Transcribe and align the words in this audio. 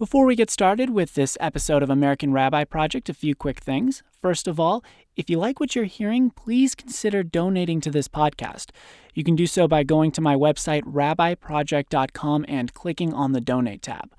Before 0.00 0.24
we 0.24 0.34
get 0.34 0.48
started 0.48 0.88
with 0.88 1.12
this 1.12 1.36
episode 1.40 1.82
of 1.82 1.90
American 1.90 2.32
Rabbi 2.32 2.64
Project, 2.64 3.10
a 3.10 3.12
few 3.12 3.34
quick 3.34 3.60
things. 3.60 4.02
First 4.22 4.48
of 4.48 4.58
all, 4.58 4.82
if 5.14 5.28
you 5.28 5.38
like 5.38 5.60
what 5.60 5.76
you're 5.76 5.84
hearing, 5.84 6.30
please 6.30 6.74
consider 6.74 7.22
donating 7.22 7.82
to 7.82 7.90
this 7.90 8.08
podcast. 8.08 8.70
You 9.12 9.24
can 9.24 9.36
do 9.36 9.46
so 9.46 9.68
by 9.68 9.82
going 9.82 10.10
to 10.12 10.22
my 10.22 10.34
website, 10.34 10.84
rabbiproject.com, 10.84 12.46
and 12.48 12.72
clicking 12.72 13.12
on 13.12 13.32
the 13.32 13.42
donate 13.42 13.82
tab. 13.82 14.14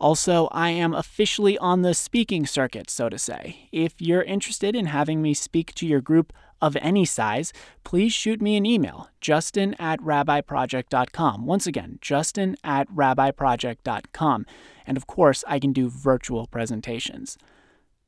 Also, 0.00 0.48
I 0.52 0.70
am 0.70 0.92
officially 0.92 1.56
on 1.58 1.82
the 1.82 1.94
speaking 1.94 2.46
circuit, 2.46 2.90
so 2.90 3.08
to 3.08 3.18
say. 3.18 3.68
If 3.72 3.94
you're 4.00 4.22
interested 4.22 4.74
in 4.74 4.86
having 4.86 5.22
me 5.22 5.34
speak 5.34 5.74
to 5.74 5.86
your 5.86 6.00
group 6.00 6.32
of 6.60 6.76
any 6.80 7.04
size, 7.04 7.52
please 7.84 8.12
shoot 8.12 8.40
me 8.40 8.56
an 8.56 8.66
email, 8.66 9.10
justin 9.20 9.74
at 9.78 10.00
rabbiproject.com. 10.00 11.46
Once 11.46 11.66
again, 11.66 11.98
justin 12.00 12.56
at 12.64 12.88
rabbiproject.com. 12.88 14.46
And 14.86 14.96
of 14.96 15.06
course, 15.06 15.44
I 15.46 15.58
can 15.58 15.72
do 15.72 15.88
virtual 15.88 16.46
presentations. 16.46 17.38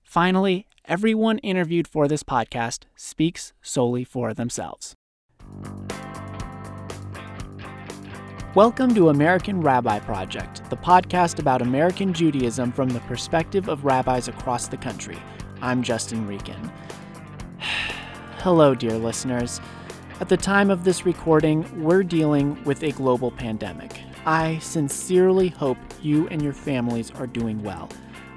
Finally, 0.02 0.66
everyone 0.84 1.38
interviewed 1.38 1.88
for 1.88 2.08
this 2.08 2.22
podcast 2.22 2.84
speaks 2.96 3.52
solely 3.60 4.04
for 4.04 4.32
themselves. 4.32 4.94
Welcome 8.56 8.94
to 8.94 9.10
American 9.10 9.60
Rabbi 9.60 9.98
Project, 9.98 10.62
the 10.70 10.78
podcast 10.78 11.38
about 11.38 11.60
American 11.60 12.14
Judaism 12.14 12.72
from 12.72 12.88
the 12.88 13.00
perspective 13.00 13.68
of 13.68 13.84
rabbis 13.84 14.28
across 14.28 14.66
the 14.66 14.78
country. 14.78 15.18
I'm 15.60 15.82
Justin 15.82 16.26
Rieken. 16.26 16.72
Hello, 18.38 18.74
dear 18.74 18.94
listeners. 18.94 19.60
At 20.20 20.30
the 20.30 20.38
time 20.38 20.70
of 20.70 20.84
this 20.84 21.04
recording, 21.04 21.66
we're 21.84 22.02
dealing 22.02 22.64
with 22.64 22.82
a 22.82 22.92
global 22.92 23.30
pandemic. 23.30 24.00
I 24.24 24.56
sincerely 24.60 25.48
hope 25.48 25.76
you 26.00 26.26
and 26.28 26.40
your 26.40 26.54
families 26.54 27.10
are 27.10 27.26
doing 27.26 27.62
well. 27.62 27.90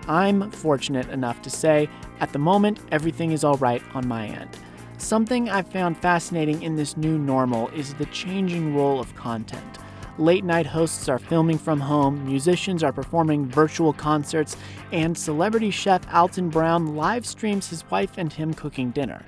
I'm 0.10 0.52
fortunate 0.52 1.08
enough 1.12 1.42
to 1.44 1.50
say, 1.50 1.88
at 2.20 2.34
the 2.34 2.40
moment, 2.40 2.82
everything 2.92 3.32
is 3.32 3.46
all 3.46 3.56
right 3.60 3.82
on 3.94 4.06
my 4.06 4.28
end. 4.28 4.50
Something 4.98 5.50
I've 5.50 5.70
found 5.70 5.98
fascinating 5.98 6.62
in 6.62 6.76
this 6.76 6.98
new 6.98 7.18
normal 7.18 7.70
is 7.70 7.94
the 7.94 8.06
changing 8.08 8.76
role 8.76 9.00
of 9.00 9.16
content. 9.16 9.79
Late 10.20 10.44
night 10.44 10.66
hosts 10.66 11.08
are 11.08 11.18
filming 11.18 11.58
from 11.58 11.80
home, 11.80 12.26
musicians 12.26 12.84
are 12.84 12.92
performing 12.92 13.46
virtual 13.46 13.94
concerts, 13.94 14.58
and 14.92 15.18
celebrity 15.18 15.72
chef 15.72 16.02
Alton 16.14 16.50
Brown 16.50 16.98
live 16.98 17.26
streams 17.26 17.70
his 17.70 17.90
wife 17.90 18.18
and 18.18 18.34
him 18.34 18.54
cooking 18.54 18.92
dinner. 18.92 19.26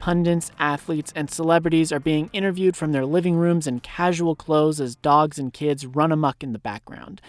Pundits, 0.00 0.52
athletes, 0.58 1.14
and 1.16 1.30
celebrities 1.30 1.90
are 1.92 1.98
being 1.98 2.28
interviewed 2.34 2.76
from 2.76 2.92
their 2.92 3.06
living 3.06 3.36
rooms 3.36 3.66
in 3.66 3.80
casual 3.80 4.36
clothes 4.36 4.82
as 4.82 4.96
dogs 4.96 5.38
and 5.38 5.54
kids 5.54 5.86
run 5.86 6.12
amuck 6.12 6.42
in 6.42 6.52
the 6.52 6.58
background. 6.58 7.22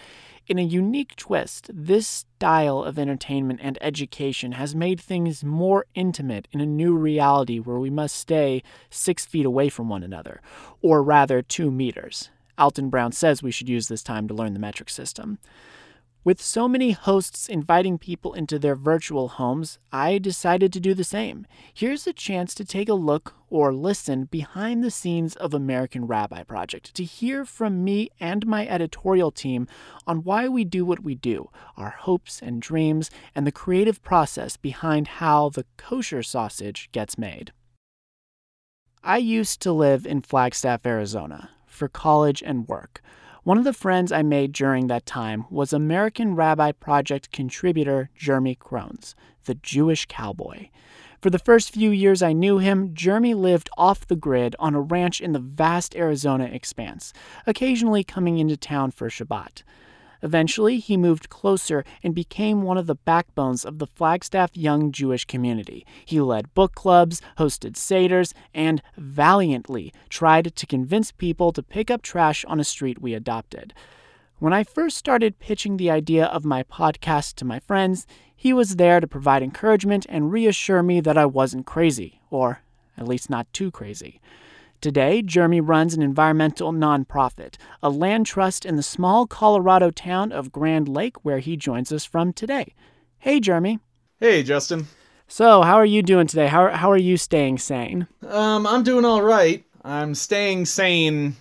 In 0.46 0.58
a 0.58 0.62
unique 0.62 1.16
twist, 1.16 1.70
this 1.72 2.06
style 2.06 2.82
of 2.82 2.98
entertainment 2.98 3.60
and 3.62 3.78
education 3.80 4.52
has 4.52 4.74
made 4.74 5.00
things 5.00 5.42
more 5.42 5.86
intimate 5.94 6.48
in 6.52 6.60
a 6.60 6.66
new 6.66 6.94
reality 6.94 7.60
where 7.60 7.78
we 7.78 7.88
must 7.88 8.14
stay 8.14 8.62
six 8.90 9.24
feet 9.24 9.46
away 9.46 9.70
from 9.70 9.88
one 9.88 10.02
another, 10.02 10.42
or 10.82 11.02
rather, 11.02 11.40
two 11.40 11.70
meters. 11.70 12.28
Alton 12.58 12.90
Brown 12.90 13.12
says 13.12 13.42
we 13.42 13.50
should 13.50 13.68
use 13.68 13.88
this 13.88 14.02
time 14.02 14.28
to 14.28 14.34
learn 14.34 14.52
the 14.52 14.58
metric 14.58 14.90
system. 14.90 15.38
With 16.26 16.42
so 16.42 16.66
many 16.66 16.90
hosts 16.90 17.48
inviting 17.48 17.98
people 17.98 18.34
into 18.34 18.58
their 18.58 18.74
virtual 18.74 19.28
homes, 19.28 19.78
I 19.92 20.18
decided 20.18 20.72
to 20.72 20.80
do 20.80 20.92
the 20.92 21.04
same. 21.04 21.46
Here's 21.72 22.04
a 22.04 22.12
chance 22.12 22.52
to 22.56 22.64
take 22.64 22.88
a 22.88 22.94
look 22.94 23.36
or 23.48 23.72
listen 23.72 24.24
behind 24.24 24.82
the 24.82 24.90
scenes 24.90 25.36
of 25.36 25.54
American 25.54 26.08
Rabbi 26.08 26.42
Project 26.42 26.92
to 26.96 27.04
hear 27.04 27.44
from 27.44 27.84
me 27.84 28.10
and 28.18 28.44
my 28.44 28.66
editorial 28.66 29.30
team 29.30 29.68
on 30.04 30.24
why 30.24 30.48
we 30.48 30.64
do 30.64 30.84
what 30.84 31.04
we 31.04 31.14
do, 31.14 31.48
our 31.76 31.90
hopes 31.90 32.42
and 32.42 32.60
dreams, 32.60 33.08
and 33.32 33.46
the 33.46 33.52
creative 33.52 34.02
process 34.02 34.56
behind 34.56 35.06
how 35.06 35.50
the 35.50 35.64
kosher 35.76 36.24
sausage 36.24 36.88
gets 36.90 37.16
made. 37.16 37.52
I 39.04 39.18
used 39.18 39.62
to 39.62 39.70
live 39.70 40.04
in 40.04 40.22
Flagstaff, 40.22 40.84
Arizona, 40.84 41.50
for 41.76 41.88
college 41.88 42.42
and 42.44 42.66
work. 42.66 43.02
One 43.44 43.58
of 43.58 43.64
the 43.64 43.72
friends 43.72 44.10
I 44.10 44.22
made 44.22 44.52
during 44.52 44.88
that 44.88 45.06
time 45.06 45.44
was 45.50 45.72
American 45.72 46.34
Rabbi 46.34 46.72
Project 46.72 47.30
contributor 47.30 48.10
Jeremy 48.16 48.56
Krones, 48.56 49.14
the 49.44 49.54
Jewish 49.54 50.06
cowboy. 50.06 50.70
For 51.20 51.30
the 51.30 51.38
first 51.38 51.72
few 51.72 51.90
years 51.90 52.22
I 52.22 52.32
knew 52.32 52.58
him, 52.58 52.92
Jeremy 52.92 53.34
lived 53.34 53.70
off 53.78 54.06
the 54.06 54.16
grid 54.16 54.56
on 54.58 54.74
a 54.74 54.80
ranch 54.80 55.20
in 55.20 55.32
the 55.32 55.38
vast 55.38 55.94
Arizona 55.94 56.44
expanse, 56.46 57.12
occasionally 57.46 58.02
coming 58.02 58.38
into 58.38 58.56
town 58.56 58.90
for 58.90 59.08
Shabbat. 59.08 59.62
Eventually, 60.22 60.78
he 60.78 60.96
moved 60.96 61.28
closer 61.28 61.84
and 62.02 62.14
became 62.14 62.62
one 62.62 62.78
of 62.78 62.86
the 62.86 62.94
backbones 62.94 63.64
of 63.64 63.78
the 63.78 63.86
Flagstaff 63.86 64.56
young 64.56 64.92
Jewish 64.92 65.24
community. 65.24 65.86
He 66.04 66.20
led 66.20 66.54
book 66.54 66.74
clubs, 66.74 67.20
hosted 67.38 67.72
seders, 67.74 68.32
and 68.54 68.82
valiantly 68.96 69.92
tried 70.08 70.54
to 70.56 70.66
convince 70.66 71.12
people 71.12 71.52
to 71.52 71.62
pick 71.62 71.90
up 71.90 72.02
trash 72.02 72.44
on 72.46 72.60
a 72.60 72.64
street 72.64 73.00
we 73.00 73.14
adopted. 73.14 73.74
When 74.38 74.52
I 74.52 74.64
first 74.64 74.98
started 74.98 75.38
pitching 75.38 75.76
the 75.76 75.90
idea 75.90 76.26
of 76.26 76.44
my 76.44 76.62
podcast 76.62 77.36
to 77.36 77.44
my 77.44 77.58
friends, 77.58 78.06
he 78.34 78.52
was 78.52 78.76
there 78.76 79.00
to 79.00 79.06
provide 79.06 79.42
encouragement 79.42 80.04
and 80.08 80.30
reassure 80.30 80.82
me 80.82 81.00
that 81.00 81.16
I 81.16 81.24
wasn't 81.24 81.64
crazy, 81.64 82.20
or 82.30 82.60
at 82.98 83.08
least 83.08 83.30
not 83.30 83.50
too 83.54 83.70
crazy. 83.70 84.20
Today, 84.80 85.22
Jeremy 85.22 85.60
runs 85.60 85.94
an 85.94 86.02
environmental 86.02 86.72
nonprofit, 86.72 87.56
a 87.82 87.88
land 87.88 88.26
trust 88.26 88.64
in 88.64 88.76
the 88.76 88.82
small 88.82 89.26
Colorado 89.26 89.90
town 89.90 90.32
of 90.32 90.52
Grand 90.52 90.88
Lake, 90.88 91.24
where 91.24 91.38
he 91.38 91.56
joins 91.56 91.90
us 91.90 92.04
from 92.04 92.32
today. 92.32 92.74
Hey, 93.18 93.40
Jeremy. 93.40 93.78
Hey, 94.20 94.42
Justin. 94.42 94.86
So, 95.28 95.62
how 95.62 95.76
are 95.76 95.86
you 95.86 96.02
doing 96.02 96.26
today? 96.26 96.46
How, 96.46 96.70
how 96.70 96.90
are 96.90 96.96
you 96.96 97.16
staying 97.16 97.58
sane? 97.58 98.06
Um, 98.26 98.66
I'm 98.66 98.82
doing 98.82 99.04
all 99.04 99.22
right. 99.22 99.64
I'm 99.82 100.14
staying 100.14 100.66
sane 100.66 101.36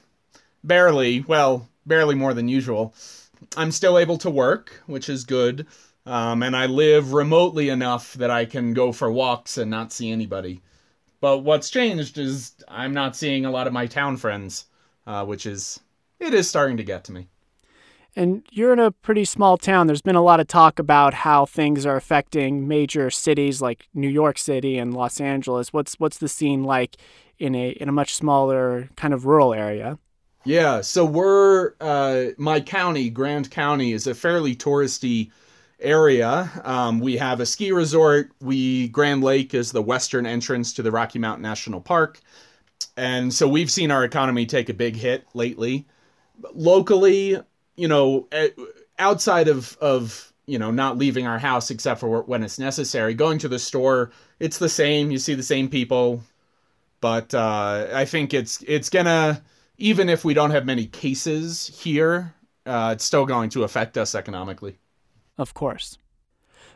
barely. 0.63 1.21
Well, 1.21 1.67
barely 1.85 2.15
more 2.15 2.33
than 2.33 2.47
usual. 2.47 2.93
I'm 3.57 3.71
still 3.71 3.99
able 3.99 4.17
to 4.19 4.29
work, 4.29 4.81
which 4.87 5.09
is 5.09 5.23
good. 5.23 5.67
Um, 6.05 6.43
and 6.43 6.55
I 6.55 6.67
live 6.67 7.13
remotely 7.13 7.69
enough 7.69 8.13
that 8.13 8.29
I 8.29 8.45
can 8.45 8.73
go 8.73 8.91
for 8.91 9.11
walks 9.11 9.57
and 9.57 9.71
not 9.71 9.91
see 9.91 10.11
anybody. 10.11 10.61
But 11.25 11.39
what's 11.39 11.71
changed 11.71 12.19
is 12.19 12.53
I'm 12.67 12.93
not 12.93 13.15
seeing 13.15 13.47
a 13.47 13.49
lot 13.49 13.65
of 13.65 13.73
my 13.73 13.87
town 13.87 14.15
friends, 14.15 14.65
uh, 15.07 15.25
which 15.25 15.47
is 15.47 15.79
it 16.19 16.35
is 16.35 16.47
starting 16.47 16.77
to 16.77 16.83
get 16.83 17.03
to 17.05 17.11
me. 17.13 17.29
And 18.15 18.43
you're 18.51 18.71
in 18.71 18.77
a 18.77 18.91
pretty 18.91 19.25
small 19.25 19.57
town. 19.57 19.87
There's 19.87 20.03
been 20.03 20.15
a 20.15 20.21
lot 20.21 20.39
of 20.39 20.45
talk 20.45 20.77
about 20.77 21.15
how 21.15 21.47
things 21.47 21.83
are 21.83 21.95
affecting 21.95 22.67
major 22.67 23.09
cities 23.09 23.59
like 23.59 23.87
New 23.95 24.07
York 24.07 24.37
City 24.37 24.77
and 24.77 24.93
Los 24.93 25.19
Angeles. 25.19 25.73
What's 25.73 25.95
what's 25.95 26.19
the 26.19 26.29
scene 26.29 26.63
like 26.63 26.95
in 27.39 27.55
a 27.55 27.69
in 27.69 27.89
a 27.89 27.91
much 27.91 28.13
smaller 28.13 28.89
kind 28.95 29.11
of 29.11 29.25
rural 29.25 29.51
area? 29.51 29.97
Yeah, 30.43 30.81
so 30.81 31.05
we're 31.05 31.73
uh, 31.81 32.25
my 32.37 32.61
county, 32.61 33.09
Grand 33.09 33.49
County, 33.49 33.93
is 33.93 34.05
a 34.05 34.13
fairly 34.13 34.55
touristy 34.55 35.31
area. 35.79 36.49
Um, 36.63 36.99
we 36.99 37.17
have 37.17 37.39
a 37.39 37.45
ski 37.45 37.71
resort. 37.71 38.31
We 38.41 38.87
Grand 38.89 39.23
Lake 39.23 39.53
is 39.53 39.71
the 39.71 39.81
western 39.81 40.25
entrance 40.25 40.73
to 40.73 40.81
the 40.81 40.91
Rocky 40.91 41.19
Mountain 41.19 41.43
National 41.43 41.81
Park, 41.81 42.19
and 42.97 43.33
so 43.33 43.47
we've 43.47 43.71
seen 43.71 43.91
our 43.91 44.03
economy 44.03 44.45
take 44.45 44.69
a 44.69 44.73
big 44.73 44.95
hit 44.95 45.25
lately. 45.33 45.85
Locally, 46.53 47.39
you 47.75 47.87
know, 47.87 48.27
eh, 48.31 48.49
outside 48.99 49.47
of 49.47 49.77
of 49.81 50.33
you 50.45 50.59
know 50.59 50.71
not 50.71 50.97
leaving 50.97 51.27
our 51.27 51.39
house 51.39 51.71
except 51.71 51.99
for 51.99 52.21
when 52.23 52.43
it's 52.43 52.59
necessary, 52.59 53.13
going 53.13 53.37
to 53.39 53.47
the 53.47 53.59
store, 53.59 54.11
it's 54.39 54.57
the 54.57 54.69
same. 54.69 55.11
You 55.11 55.17
see 55.17 55.33
the 55.33 55.43
same 55.43 55.69
people, 55.69 56.21
but 57.01 57.33
uh, 57.33 57.87
I 57.93 58.05
think 58.05 58.33
it's 58.33 58.63
it's 58.67 58.89
gonna 58.89 59.43
even 59.77 60.09
if 60.09 60.23
we 60.23 60.33
don't 60.33 60.51
have 60.51 60.65
many 60.65 60.85
cases 60.85 61.67
here, 61.81 62.33
uh, 62.65 62.91
it's 62.93 63.03
still 63.03 63.25
going 63.25 63.49
to 63.49 63.63
affect 63.63 63.97
us 63.97 64.15
economically 64.15 64.77
of 65.37 65.53
course. 65.53 65.97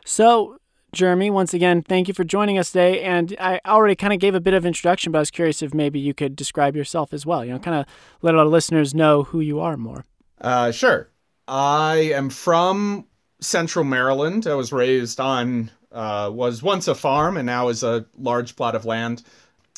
So, 0.04 0.58
Jeremy, 0.92 1.30
once 1.30 1.54
again, 1.54 1.82
thank 1.82 2.08
you 2.08 2.14
for 2.14 2.24
joining 2.24 2.58
us 2.58 2.72
today. 2.72 3.02
And 3.02 3.36
I 3.38 3.60
already 3.66 3.94
kind 3.94 4.12
of 4.12 4.18
gave 4.18 4.34
a 4.34 4.40
bit 4.40 4.54
of 4.54 4.66
introduction, 4.66 5.12
but 5.12 5.18
I 5.18 5.20
was 5.20 5.30
curious 5.30 5.62
if 5.62 5.72
maybe 5.72 6.00
you 6.00 6.14
could 6.14 6.34
describe 6.34 6.74
yourself 6.74 7.12
as 7.12 7.24
well. 7.24 7.44
You 7.44 7.52
know, 7.52 7.58
kind 7.58 7.76
of 7.76 7.86
let 8.22 8.34
our 8.34 8.46
listeners 8.46 8.94
know 8.94 9.24
who 9.24 9.40
you 9.40 9.60
are 9.60 9.76
more. 9.76 10.04
Uh, 10.40 10.72
sure. 10.72 11.08
I 11.46 12.12
am 12.14 12.30
from 12.30 13.06
Central 13.40 13.84
Maryland. 13.84 14.46
I 14.46 14.54
was 14.54 14.72
raised 14.72 15.20
on 15.20 15.70
uh, 15.92 16.30
was 16.32 16.62
once 16.62 16.88
a 16.88 16.94
farm 16.94 17.36
and 17.36 17.46
now 17.46 17.68
is 17.68 17.82
a 17.82 18.06
large 18.16 18.54
plot 18.56 18.74
of 18.74 18.84
land 18.84 19.22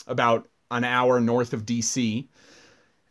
about 0.07 0.47
an 0.71 0.85
hour 0.85 1.21
north 1.21 1.53
of 1.53 1.65
DC 1.65 2.27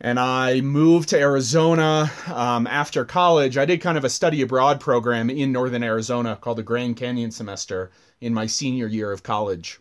and 0.02 0.18
I 0.18 0.60
moved 0.62 1.10
to 1.10 1.18
Arizona 1.18 2.10
um, 2.26 2.66
after 2.66 3.04
college. 3.04 3.56
I 3.56 3.64
did 3.64 3.80
kind 3.80 3.96
of 3.96 4.04
a 4.04 4.10
study 4.10 4.42
abroad 4.42 4.80
program 4.80 5.30
in 5.30 5.52
northern 5.52 5.84
Arizona 5.84 6.34
called 6.34 6.58
the 6.58 6.64
Grand 6.64 6.96
Canyon 6.96 7.30
semester 7.30 7.92
in 8.20 8.34
my 8.34 8.46
senior 8.46 8.88
year 8.88 9.12
of 9.12 9.22
college. 9.22 9.78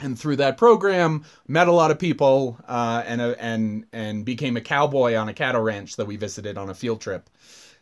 And 0.00 0.18
through 0.18 0.36
that 0.36 0.58
program, 0.58 1.24
met 1.48 1.66
a 1.66 1.72
lot 1.72 1.90
of 1.90 1.98
people 1.98 2.58
uh, 2.68 3.02
and, 3.06 3.22
uh, 3.22 3.36
and, 3.38 3.86
and 3.90 4.22
became 4.22 4.58
a 4.58 4.60
cowboy 4.60 5.16
on 5.16 5.30
a 5.30 5.34
cattle 5.34 5.62
ranch 5.62 5.96
that 5.96 6.06
we 6.06 6.16
visited 6.16 6.58
on 6.58 6.68
a 6.68 6.74
field 6.74 7.00
trip. 7.00 7.30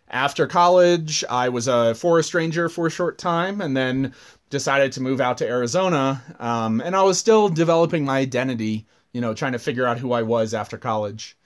After 0.09 0.47
college, 0.47 1.25
I 1.29 1.49
was 1.49 1.67
a 1.67 1.97
forest 1.97 2.33
ranger 2.33 2.69
for 2.69 2.87
a 2.87 2.91
short 2.91 3.19
time 3.19 3.61
and 3.61 3.77
then 3.77 4.15
decided 4.51 4.93
to 4.93 5.03
move 5.03 5.21
out 5.21 5.39
to 5.39 5.49
Arizona. 5.49 6.23
Um, 6.39 6.81
and 6.81 6.95
I 6.95 7.03
was 7.03 7.19
still 7.19 7.49
developing 7.49 8.05
my 8.05 8.19
identity, 8.19 8.87
you 9.13 9.21
know, 9.21 9.35
trying 9.35 9.53
to 9.53 9.59
figure 9.59 9.85
out 9.85 9.99
who 9.99 10.13
I 10.13 10.23
was 10.23 10.55
after 10.55 10.79
college. 10.79 11.37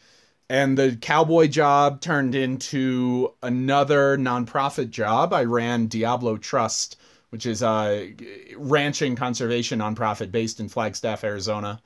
And 0.51 0.77
the 0.77 0.97
cowboy 1.01 1.47
job 1.47 2.01
turned 2.01 2.35
into 2.35 3.33
another 3.41 4.19
nonprofit 4.19 4.91
job. 4.91 5.33
I 5.33 5.45
ran 5.45 5.87
Diablo 5.87 6.39
Trust, 6.39 6.97
which 7.29 7.47
is 7.47 7.63
a 7.63 8.13
ranching 8.57 9.15
conservation 9.15 9.79
nonprofit 9.79 10.33
based 10.33 10.59
in 10.59 10.69
Flagstaff, 10.69 11.23
Arizona. 11.23 11.81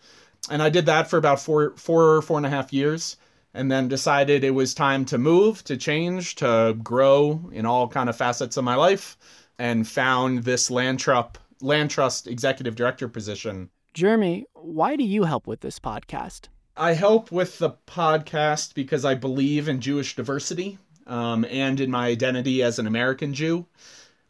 And 0.48 0.62
I 0.62 0.70
did 0.70 0.86
that 0.86 1.10
for 1.10 1.18
about 1.18 1.40
four, 1.40 1.74
four, 1.76 2.22
four 2.22 2.38
and 2.38 2.46
a 2.46 2.48
half 2.48 2.72
years 2.72 3.18
and 3.52 3.70
then 3.70 3.86
decided 3.86 4.42
it 4.42 4.52
was 4.52 4.72
time 4.72 5.04
to 5.04 5.18
move, 5.18 5.62
to 5.64 5.76
change, 5.76 6.36
to 6.36 6.74
grow 6.82 7.50
in 7.52 7.66
all 7.66 7.86
kind 7.86 8.08
of 8.08 8.16
facets 8.16 8.56
of 8.56 8.64
my 8.64 8.76
life, 8.76 9.18
and 9.58 9.86
found 9.86 10.44
this 10.44 10.70
land, 10.70 10.98
trup, 10.98 11.36
land 11.60 11.90
trust 11.90 12.26
executive 12.26 12.76
director 12.76 13.08
position. 13.08 13.68
Jeremy, 13.92 14.46
why 14.54 14.96
do 14.96 15.04
you 15.04 15.24
help 15.24 15.46
with 15.46 15.60
this 15.60 15.78
podcast? 15.78 16.48
I 16.76 16.94
help 16.94 17.30
with 17.30 17.58
the 17.58 17.70
podcast 17.86 18.74
because 18.74 19.04
I 19.04 19.14
believe 19.14 19.68
in 19.68 19.80
Jewish 19.80 20.16
diversity 20.16 20.78
um, 21.06 21.44
and 21.48 21.78
in 21.78 21.90
my 21.90 22.08
identity 22.08 22.62
as 22.62 22.78
an 22.78 22.86
American 22.86 23.32
Jew. 23.32 23.66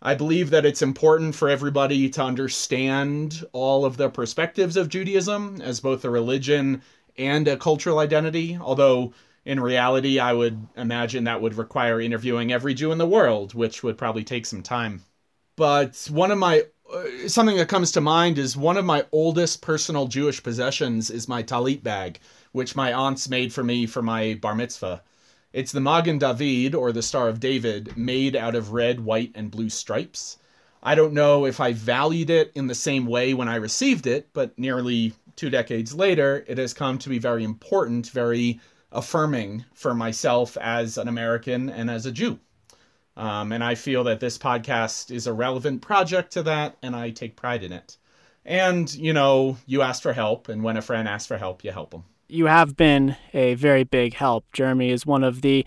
I 0.03 0.15
believe 0.15 0.51
that 0.51 0.67
it's 0.67 0.83
important 0.83 1.35
for 1.35 1.49
everybody 1.49 2.11
to 2.11 2.23
understand 2.23 3.47
all 3.53 3.87
of 3.87 3.97
the 3.97 4.11
perspectives 4.11 4.77
of 4.77 4.91
Judaism 4.91 5.63
as 5.63 5.81
both 5.81 6.05
a 6.05 6.11
religion 6.11 6.83
and 7.17 7.49
a 7.49 7.57
cultural 7.57 7.99
identity, 7.99 8.59
although 8.61 9.15
in 9.47 9.61
reality, 9.61 10.19
I 10.19 10.35
would 10.35 10.67
imagine 10.77 11.25
that 11.25 11.41
would 11.41 11.57
require 11.57 12.01
interviewing 12.01 12.53
every 12.53 12.75
Jew 12.75 12.93
in 12.93 12.99
the 12.99 13.07
world, 13.07 13.55
which 13.55 13.83
would 13.83 13.97
probably 13.97 14.25
take 14.25 14.45
some 14.45 14.63
time. 14.63 15.03
But 15.57 16.09
one 16.11 16.31
of 16.31 16.39
my 16.39 16.65
Uh, 16.93 17.29
something 17.29 17.57
that 17.57 17.69
comes 17.69 17.91
to 17.93 18.01
mind 18.01 18.37
is 18.37 18.57
one 18.57 18.77
of 18.77 18.85
my 18.85 19.05
oldest 19.11 19.63
personal 19.63 20.07
Jewish 20.07 20.43
possessions 20.43 21.11
is 21.11 21.29
my 21.29 21.43
talit 21.43 21.83
bag, 21.83 22.21
which 22.53 22.77
my 22.77 22.93
aunts 22.93 23.29
made 23.29 23.53
for 23.53 23.65
me 23.65 23.87
for 23.87 24.03
my 24.03 24.35
bar 24.35 24.55
mitzvah. 24.55 25.03
It's 25.53 25.73
the 25.73 25.81
Magen 25.81 26.19
David, 26.19 26.75
or 26.75 26.93
the 26.93 27.03
Star 27.03 27.29
of 27.29 27.41
David, 27.41 27.97
made 27.97 28.37
out 28.37 28.55
of 28.55 28.73
red, 28.73 29.01
white, 29.01 29.33
and 29.35 29.51
blue 29.51 29.71
stripes. 29.71 30.37
I 30.83 30.95
don't 30.95 31.15
know 31.15 31.47
if 31.47 31.61
I 31.61 31.73
valued 31.73 32.29
it 32.29 32.53
in 32.55 32.67
the 32.67 32.75
same 32.75 33.07
way 33.07 33.33
when 33.33 33.49
I 33.49 33.57
received 33.57 34.07
it, 34.07 34.29
but 34.35 34.59
nearly 34.59 35.15
two 35.37 35.49
decades 35.49 35.95
later, 35.95 36.45
it 36.47 36.59
has 36.59 36.75
come 36.75 36.99
to 36.99 37.09
be 37.09 37.19
very 37.19 37.45
important, 37.45 38.09
very 38.11 38.61
affirming 38.93 39.65
for 39.73 39.95
myself 39.95 40.59
as 40.59 40.99
an 40.99 41.09
American 41.09 41.71
and 41.71 41.91
as 41.91 42.05
a 42.05 42.13
Jew. 42.13 42.39
Um, 43.17 43.53
and 43.53 43.63
I 43.63 43.75
feel 43.75 44.05
that 44.05 44.21
this 44.21 44.39
podcast 44.39 45.11
is 45.11 45.27
a 45.27 45.33
relevant 45.33 45.83
project 45.83 46.33
to 46.33 46.43
that, 46.45 46.77
and 46.83 46.97
I 46.97 47.11
take 47.11 47.37
pride 47.37 47.63
in 47.63 47.73
it. 47.73 47.97
And, 48.45 48.93
you 48.95 49.13
know, 49.13 49.57
you 49.67 49.83
ask 49.83 50.03
for 50.03 50.13
help, 50.13 50.49
and 50.49 50.63
when 50.63 50.77
a 50.77 50.83
friend 50.83 51.09
asks 51.09 51.27
for 51.27 51.39
help, 51.39 51.65
you 51.65 51.71
help 51.71 51.93
them. 51.93 52.05
You 52.29 52.47
have 52.47 52.77
been 52.77 53.17
a 53.33 53.55
very 53.55 53.85
big 53.85 54.15
help. 54.15 54.45
Jeremy 54.53 54.91
is 54.91 55.07
one 55.07 55.23
of 55.23 55.43
the 55.43 55.65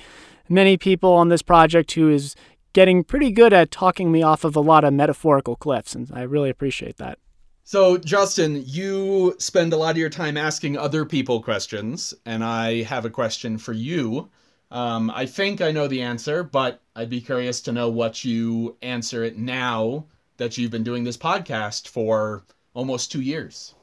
many 0.50 0.78
people 0.78 1.14
on 1.14 1.30
this 1.30 1.42
project 1.42 1.92
who 1.94 2.10
is 2.10 2.36
getting 2.74 3.04
pretty 3.04 3.32
good 3.32 3.54
at 3.54 3.72
talking 3.72 4.12
me 4.12 4.22
off 4.22 4.44
of 4.44 4.56
a 4.56 4.62
lot 4.62 4.84
of 4.84 4.94
metaphorical 4.94 5.56
cliffs, 5.56 5.96
and 5.96 6.12
I 6.14 6.24
really 6.24 6.50
appreciate 6.50 6.98
that. 6.98 7.18
So, 7.64 7.98
Justin, 7.98 8.64
you 8.66 9.36
spend 9.40 9.74
a 9.74 9.78
lot 9.78 9.92
of 9.92 9.98
your 9.98 10.10
time 10.10 10.38
asking 10.38 10.78
other 10.78 11.04
people 11.04 11.42
questions, 11.42 12.14
and 12.26 12.44
I 12.44 12.84
have 12.84 13.04
a 13.04 13.10
question 13.10 13.58
for 13.58 13.74
you. 13.74 14.30
Um, 14.70 15.10
I 15.14 15.26
think 15.26 15.62
I 15.62 15.72
know 15.72 15.88
the 15.88 16.02
answer, 16.02 16.44
but 16.44 16.82
I'd 16.96 17.10
be 17.10 17.22
curious 17.22 17.62
to 17.62 17.72
know 17.72 17.90
what 17.90 18.26
you 18.26 18.78
answer 18.82 19.24
it 19.24 19.38
now 19.38 20.06
that 20.38 20.58
you've 20.58 20.72
been 20.72 20.84
doing 20.84 21.04
this 21.04 21.18
podcast 21.18 21.88
for 21.88 22.44
almost 22.74 23.12
two 23.12 23.22
years. 23.22 23.74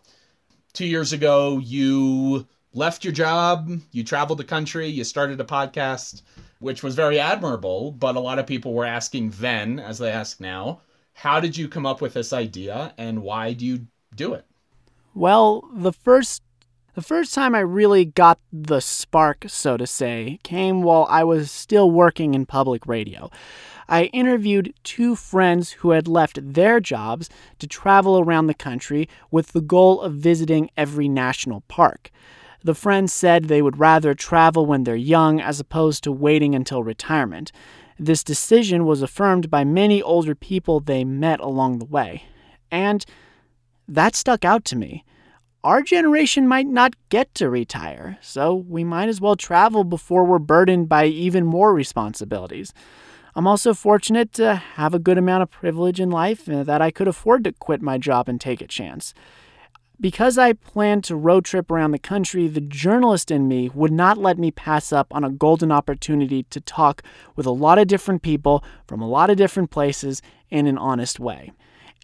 Two 0.72 0.86
years 0.86 1.12
ago, 1.12 1.58
you 1.58 2.46
left 2.74 3.04
your 3.04 3.12
job, 3.12 3.70
you 3.92 4.04
traveled 4.04 4.38
the 4.38 4.44
country, 4.44 4.86
you 4.88 5.04
started 5.04 5.40
a 5.40 5.44
podcast, 5.44 6.22
which 6.58 6.82
was 6.82 6.94
very 6.94 7.18
admirable, 7.18 7.92
but 7.92 8.16
a 8.16 8.20
lot 8.20 8.38
of 8.38 8.46
people 8.46 8.74
were 8.74 8.84
asking 8.84 9.30
then, 9.30 9.78
as 9.78 9.98
they 9.98 10.10
ask 10.10 10.40
now, 10.40 10.80
how 11.12 11.40
did 11.40 11.56
you 11.56 11.68
come 11.68 11.86
up 11.86 12.00
with 12.00 12.14
this 12.14 12.32
idea 12.32 12.92
and 12.98 13.22
why 13.22 13.52
do 13.52 13.64
you 13.64 13.86
do 14.14 14.34
it? 14.34 14.44
Well, 15.14 15.68
the 15.72 15.92
first 15.92 16.42
the 16.94 17.02
first 17.02 17.34
time 17.34 17.54
I 17.54 17.60
really 17.60 18.04
got 18.04 18.38
the 18.52 18.80
spark, 18.80 19.44
so 19.48 19.76
to 19.76 19.86
say, 19.86 20.38
came 20.42 20.82
while 20.82 21.06
I 21.10 21.24
was 21.24 21.50
still 21.50 21.90
working 21.90 22.34
in 22.34 22.46
public 22.46 22.86
radio. 22.86 23.30
I 23.88 24.04
interviewed 24.06 24.74
two 24.84 25.14
friends 25.16 25.72
who 25.72 25.90
had 25.90 26.08
left 26.08 26.38
their 26.54 26.80
jobs 26.80 27.28
to 27.58 27.66
travel 27.66 28.18
around 28.18 28.46
the 28.46 28.54
country 28.54 29.08
with 29.30 29.48
the 29.48 29.60
goal 29.60 30.00
of 30.00 30.14
visiting 30.14 30.70
every 30.76 31.08
national 31.08 31.62
park. 31.62 32.10
The 32.62 32.74
friends 32.74 33.12
said 33.12 33.44
they 33.44 33.60
would 33.60 33.78
rather 33.78 34.14
travel 34.14 34.64
when 34.64 34.84
they're 34.84 34.96
young 34.96 35.40
as 35.40 35.60
opposed 35.60 36.02
to 36.04 36.12
waiting 36.12 36.54
until 36.54 36.82
retirement. 36.82 37.52
This 37.98 38.24
decision 38.24 38.86
was 38.86 39.02
affirmed 39.02 39.50
by 39.50 39.64
many 39.64 40.00
older 40.00 40.34
people 40.34 40.80
they 40.80 41.04
met 41.04 41.40
along 41.40 41.78
the 41.78 41.84
way. 41.84 42.24
And 42.70 43.04
that 43.86 44.14
stuck 44.14 44.44
out 44.44 44.64
to 44.66 44.76
me. 44.76 45.04
Our 45.64 45.80
generation 45.80 46.46
might 46.46 46.66
not 46.66 46.92
get 47.08 47.34
to 47.36 47.48
retire, 47.48 48.18
so 48.20 48.54
we 48.54 48.84
might 48.84 49.08
as 49.08 49.18
well 49.18 49.34
travel 49.34 49.82
before 49.82 50.22
we're 50.26 50.38
burdened 50.38 50.90
by 50.90 51.06
even 51.06 51.46
more 51.46 51.72
responsibilities. 51.72 52.74
I'm 53.34 53.46
also 53.46 53.72
fortunate 53.72 54.34
to 54.34 54.56
have 54.56 54.92
a 54.92 54.98
good 54.98 55.16
amount 55.16 55.42
of 55.42 55.50
privilege 55.50 56.00
in 56.00 56.10
life 56.10 56.46
uh, 56.50 56.64
that 56.64 56.82
I 56.82 56.90
could 56.90 57.08
afford 57.08 57.44
to 57.44 57.52
quit 57.52 57.80
my 57.80 57.96
job 57.96 58.28
and 58.28 58.38
take 58.38 58.60
a 58.60 58.66
chance. 58.66 59.14
Because 59.98 60.36
I 60.36 60.52
planned 60.52 61.02
to 61.04 61.16
road 61.16 61.46
trip 61.46 61.70
around 61.70 61.92
the 61.92 61.98
country, 61.98 62.46
the 62.46 62.60
journalist 62.60 63.30
in 63.30 63.48
me 63.48 63.70
would 63.72 63.92
not 63.92 64.18
let 64.18 64.36
me 64.36 64.50
pass 64.50 64.92
up 64.92 65.14
on 65.14 65.24
a 65.24 65.30
golden 65.30 65.72
opportunity 65.72 66.42
to 66.42 66.60
talk 66.60 67.02
with 67.36 67.46
a 67.46 67.50
lot 67.50 67.78
of 67.78 67.86
different 67.86 68.20
people 68.20 68.62
from 68.86 69.00
a 69.00 69.08
lot 69.08 69.30
of 69.30 69.38
different 69.38 69.70
places 69.70 70.20
in 70.50 70.66
an 70.66 70.76
honest 70.76 71.18
way. 71.18 71.52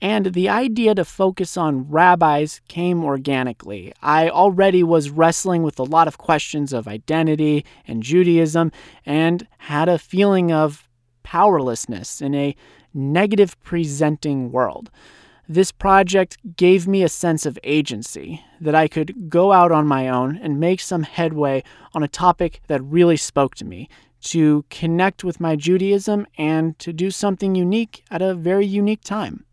And 0.02 0.26
the 0.26 0.48
idea 0.48 0.94
to 0.94 1.04
focus 1.04 1.56
on 1.56 1.90
rabbis 1.90 2.60
came 2.68 3.04
organically. 3.04 3.92
I 4.02 4.30
already 4.30 4.82
was 4.82 5.10
wrestling 5.10 5.62
with 5.62 5.78
a 5.78 5.84
lot 5.84 6.08
of 6.08 6.16
questions 6.16 6.72
of 6.72 6.88
identity 6.88 7.66
and 7.86 8.02
Judaism 8.02 8.72
and 9.04 9.46
had 9.58 9.88
a 9.88 9.98
feeling 9.98 10.52
of 10.52 10.88
powerlessness 11.22 12.22
in 12.22 12.34
a 12.34 12.56
negative 12.94 13.60
presenting 13.62 14.50
world. 14.50 14.90
This 15.48 15.72
project 15.72 16.38
gave 16.56 16.86
me 16.86 17.02
a 17.02 17.08
sense 17.08 17.44
of 17.44 17.58
agency, 17.64 18.42
that 18.60 18.74
I 18.74 18.88
could 18.88 19.28
go 19.28 19.52
out 19.52 19.72
on 19.72 19.86
my 19.86 20.08
own 20.08 20.36
and 20.36 20.60
make 20.60 20.80
some 20.80 21.02
headway 21.02 21.62
on 21.92 22.02
a 22.02 22.08
topic 22.08 22.60
that 22.68 22.80
really 22.82 23.16
spoke 23.16 23.54
to 23.56 23.64
me, 23.64 23.88
to 24.22 24.64
connect 24.70 25.24
with 25.24 25.40
my 25.40 25.56
Judaism 25.56 26.26
and 26.38 26.78
to 26.78 26.92
do 26.92 27.10
something 27.10 27.54
unique 27.54 28.04
at 28.10 28.22
a 28.22 28.34
very 28.34 28.66
unique 28.66 29.02
time. 29.02 29.44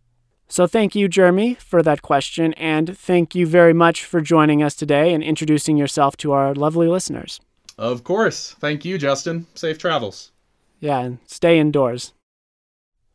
So, 0.49 0.65
thank 0.65 0.95
you, 0.95 1.09
Jeremy, 1.09 1.55
for 1.55 1.83
that 1.83 2.01
question, 2.01 2.53
and 2.53 2.97
thank 2.97 3.35
you 3.35 3.45
very 3.45 3.73
much 3.73 4.05
for 4.05 4.21
joining 4.21 4.63
us 4.63 4.75
today 4.75 5.13
and 5.13 5.21
introducing 5.21 5.75
yourself 5.75 6.15
to 6.17 6.31
our 6.31 6.55
lovely 6.55 6.87
listeners. 6.87 7.41
Of 7.77 8.03
course. 8.03 8.55
Thank 8.59 8.85
you, 8.85 8.97
Justin. 8.97 9.45
Safe 9.55 9.77
travels. 9.77 10.31
Yeah, 10.79 10.99
and 10.99 11.19
stay 11.25 11.59
indoors. 11.59 12.13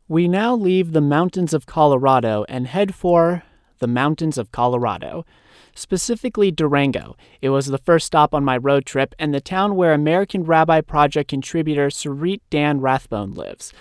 We 0.07 0.27
now 0.27 0.53
leave 0.55 0.91
the 0.91 1.01
mountains 1.01 1.53
of 1.53 1.65
Colorado 1.65 2.45
and 2.47 2.67
head 2.67 2.93
for 2.93 3.43
the 3.79 3.87
mountains 3.87 4.37
of 4.37 4.51
Colorado, 4.51 5.25
specifically 5.75 6.51
Durango. 6.51 7.15
It 7.41 7.49
was 7.49 7.65
the 7.65 7.77
first 7.77 8.05
stop 8.05 8.33
on 8.33 8.43
my 8.43 8.57
road 8.57 8.85
trip 8.85 9.15
and 9.17 9.33
the 9.33 9.41
town 9.41 9.75
where 9.75 9.93
American 9.93 10.43
Rabbi 10.43 10.81
Project 10.81 11.29
contributor 11.29 11.87
Sarit 11.87 12.41
Dan 12.49 12.79
Rathbone 12.79 13.33
lives. 13.33 13.73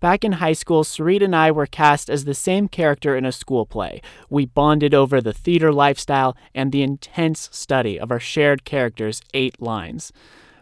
Back 0.00 0.24
in 0.24 0.32
high 0.32 0.52
school, 0.52 0.84
Sarit 0.84 1.24
and 1.24 1.34
I 1.34 1.50
were 1.50 1.66
cast 1.66 2.08
as 2.08 2.24
the 2.24 2.34
same 2.34 2.68
character 2.68 3.16
in 3.16 3.24
a 3.24 3.32
school 3.32 3.66
play. 3.66 4.00
We 4.30 4.46
bonded 4.46 4.94
over 4.94 5.20
the 5.20 5.32
theater 5.32 5.72
lifestyle 5.72 6.36
and 6.54 6.70
the 6.70 6.82
intense 6.82 7.48
study 7.52 7.98
of 7.98 8.12
our 8.12 8.20
shared 8.20 8.64
characters' 8.64 9.22
eight 9.34 9.60
lines. 9.60 10.12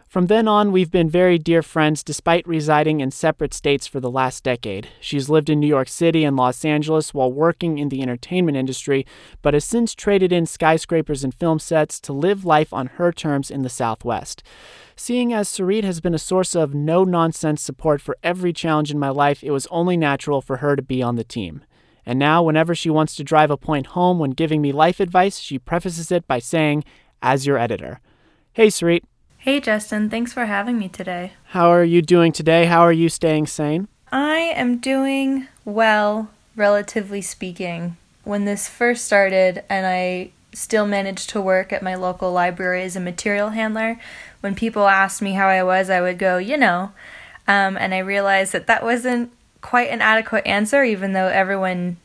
From 0.07 0.27
then 0.27 0.47
on, 0.47 0.71
we've 0.71 0.89
been 0.89 1.09
very 1.09 1.37
dear 1.37 1.61
friends 1.61 2.01
despite 2.01 2.47
residing 2.47 3.01
in 3.01 3.11
separate 3.11 3.53
states 3.53 3.85
for 3.87 3.99
the 3.99 4.09
last 4.09 4.41
decade. 4.41 4.87
She's 5.01 5.27
lived 5.27 5.49
in 5.49 5.59
New 5.59 5.67
York 5.67 5.89
City 5.89 6.23
and 6.23 6.37
Los 6.37 6.63
Angeles 6.63 7.13
while 7.13 7.29
working 7.29 7.77
in 7.77 7.89
the 7.89 8.01
entertainment 8.01 8.55
industry, 8.55 9.05
but 9.41 9.53
has 9.53 9.65
since 9.65 9.93
traded 9.93 10.31
in 10.31 10.45
skyscrapers 10.45 11.25
and 11.25 11.33
film 11.33 11.59
sets 11.59 11.99
to 11.99 12.13
live 12.13 12.45
life 12.45 12.71
on 12.71 12.87
her 12.95 13.11
terms 13.11 13.51
in 13.51 13.63
the 13.63 13.69
Southwest. 13.69 14.43
Seeing 14.95 15.33
as 15.33 15.49
Sarit 15.49 15.83
has 15.83 15.99
been 15.99 16.15
a 16.15 16.19
source 16.19 16.55
of 16.55 16.73
no 16.73 17.03
nonsense 17.03 17.61
support 17.61 17.99
for 17.99 18.15
every 18.23 18.53
challenge 18.53 18.89
in 18.91 18.97
my 18.97 19.09
life, 19.09 19.43
it 19.43 19.51
was 19.51 19.67
only 19.67 19.97
natural 19.97 20.41
for 20.41 20.57
her 20.57 20.77
to 20.77 20.81
be 20.81 21.03
on 21.03 21.17
the 21.17 21.25
team. 21.25 21.65
And 22.05 22.17
now, 22.17 22.41
whenever 22.41 22.73
she 22.73 22.89
wants 22.89 23.13
to 23.17 23.25
drive 23.25 23.51
a 23.51 23.57
point 23.57 23.87
home 23.87 24.19
when 24.19 24.31
giving 24.31 24.61
me 24.61 24.71
life 24.71 25.01
advice, 25.01 25.39
she 25.39 25.59
prefaces 25.59 26.13
it 26.13 26.25
by 26.27 26.39
saying, 26.39 26.85
As 27.21 27.45
your 27.45 27.57
editor. 27.57 27.99
Hey, 28.53 28.67
Sarit. 28.67 29.01
Hey, 29.47 29.61
Justin. 29.61 30.09
Thanks 30.09 30.33
for 30.33 30.45
having 30.45 30.77
me 30.77 30.89
today. 30.89 31.31
How 31.45 31.69
are 31.69 31.85
you 31.85 32.01
doing 32.01 32.33
today? 32.33 32.65
How 32.65 32.81
are 32.81 32.91
you 32.91 33.07
staying 33.07 33.47
sane? 33.47 33.87
I 34.11 34.39
am 34.39 34.77
doing 34.77 35.47
well, 35.63 36.31
relatively 36.57 37.21
speaking. 37.21 37.95
When 38.25 38.43
this 38.43 38.67
first 38.67 39.05
started, 39.05 39.63
and 39.69 39.87
I 39.87 40.31
still 40.51 40.85
managed 40.85 41.29
to 41.29 41.39
work 41.39 41.71
at 41.71 41.81
my 41.81 41.95
local 41.95 42.33
library 42.33 42.83
as 42.83 42.97
a 42.97 42.99
material 42.99 43.51
handler, 43.51 44.01
when 44.41 44.53
people 44.53 44.85
asked 44.85 45.21
me 45.21 45.31
how 45.31 45.47
I 45.47 45.63
was, 45.63 45.89
I 45.89 46.01
would 46.01 46.17
go, 46.17 46.37
you 46.37 46.57
know. 46.57 46.91
Um, 47.47 47.77
and 47.77 47.93
I 47.93 47.99
realized 47.99 48.51
that 48.51 48.67
that 48.67 48.83
wasn't 48.83 49.31
quite 49.61 49.89
an 49.89 50.01
adequate 50.01 50.45
answer, 50.45 50.83
even 50.83 51.13
though 51.13 51.27
everyone 51.27 51.95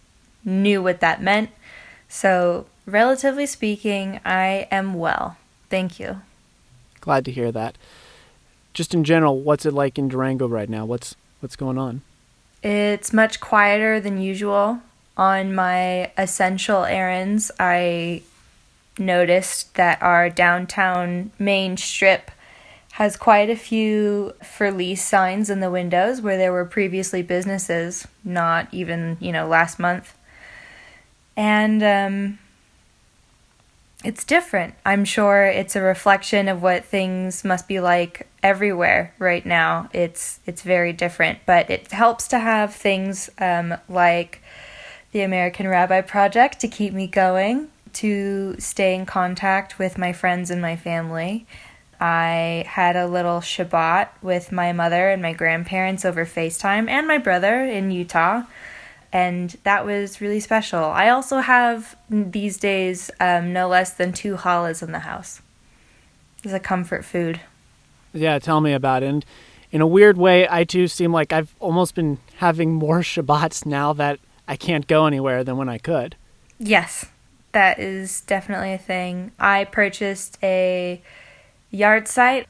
knew 0.45 0.81
what 0.81 1.01
that 1.01 1.21
meant. 1.21 1.51
So, 2.09 2.67
relatively 2.87 3.47
speaking, 3.47 4.21
I 4.25 4.69
am 4.71 4.95
well. 4.95 5.39
Thank 5.71 5.99
you. 5.99 6.21
Glad 7.03 7.27
to 7.27 7.31
hear 7.31 7.53
that. 7.53 7.77
Just 8.73 8.95
in 8.95 9.05
general, 9.05 9.41
what's 9.41 9.67
it 9.67 9.75
like 9.75 9.99
in 9.99 10.09
Durango 10.09 10.49
right 10.49 10.69
now? 10.69 10.87
What's 10.87 11.15
what's 11.41 11.57
going 11.57 11.77
on? 11.77 12.01
It's 12.63 13.13
much 13.13 13.41
quieter 13.41 14.01
than 14.01 14.19
usual. 14.21 14.81
On 15.17 15.55
my 15.55 16.11
essential 16.17 16.85
errands, 16.85 17.51
I 17.61 18.23
noticed 18.99 19.75
that 19.75 20.01
our 20.01 20.31
downtown 20.31 21.33
main 21.39 21.77
strip 21.77 22.31
has 22.93 23.17
quite 23.17 23.51
a 23.51 23.57
few 23.57 24.33
for 24.43 24.71
lease 24.71 25.05
signs 25.05 25.51
in 25.51 25.61
the 25.61 25.71
windows 25.71 26.21
where 26.21 26.39
there 26.39 26.53
were 26.53 26.65
previously 26.65 27.23
businesses, 27.23 28.07
not 28.23 28.69
even, 28.73 29.17
you 29.21 29.33
know, 29.33 29.49
last 29.49 29.79
month. 29.79 30.15
And 31.37 31.83
um, 31.83 32.39
it's 34.05 34.25
different. 34.25 34.75
I'm 34.85 35.05
sure 35.05 35.45
it's 35.45 35.77
a 35.77 35.81
reflection 35.81 36.49
of 36.49 36.63
what 36.63 36.85
things 36.85 37.45
must 37.45 37.69
be 37.69 37.81
like 37.81 38.29
everywhere 38.43 39.15
right 39.19 39.45
now. 39.45 39.89
It's 39.93 40.41
it's 40.47 40.63
very 40.63 40.93
different, 40.93 41.41
but 41.47 41.71
it 41.71 41.93
helps 41.93 42.29
to 42.29 42.39
have 42.39 42.75
things 42.75 43.31
um, 43.39 43.77
like 43.89 44.43
the 45.13 45.23
American 45.23 45.69
Rabbi 45.69 46.01
Project 46.01 46.61
to 46.61 46.69
keep 46.69 46.93
me 46.93 47.07
going, 47.07 47.69
to 47.95 48.57
stay 48.59 48.95
in 48.95 49.07
contact 49.07 49.79
with 49.79 49.99
my 49.99 50.13
friends 50.13 50.51
and 50.51 50.63
my 50.63 50.77
family, 50.77 51.47
I 52.01 52.65
had 52.67 52.97
a 52.97 53.07
little 53.07 53.41
Shabbat 53.41 54.09
with 54.23 54.51
my 54.51 54.73
mother 54.73 55.11
and 55.11 55.23
my 55.23 55.35
grandparents 55.35 56.05
over 56.05 56.27
FaceTime 56.27 56.89
and 56.89 57.07
my 57.07 57.19
brother 57.19 57.65
in 57.65 57.93
Utah. 57.93 58.43
And 59.13 59.51
that 59.65 59.85
was 59.85 60.21
really 60.21 60.41
special. 60.41 60.85
I 60.85 61.11
also 61.11 61.39
have 61.39 61.97
these 62.09 62.57
days 62.57 63.11
um, 63.21 63.53
no 63.53 63.69
less 63.69 63.93
than 63.93 64.13
two 64.13 64.37
challahs 64.37 64.83
in 64.83 64.93
the 64.93 65.01
house. 65.01 65.43
It's 66.43 66.55
a 66.55 66.61
comfort 66.61 67.05
food. 67.05 67.41
Yeah, 68.15 68.39
tell 68.39 68.61
me 68.61 68.73
about 68.73 69.03
it. 69.03 69.09
And 69.09 69.25
in 69.71 69.81
a 69.81 69.87
weird 69.87 70.17
way, 70.17 70.47
I 70.49 70.65
too 70.65 70.89
seem 70.89 71.13
like 71.13 71.33
I've 71.33 71.55
almost 71.61 71.95
been 71.95 72.19
having 72.37 72.75
more 72.75 73.01
Shabbats 73.03 73.67
now 73.67 73.93
that 73.95 74.19
I 74.49 74.57
can't 74.57 74.87
go 74.87 75.07
anywhere 75.07 75.45
than 75.45 75.57
when 75.57 75.69
I 75.69 75.79
could. 75.79 76.17
Yes, 76.59 77.07
that 77.53 77.79
is 77.79 78.23
definitely 78.23 78.73
a 78.73 78.79
thing. 78.79 79.33
I 79.39 79.65
purchased 79.65 80.39
a 80.43 81.03
yahrzeit 81.73 82.47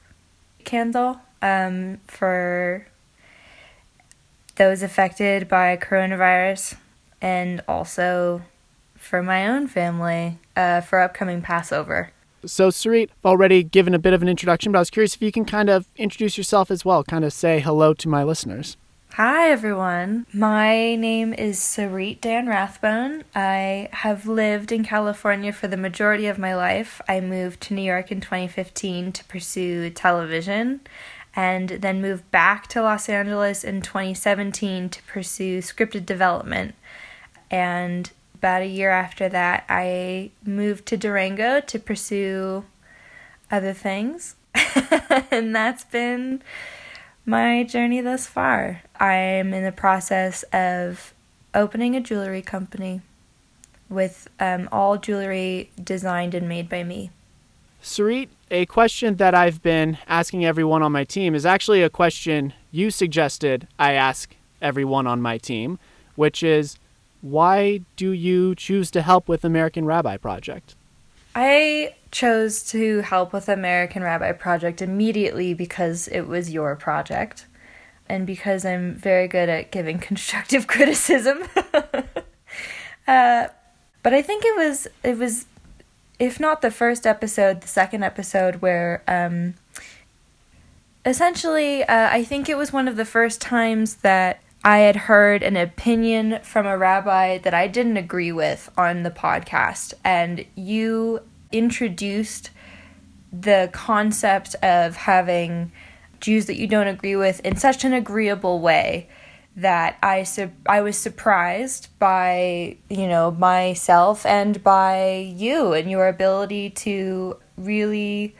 candle 0.64 1.20
um, 1.40 1.98
for 2.06 2.86
those 4.56 4.82
affected 4.82 5.48
by 5.48 5.76
coronavirus 5.76 6.76
and 7.20 7.62
also 7.66 8.42
for 8.96 9.22
my 9.22 9.46
own 9.46 9.66
family 9.66 10.38
uh, 10.56 10.80
for 10.80 11.00
upcoming 11.00 11.42
Passover. 11.42 12.12
So, 12.44 12.68
Sarit, 12.68 13.10
I've 13.10 13.26
already 13.26 13.62
given 13.62 13.94
a 13.94 13.98
bit 13.98 14.12
of 14.12 14.22
an 14.22 14.28
introduction, 14.28 14.72
but 14.72 14.78
I 14.78 14.80
was 14.80 14.90
curious 14.90 15.14
if 15.14 15.22
you 15.22 15.30
can 15.30 15.44
kind 15.44 15.70
of 15.70 15.86
introduce 15.96 16.36
yourself 16.36 16.70
as 16.70 16.84
well, 16.84 17.04
kind 17.04 17.24
of 17.24 17.32
say 17.32 17.60
hello 17.60 17.94
to 17.94 18.08
my 18.08 18.24
listeners. 18.24 18.76
Hi, 19.14 19.50
everyone. 19.50 20.26
My 20.32 20.96
name 20.96 21.34
is 21.34 21.60
Sarit 21.60 22.22
Dan 22.22 22.46
Rathbone. 22.46 23.24
I 23.34 23.90
have 23.92 24.26
lived 24.26 24.72
in 24.72 24.84
California 24.84 25.52
for 25.52 25.68
the 25.68 25.76
majority 25.76 26.26
of 26.26 26.38
my 26.38 26.56
life. 26.56 27.02
I 27.06 27.20
moved 27.20 27.60
to 27.62 27.74
New 27.74 27.82
York 27.82 28.10
in 28.10 28.22
2015 28.22 29.12
to 29.12 29.24
pursue 29.24 29.90
television 29.90 30.80
and 31.34 31.68
then 31.68 32.02
moved 32.02 32.30
back 32.30 32.66
to 32.68 32.82
Los 32.82 33.08
Angeles 33.08 33.64
in 33.64 33.80
2017 33.80 34.90
to 34.90 35.02
pursue 35.04 35.58
scripted 35.58 36.04
development. 36.04 36.74
And 37.50 38.10
about 38.34 38.62
a 38.62 38.66
year 38.66 38.90
after 38.90 39.28
that, 39.28 39.64
I 39.68 40.30
moved 40.44 40.86
to 40.86 40.96
Durango 40.96 41.60
to 41.60 41.78
pursue 41.78 42.64
other 43.50 43.72
things. 43.72 44.36
and 45.30 45.54
that's 45.54 45.84
been 45.84 46.42
my 47.24 47.62
journey 47.62 48.00
thus 48.00 48.26
far. 48.26 48.82
I'm 48.98 49.54
in 49.54 49.64
the 49.64 49.72
process 49.72 50.42
of 50.52 51.14
opening 51.54 51.94
a 51.94 52.00
jewelry 52.00 52.42
company 52.42 53.00
with 53.88 54.28
um, 54.40 54.68
all 54.72 54.96
jewelry 54.96 55.70
designed 55.82 56.34
and 56.34 56.48
made 56.48 56.68
by 56.68 56.82
me. 56.82 57.10
Sarit, 57.82 58.28
a 58.52 58.66
question 58.66 59.16
that 59.16 59.34
I've 59.34 59.62
been 59.62 59.96
asking 60.06 60.44
everyone 60.44 60.82
on 60.82 60.92
my 60.92 61.04
team 61.04 61.34
is 61.34 61.46
actually 61.46 61.82
a 61.82 61.88
question 61.88 62.52
you 62.70 62.90
suggested 62.90 63.66
I 63.78 63.94
ask 63.94 64.36
everyone 64.60 65.06
on 65.06 65.22
my 65.22 65.38
team, 65.38 65.78
which 66.16 66.42
is 66.42 66.78
why 67.22 67.80
do 67.96 68.10
you 68.10 68.54
choose 68.54 68.90
to 68.90 69.00
help 69.00 69.26
with 69.26 69.42
American 69.42 69.86
Rabbi 69.86 70.18
Project? 70.18 70.76
I 71.34 71.94
chose 72.10 72.62
to 72.72 73.00
help 73.00 73.32
with 73.32 73.48
American 73.48 74.02
Rabbi 74.02 74.32
Project 74.32 74.82
immediately 74.82 75.54
because 75.54 76.06
it 76.08 76.28
was 76.28 76.50
your 76.50 76.76
project 76.76 77.46
and 78.06 78.26
because 78.26 78.66
I'm 78.66 78.96
very 78.96 79.28
good 79.28 79.48
at 79.48 79.70
giving 79.70 79.98
constructive 80.10 80.66
criticism. 80.66 81.44
uh, 83.08 83.48
but 84.02 84.12
I 84.12 84.20
think 84.20 84.44
it 84.44 84.56
was 84.56 84.88
it 85.02 85.16
was 85.16 85.46
if 86.18 86.38
not 86.38 86.62
the 86.62 86.70
first 86.70 87.06
episode, 87.06 87.60
the 87.60 87.68
second 87.68 88.02
episode 88.02 88.56
where 88.56 89.02
um, 89.08 89.54
essentially 91.04 91.82
uh, 91.84 92.08
I 92.10 92.24
think 92.24 92.48
it 92.48 92.56
was 92.56 92.72
one 92.72 92.88
of 92.88 92.96
the 92.96 93.04
first 93.04 93.40
times 93.40 93.96
that 93.96 94.42
I 94.64 94.78
had 94.78 94.94
heard 94.94 95.42
an 95.42 95.56
opinion 95.56 96.38
from 96.42 96.66
a 96.66 96.78
rabbi 96.78 97.38
that 97.38 97.52
I 97.52 97.66
didn't 97.66 97.96
agree 97.96 98.30
with 98.30 98.70
on 98.78 99.02
the 99.02 99.10
podcast, 99.10 99.94
and 100.04 100.44
you 100.54 101.20
introduced 101.50 102.50
the 103.32 103.70
concept 103.72 104.54
of 104.62 104.94
having 104.94 105.72
Jews 106.20 106.46
that 106.46 106.56
you 106.56 106.68
don't 106.68 106.86
agree 106.86 107.16
with 107.16 107.40
in 107.40 107.56
such 107.56 107.84
an 107.84 107.92
agreeable 107.92 108.60
way 108.60 109.08
that 109.56 109.98
I 110.02 110.22
su- 110.22 110.52
I 110.66 110.80
was 110.80 110.96
surprised 110.96 111.88
by 111.98 112.76
you 112.88 113.06
know 113.06 113.30
myself 113.30 114.24
and 114.24 114.62
by 114.62 115.32
you 115.36 115.72
and 115.72 115.90
your 115.90 116.08
ability 116.08 116.70
to 116.70 117.36
really 117.56 118.34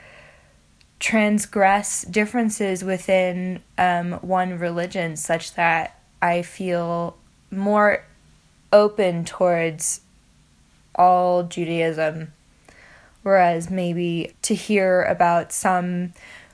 transgress 1.01 2.03
differences 2.03 2.85
within 2.85 3.61
um, 3.77 4.13
one 4.23 4.59
religion 4.59 5.17
such 5.17 5.55
that 5.55 5.99
I 6.23 6.43
feel 6.43 7.17
more 7.51 8.05
open 8.73 9.25
towards 9.25 10.01
all 10.95 11.43
Judaism. 11.43 12.33
Whereas 13.23 13.71
maybe 13.71 14.35
to 14.43 14.55
hear 14.55 15.03
about 15.03 15.53
some 15.53 16.13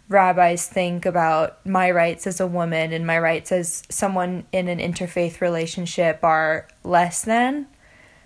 rabbis 0.09 0.67
think 0.67 1.05
about 1.05 1.65
my 1.67 1.91
rights 1.91 2.27
as 2.27 2.41
a 2.41 2.47
woman 2.47 2.93
and 2.93 3.07
my 3.07 3.19
rights 3.19 3.53
as 3.53 3.83
someone 3.89 4.45
in 4.53 4.69
an 4.69 4.79
interfaith 4.79 5.41
relationship 5.41 6.21
are 6.23 6.67
less 6.83 7.23
than, 7.23 7.67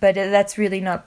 but 0.01 0.15
that's 0.15 0.59
really 0.59 0.81
not 0.81 1.07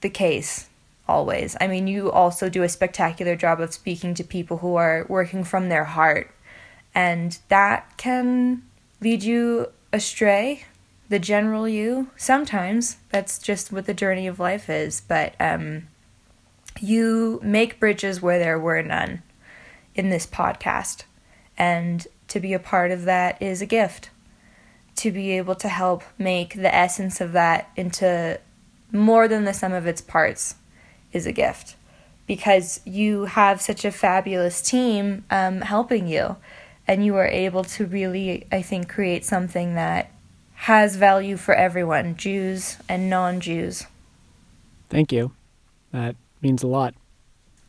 the 0.00 0.10
case 0.10 0.68
always. 1.08 1.56
I 1.60 1.66
mean, 1.66 1.86
you 1.86 2.10
also 2.10 2.48
do 2.48 2.62
a 2.62 2.68
spectacular 2.68 3.36
job 3.36 3.60
of 3.60 3.74
speaking 3.74 4.14
to 4.14 4.24
people 4.24 4.58
who 4.58 4.76
are 4.76 5.06
working 5.08 5.44
from 5.44 5.68
their 5.68 5.84
heart, 5.84 6.30
and 6.94 7.38
that 7.48 7.96
can 7.96 8.62
lead 9.00 9.22
you 9.22 9.66
astray 9.92 10.64
the 11.08 11.18
general 11.18 11.68
you 11.68 12.08
sometimes 12.16 12.96
that's 13.10 13.38
just 13.38 13.70
what 13.70 13.84
the 13.84 13.92
journey 13.92 14.26
of 14.26 14.40
life 14.40 14.70
is 14.70 15.02
but 15.02 15.34
um 15.38 15.86
you 16.80 17.38
make 17.42 17.78
bridges 17.78 18.22
where 18.22 18.38
there 18.38 18.58
were 18.58 18.82
none 18.82 19.22
in 19.94 20.10
this 20.10 20.26
podcast 20.26 21.04
and 21.58 22.06
to 22.28 22.40
be 22.40 22.52
a 22.52 22.58
part 22.58 22.90
of 22.90 23.04
that 23.04 23.40
is 23.40 23.60
a 23.60 23.66
gift 23.66 24.10
to 24.96 25.10
be 25.10 25.32
able 25.32 25.54
to 25.54 25.68
help 25.68 26.02
make 26.18 26.54
the 26.54 26.74
essence 26.74 27.20
of 27.20 27.32
that 27.32 27.70
into 27.76 28.38
more 28.90 29.26
than 29.26 29.44
the 29.44 29.54
sum 29.54 29.72
of 29.72 29.86
its 29.86 30.00
parts 30.00 30.54
is 31.12 31.26
a 31.26 31.32
gift 31.32 31.76
because 32.26 32.80
you 32.84 33.24
have 33.26 33.60
such 33.60 33.84
a 33.84 33.90
fabulous 33.90 34.62
team 34.62 35.24
um, 35.30 35.60
helping 35.62 36.06
you 36.06 36.36
and 36.86 37.04
you 37.04 37.16
are 37.16 37.26
able 37.26 37.64
to 37.64 37.86
really, 37.86 38.46
I 38.50 38.62
think, 38.62 38.88
create 38.88 39.24
something 39.24 39.74
that 39.74 40.10
has 40.54 40.96
value 40.96 41.36
for 41.36 41.54
everyone, 41.54 42.16
Jews 42.16 42.76
and 42.88 43.08
non 43.08 43.40
Jews. 43.40 43.86
Thank 44.88 45.12
you. 45.12 45.32
That 45.92 46.16
means 46.40 46.62
a 46.62 46.66
lot. 46.66 46.94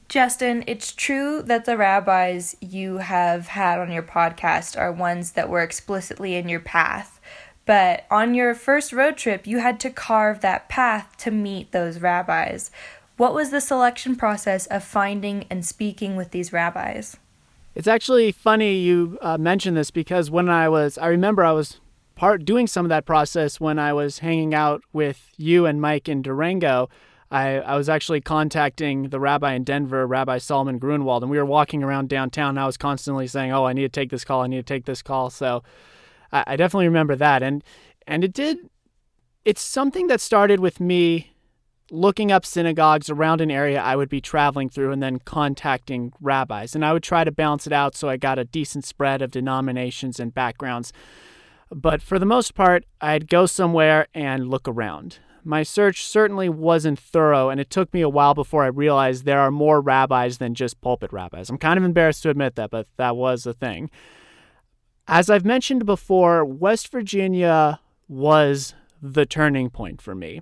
Justin, 0.10 0.64
it's 0.68 0.92
true 0.94 1.42
that 1.44 1.66
the 1.66 1.78
rabbis 1.78 2.56
you 2.60 2.98
have 2.98 3.48
had 3.48 3.80
on 3.80 3.92
your 3.92 4.04
podcast 4.04 4.78
are 4.80 4.92
ones 4.92 5.32
that 5.32 5.50
were 5.50 5.62
explicitly 5.62 6.36
in 6.36 6.50
your 6.50 6.60
path. 6.60 7.20
But 7.66 8.06
on 8.12 8.34
your 8.34 8.54
first 8.54 8.92
road 8.92 9.18
trip, 9.18 9.48
you 9.48 9.60
had 9.60 9.80
to 9.82 9.90
carve 9.90 10.42
that 10.42 10.68
path 10.70 11.16
to 11.20 11.32
meet 11.32 11.72
those 11.72 12.00
rabbis. 12.00 12.72
What 13.16 13.34
was 13.34 13.52
the 13.52 13.62
selection 13.62 14.16
process 14.16 14.66
of 14.68 14.84
finding 14.84 15.46
and 15.50 15.66
speaking 15.66 16.16
with 16.16 16.32
these 16.32 16.52
rabbis? 16.52 17.16
It's 17.76 17.88
actually 17.88 18.32
funny 18.32 18.78
you 18.78 19.18
uh, 19.22 19.38
mentioned 19.38 19.78
this 19.78 19.92
because 19.92 20.30
when 20.30 20.50
I 20.50 20.68
was, 20.70 20.98
I 20.98 21.08
remember 21.08 21.44
I 21.44 21.54
was 21.54 21.80
part 22.16 22.46
doing 22.46 22.68
some 22.68 22.86
of 22.86 22.90
that 22.90 23.06
process 23.06 23.60
when 23.60 23.80
I 23.80 23.94
was 23.94 24.20
hanging 24.20 24.54
out 24.54 24.84
with 24.92 25.30
you 25.38 25.66
and 25.66 25.82
Mike 25.82 26.08
in 26.08 26.22
Durango. 26.22 26.90
I, 27.34 27.58
I 27.62 27.76
was 27.76 27.90
actually 27.90 28.22
contacting 28.22 29.10
the 29.10 29.20
rabbi 29.20 29.54
in 29.54 29.64
Denver, 29.64 30.06
Rabbi 30.06 30.38
Solomon 30.38 30.78
Grunwald, 30.78 31.24
and 31.24 31.32
we 31.32 31.40
were 31.40 31.46
walking 31.46 31.82
around 31.82 32.08
downtown. 32.08 32.50
And 32.50 32.60
I 32.60 32.68
was 32.68 32.78
constantly 32.78 33.26
saying, 33.26 33.52
"Oh, 33.52 33.66
I 33.66 33.74
need 33.74 33.82
to 33.82 33.90
take 33.90 34.12
this 34.12 34.24
call. 34.24 34.44
I 34.44 34.48
need 34.48 34.58
to 34.58 34.64
take 34.74 34.86
this 34.86 35.02
call." 35.02 35.32
So 35.32 35.64
I, 36.32 36.44
I 36.46 36.56
definitely 36.56 36.88
remember 36.88 37.16
that, 37.16 37.42
and 37.42 37.64
and 38.06 38.24
it 38.24 38.34
did. 38.34 38.60
It's 39.46 39.64
something 39.64 40.08
that 40.08 40.22
started 40.22 40.60
with 40.60 40.80
me 40.80 41.32
looking 41.90 42.32
up 42.32 42.46
synagogues 42.46 43.10
around 43.10 43.42
an 43.42 43.50
area 43.50 43.82
I 43.82 43.96
would 43.96 44.10
be 44.10 44.22
traveling 44.22 44.70
through 44.70 44.92
and 44.92 45.02
then 45.02 45.18
contacting 45.20 46.14
rabbis. 46.22 46.76
And 46.76 46.86
I 46.86 46.94
would 46.94 47.04
try 47.04 47.24
to 47.24 47.32
balance 47.32 47.68
it 47.68 47.74
out 47.74 47.96
so 47.96 48.10
I 48.10 48.18
got 48.18 48.40
a 48.40 48.46
decent 48.46 48.86
spread 48.86 49.22
of 49.22 49.32
denominations 49.32 50.20
and 50.20 50.34
backgrounds. 50.34 50.94
But 51.70 52.02
for 52.02 52.20
the 52.20 52.26
most 52.26 52.54
part, 52.54 52.86
I'd 53.02 53.28
go 53.28 53.48
somewhere 53.48 54.08
and 54.14 54.50
look 54.50 54.68
around. 54.68 55.20
My 55.46 55.64
search 55.64 56.06
certainly 56.06 56.48
wasn't 56.48 57.00
thorough, 57.00 57.50
and 57.50 57.60
it 57.60 57.70
took 57.70 57.94
me 57.94 58.02
a 58.02 58.10
while 58.10 58.34
before 58.34 58.64
I 58.64 58.68
realized 58.68 59.26
there 59.26 59.42
are 59.42 59.52
more 59.52 59.82
rabbis 59.82 60.38
than 60.38 60.56
just 60.56 60.80
pulpit 60.80 61.12
rabbis. 61.12 61.50
I'm 61.50 61.58
kind 61.58 61.78
of 61.78 61.84
embarrassed 61.84 62.24
to 62.24 62.30
admit 62.30 62.56
that, 62.56 62.72
but 62.72 62.88
that 62.98 63.18
was 63.18 63.46
a 63.46 63.54
thing. 63.54 63.90
As 65.08 65.30
I've 65.30 65.44
mentioned 65.44 65.86
before, 65.86 66.46
West 66.46 66.90
Virginia 66.90 67.82
was 68.08 68.74
the 69.02 69.26
turning 69.26 69.70
point 69.70 70.02
for 70.02 70.16
me. 70.16 70.42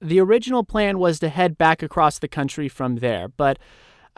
The 0.00 0.20
original 0.20 0.62
plan 0.62 1.00
was 1.00 1.18
to 1.18 1.28
head 1.28 1.58
back 1.58 1.82
across 1.82 2.20
the 2.20 2.28
country 2.28 2.68
from 2.68 2.96
there, 2.96 3.26
but 3.26 3.58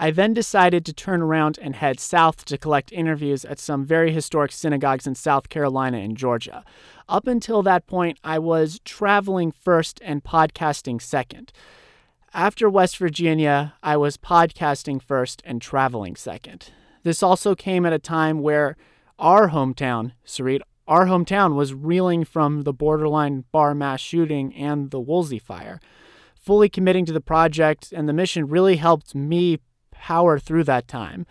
I 0.03 0.11
then 0.11 0.33
decided 0.33 0.87
to 0.87 0.95
turn 0.95 1.21
around 1.21 1.59
and 1.61 1.77
head 1.77 2.01
south 2.01 2.47
to 2.47 2.57
collect 2.57 2.91
interviews 2.91 3.45
at 3.45 3.59
some 3.59 3.85
very 3.85 4.13
historic 4.13 4.51
synagogues 4.51 5.07
in 5.07 5.15
South 5.15 5.51
Carolina 5.51 5.99
and 5.99 6.17
Georgia. 6.17 6.65
Up 7.07 7.27
until 7.27 7.63
that 7.65 7.87
point, 7.87 8.19
I 8.25 8.39
was 8.39 8.81
traveling 8.87 9.53
first 9.53 10.01
and 10.03 10.25
podcasting 10.25 11.03
second. 11.03 11.53
After 12.33 12.71
West 12.71 12.97
Virginia, 12.97 13.75
I 13.83 13.99
was 13.99 14.17
podcasting 14.17 15.03
first 15.03 15.43
and 15.45 15.61
traveling 15.61 16.17
second. 16.17 16.71
This 17.03 17.23
also 17.23 17.55
came 17.55 17.85
at 17.85 17.93
a 17.93 17.99
time 17.99 18.41
where 18.41 18.79
our 19.19 19.51
hometown, 19.51 20.13
Sarit, 20.27 20.63
our 20.89 21.09
hometown 21.09 21.57
was 21.57 21.75
reeling 21.75 22.25
from 22.25 22.63
the 22.63 22.73
borderline 22.73 23.45
bar 23.53 23.75
mass 23.75 24.01
shooting 24.01 24.55
and 24.55 24.93
the 24.93 25.01
Woolsey 25.01 25.39
fire. 25.39 25.79
Fully 26.35 26.71
committing 26.71 27.05
to 27.05 27.13
the 27.13 27.21
project 27.21 27.93
and 27.93 28.09
the 28.09 28.15
mission 28.15 28.49
really 28.49 28.77
helped 28.77 29.15
me 29.15 29.59
power 30.01 30.39
through 30.39 30.65
that 30.65 30.89
time. 30.89 31.27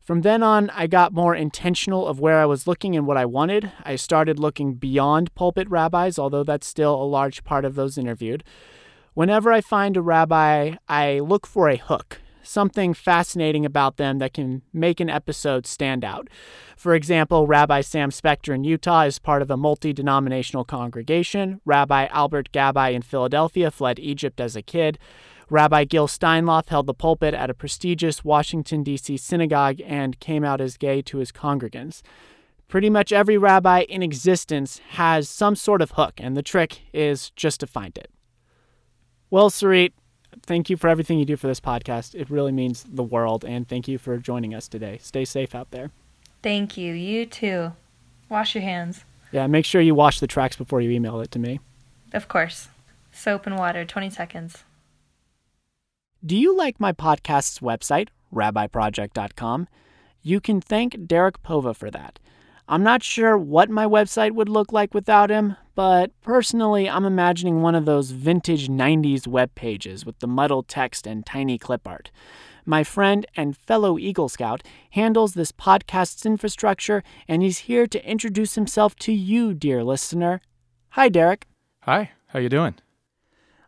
From 0.00 0.20
then 0.20 0.42
on, 0.42 0.70
I 0.70 0.86
got 0.86 1.12
more 1.12 1.34
intentional 1.34 2.06
of 2.06 2.20
where 2.20 2.38
I 2.38 2.44
was 2.44 2.66
looking 2.66 2.94
and 2.94 3.06
what 3.06 3.16
I 3.16 3.24
wanted. 3.24 3.72
I 3.84 3.96
started 3.96 4.38
looking 4.38 4.74
beyond 4.74 5.34
pulpit 5.34 5.68
rabbis, 5.68 6.18
although 6.18 6.44
that's 6.44 6.66
still 6.66 6.94
a 6.94 7.04
large 7.04 7.42
part 7.42 7.64
of 7.64 7.74
those 7.74 7.98
interviewed. 7.98 8.44
Whenever 9.14 9.50
I 9.50 9.60
find 9.60 9.96
a 9.96 10.02
rabbi, 10.02 10.74
I 10.88 11.20
look 11.20 11.46
for 11.46 11.68
a 11.70 11.76
hook, 11.76 12.20
something 12.42 12.92
fascinating 12.92 13.64
about 13.64 13.96
them 13.96 14.18
that 14.18 14.34
can 14.34 14.60
make 14.74 15.00
an 15.00 15.08
episode 15.08 15.66
stand 15.66 16.04
out. 16.04 16.28
For 16.76 16.94
example, 16.94 17.46
Rabbi 17.46 17.80
Sam 17.80 18.10
Spector 18.10 18.54
in 18.54 18.64
Utah 18.64 19.02
is 19.02 19.18
part 19.18 19.40
of 19.40 19.50
a 19.50 19.56
multi 19.56 19.94
denominational 19.94 20.64
congregation. 20.64 21.62
Rabbi 21.64 22.06
Albert 22.06 22.52
Gabbai 22.52 22.92
in 22.92 23.00
Philadelphia 23.00 23.70
fled 23.70 23.98
Egypt 23.98 24.38
as 24.38 24.54
a 24.54 24.62
kid. 24.62 24.98
Rabbi 25.50 25.84
Gil 25.84 26.08
Steinlauf 26.08 26.68
held 26.68 26.86
the 26.86 26.94
pulpit 26.94 27.34
at 27.34 27.50
a 27.50 27.54
prestigious 27.54 28.24
Washington, 28.24 28.82
D.C. 28.82 29.16
synagogue 29.16 29.80
and 29.84 30.18
came 30.20 30.44
out 30.44 30.60
as 30.60 30.76
gay 30.76 31.02
to 31.02 31.18
his 31.18 31.32
congregants. 31.32 32.02
Pretty 32.68 32.88
much 32.90 33.12
every 33.12 33.36
rabbi 33.36 33.80
in 33.80 34.02
existence 34.02 34.80
has 34.90 35.28
some 35.28 35.54
sort 35.54 35.82
of 35.82 35.92
hook, 35.92 36.14
and 36.16 36.36
the 36.36 36.42
trick 36.42 36.80
is 36.92 37.30
just 37.30 37.60
to 37.60 37.66
find 37.66 37.96
it. 37.98 38.10
Well, 39.30 39.50
Sarit, 39.50 39.92
thank 40.42 40.70
you 40.70 40.76
for 40.76 40.88
everything 40.88 41.18
you 41.18 41.24
do 41.24 41.36
for 41.36 41.46
this 41.46 41.60
podcast. 41.60 42.14
It 42.14 42.30
really 42.30 42.52
means 42.52 42.84
the 42.88 43.02
world, 43.02 43.44
and 43.44 43.68
thank 43.68 43.86
you 43.86 43.98
for 43.98 44.16
joining 44.16 44.54
us 44.54 44.66
today. 44.66 44.98
Stay 45.02 45.24
safe 45.24 45.54
out 45.54 45.70
there. 45.72 45.90
Thank 46.42 46.76
you. 46.76 46.94
You 46.94 47.26
too. 47.26 47.72
Wash 48.28 48.54
your 48.54 48.62
hands. 48.62 49.04
Yeah, 49.30 49.46
make 49.46 49.64
sure 49.64 49.80
you 49.80 49.94
wash 49.94 50.20
the 50.20 50.26
tracks 50.26 50.56
before 50.56 50.80
you 50.80 50.90
email 50.90 51.20
it 51.20 51.30
to 51.32 51.38
me. 51.38 51.60
Of 52.12 52.28
course. 52.28 52.68
Soap 53.12 53.46
and 53.46 53.56
water, 53.56 53.84
20 53.84 54.10
seconds. 54.10 54.64
Do 56.26 56.38
you 56.38 56.56
like 56.56 56.80
my 56.80 56.94
podcast's 56.94 57.58
website, 57.58 58.08
rabbiproject.com? 58.32 59.68
You 60.22 60.40
can 60.40 60.58
thank 60.58 61.06
Derek 61.06 61.42
Pova 61.42 61.76
for 61.76 61.90
that. 61.90 62.18
I'm 62.66 62.82
not 62.82 63.02
sure 63.02 63.36
what 63.36 63.68
my 63.68 63.84
website 63.84 64.30
would 64.30 64.48
look 64.48 64.72
like 64.72 64.94
without 64.94 65.28
him, 65.28 65.56
but 65.74 66.18
personally, 66.22 66.88
I'm 66.88 67.04
imagining 67.04 67.60
one 67.60 67.74
of 67.74 67.84
those 67.84 68.12
vintage 68.12 68.68
90s 68.68 69.26
web 69.26 69.54
pages 69.54 70.06
with 70.06 70.18
the 70.20 70.26
muddled 70.26 70.66
text 70.66 71.06
and 71.06 71.26
tiny 71.26 71.58
clip 71.58 71.86
art. 71.86 72.10
My 72.64 72.84
friend 72.84 73.26
and 73.36 73.54
fellow 73.54 73.98
Eagle 73.98 74.30
Scout 74.30 74.62
handles 74.92 75.34
this 75.34 75.52
podcast's 75.52 76.24
infrastructure, 76.24 77.02
and 77.28 77.42
he's 77.42 77.58
here 77.58 77.86
to 77.88 78.10
introduce 78.10 78.54
himself 78.54 78.96
to 79.00 79.12
you, 79.12 79.52
dear 79.52 79.84
listener. 79.84 80.40
Hi, 80.92 81.10
Derek. 81.10 81.46
Hi. 81.82 82.12
How 82.28 82.38
you 82.38 82.48
doing? 82.48 82.76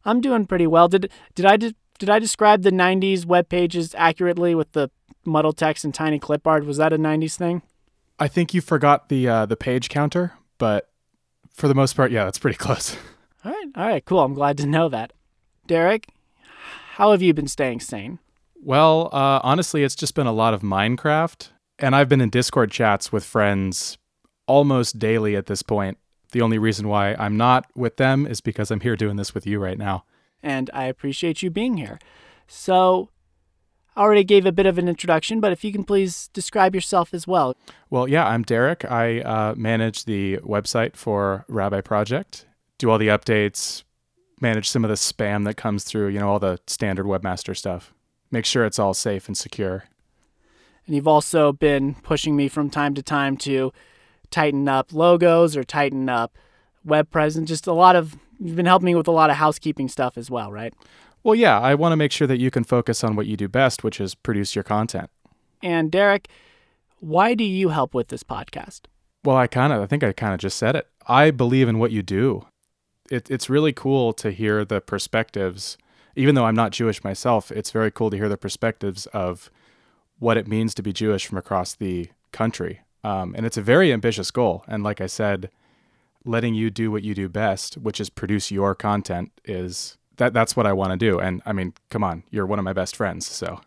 I'm 0.07 0.23
doing 0.23 0.47
pretty 0.47 0.67
well. 0.67 0.89
Did 0.89 1.11
did 1.35 1.45
I 1.45 1.59
did 1.99 2.11
I 2.11 2.19
describe 2.19 2.63
the 2.63 2.71
90s 2.71 3.25
web 3.25 3.49
pages 3.49 3.95
accurately 3.97 4.55
with 4.55 4.73
the 4.73 4.91
muddled 5.25 5.57
text 5.57 5.85
and 5.85 5.95
tiny 5.95 6.19
clip 6.19 6.47
art? 6.47 6.65
Was 6.65 6.77
that 6.77 6.93
a 6.93 6.99
90s 6.99 7.37
thing? 7.37 7.63
I 8.19 8.29
think 8.29 8.55
you 8.55 8.61
forgot 8.61 9.09
the 9.09 9.29
uh, 9.29 9.47
the 9.47 9.57
page 9.57 9.89
counter, 9.89 10.33
but 10.59 10.89
for 11.53 11.69
the 11.69 11.75
most 11.75 11.97
part, 11.97 12.11
yeah, 12.11 12.25
that's 12.25 12.39
pretty 12.39 12.57
close. 12.59 12.97
All 13.45 13.53
right, 13.53 13.67
all 13.75 13.87
right, 13.87 14.05
cool. 14.05 14.21
I'm 14.21 14.35
glad 14.35 14.57
to 14.59 14.67
know 14.67 14.89
that. 14.89 15.13
Derek, 15.67 16.09
how 16.95 17.11
have 17.11 17.23
you 17.23 17.35
been 17.35 17.49
staying 17.49 17.81
sane? 17.81 18.19
Well, 18.63 19.11
uh, 19.13 19.41
honestly, 19.43 19.85
it's 19.85 19.95
just 19.95 20.15
been 20.15 20.27
a 20.27 20.33
lot 20.33 20.55
of 20.55 20.63
Minecraft, 20.63 21.51
and 21.79 21.95
I've 21.95 22.09
been 22.09 22.21
in 22.21 22.31
Discord 22.31 22.71
chats 22.71 23.13
with 23.13 23.25
friends 23.25 23.99
almost 24.47 24.99
daily 24.99 25.37
at 25.37 25.47
this 25.47 25.63
point. 25.63 25.99
The 26.33 26.41
only 26.41 26.59
reason 26.59 26.89
why 26.89 27.15
I'm 27.15 27.37
not 27.37 27.67
with 27.75 27.97
them 27.97 28.27
is 28.27 28.41
because 28.41 28.71
I'm 28.71 28.81
here 28.81 28.97
doing 28.97 29.17
this 29.17 29.35
with 29.35 29.47
you 29.47 29.59
right 29.59 29.79
now. 29.79 30.05
And 30.47 30.71
I 30.73 30.85
appreciate 30.85 31.43
you 31.43 31.51
being 31.51 31.77
here. 31.77 31.99
So, 32.47 33.11
I 33.97 34.03
already 34.03 34.23
gave 34.23 34.47
a 34.47 34.53
bit 34.53 34.67
of 34.67 34.79
an 34.79 34.89
introduction, 34.89 35.41
but 35.41 35.51
if 35.51 35.65
you 35.65 35.73
can 35.73 35.83
please 35.83 36.29
describe 36.33 36.73
yourself 36.73 37.13
as 37.13 37.27
well. 37.27 37.57
Well, 37.91 38.07
yeah, 38.07 38.29
I'm 38.29 38.43
Derek. 38.43 38.85
I 38.85 39.23
uh, 39.23 39.55
manage 39.57 40.05
the 40.05 40.37
website 40.39 40.95
for 40.95 41.45
Rabbi 41.49 41.81
Project, 41.81 42.47
do 42.79 42.91
all 42.91 42.99
the 42.99 43.09
updates, 43.09 43.83
manage 44.41 44.69
some 44.69 44.85
of 44.85 44.89
the 44.89 44.95
spam 44.95 45.45
that 45.47 45.57
comes 45.57 45.83
through, 45.83 46.09
you 46.09 46.21
know, 46.21 46.29
all 46.29 46.39
the 46.39 46.61
standard 46.69 47.07
webmaster 47.07 47.57
stuff. 47.57 47.93
Make 48.31 48.45
sure 48.45 48.65
it's 48.65 48.79
all 48.79 48.95
safe 48.95 49.27
and 49.27 49.37
secure. 49.37 49.85
And 50.87 50.95
you've 50.95 51.09
also 51.09 51.53
been 51.53 51.95
pushing 51.95 52.37
me 52.37 52.47
from 52.49 52.71
time 52.71 52.95
to 52.95 53.03
time 53.03 53.37
to 53.39 53.73
tighten 54.31 54.69
up 54.69 54.93
logos 54.93 55.57
or 55.57 55.65
tighten 55.65 56.09
up 56.09 56.37
web 56.85 57.11
presence. 57.11 57.49
Just 57.49 57.67
a 57.67 57.73
lot 57.73 57.97
of, 57.97 58.17
you've 58.39 58.57
been 58.57 58.67
helping 58.67 58.87
me 58.87 58.95
with 58.95 59.09
a 59.09 59.13
lot 59.13 59.31
of 59.31 59.37
housekeeping 59.37 59.89
stuff 59.89 60.17
as 60.17 60.31
well, 60.31 60.51
right? 60.53 60.75
Well, 61.23 61.35
yeah, 61.35 61.59
I 61.61 61.75
want 61.75 61.93
to 61.93 61.97
make 61.97 62.13
sure 62.13 62.29
that 62.29 62.39
you 62.39 62.51
can 62.51 62.65
focus 62.65 63.03
on 63.03 63.17
what 63.17 63.27
you 63.27 63.37
do 63.37 63.49
best, 63.49 63.83
which 63.83 64.01
is 64.01 64.15
produce 64.15 64.55
your 64.55 64.63
content. 64.63 65.11
And 65.63 65.91
Derek, 65.91 66.29
why 67.01 67.35
do 67.35 67.45
you 67.45 67.71
help 67.71 67.95
with 67.95 68.09
this 68.09 68.23
podcast? 68.23 68.83
Well, 69.25 69.37
I 69.37 69.47
kind 69.47 69.73
of, 69.73 69.83
I 69.83 69.87
think 69.87 70.05
I 70.05 70.13
kind 70.13 70.35
of 70.35 70.41
just 70.41 70.57
said 70.57 70.77
it. 70.77 70.87
I 71.09 71.31
believe 71.31 71.69
in 71.69 71.79
what 71.79 71.91
you 71.91 72.03
do. 72.03 72.47
It, 73.11 73.31
it's 73.31 73.51
really 73.51 73.73
cool 73.73 74.13
to 74.15 74.31
hear 74.31 74.65
the 74.65 74.81
perspectives. 74.81 75.77
Even 76.15 76.35
though 76.35 76.47
I'm 76.47 76.55
not 76.55 76.73
Jewish 76.73 77.05
myself, 77.05 77.51
it's 77.51 77.71
very 77.71 77.91
cool 77.91 78.11
to 78.11 78.17
hear 78.17 78.29
the 78.29 78.37
perspectives 78.37 79.07
of 79.07 79.51
what 80.19 80.37
it 80.37 80.47
means 80.47 80.75
to 80.75 80.83
be 80.83 80.93
Jewish 80.93 81.27
from 81.27 81.39
across 81.39 81.75
the 81.75 82.09
country. 82.33 82.81
Um, 83.05 83.35
and 83.37 83.45
it's 83.45 83.57
a 83.57 83.63
very 83.63 83.93
ambitious 83.93 84.31
goal. 84.31 84.65
And 84.67 84.83
like 84.83 85.01
I 85.01 85.07
said, 85.07 85.51
letting 86.27 86.55
you 86.55 86.71
do 86.71 86.91
what 86.91 87.03
you 87.03 87.15
do 87.15 87.29
best, 87.29 87.77
which 87.79 88.01
is 88.01 88.11
produce 88.11 88.51
your 88.51 88.75
content, 88.75 89.31
is 89.45 89.97
that 90.19 90.33
that's 90.35 90.57
what 90.57 90.67
I 90.67 90.73
want 90.73 90.91
to 90.93 90.97
do. 90.97 91.19
And 91.19 91.41
I 91.47 91.53
mean, 91.53 91.73
come 91.89 92.05
on, 92.05 92.25
you're 92.31 92.47
one 92.47 92.59
of 92.59 92.65
my 92.65 92.73
best 92.73 92.97
friends, 92.97 93.27
so 93.27 93.61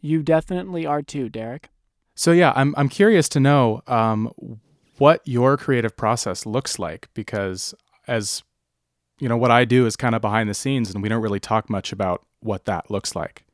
You 0.00 0.22
definitely 0.22 0.86
are 0.86 1.02
too, 1.02 1.28
Derek. 1.28 1.68
so 2.14 2.32
yeah, 2.32 2.52
I'm 2.56 2.74
I'm 2.76 2.88
curious 2.88 3.28
to 3.30 3.40
know 3.40 3.82
um, 3.86 4.32
what 4.98 5.20
your 5.24 5.56
creative 5.56 5.96
process 5.96 6.46
looks 6.46 6.78
like 6.78 7.08
because 7.14 7.74
as 8.08 8.42
you 9.18 9.28
know, 9.28 9.36
what 9.36 9.50
I 9.50 9.64
do 9.64 9.86
is 9.86 9.96
kind 9.96 10.14
of 10.14 10.20
behind 10.20 10.48
the 10.48 10.54
scenes, 10.54 10.92
and 10.92 11.02
we 11.02 11.08
don't 11.08 11.22
really 11.22 11.40
talk 11.40 11.70
much 11.70 11.90
about 11.92 12.24
what 12.40 12.66
that 12.66 12.90
looks 12.90 13.16
like. 13.16 13.44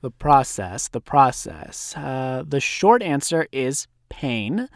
The 0.00 0.10
process, 0.10 0.88
the 0.88 1.00
process. 1.00 1.94
Uh, 1.94 2.42
the 2.46 2.58
short 2.60 3.02
answer 3.02 3.46
is 3.52 3.86
pain. 4.08 4.68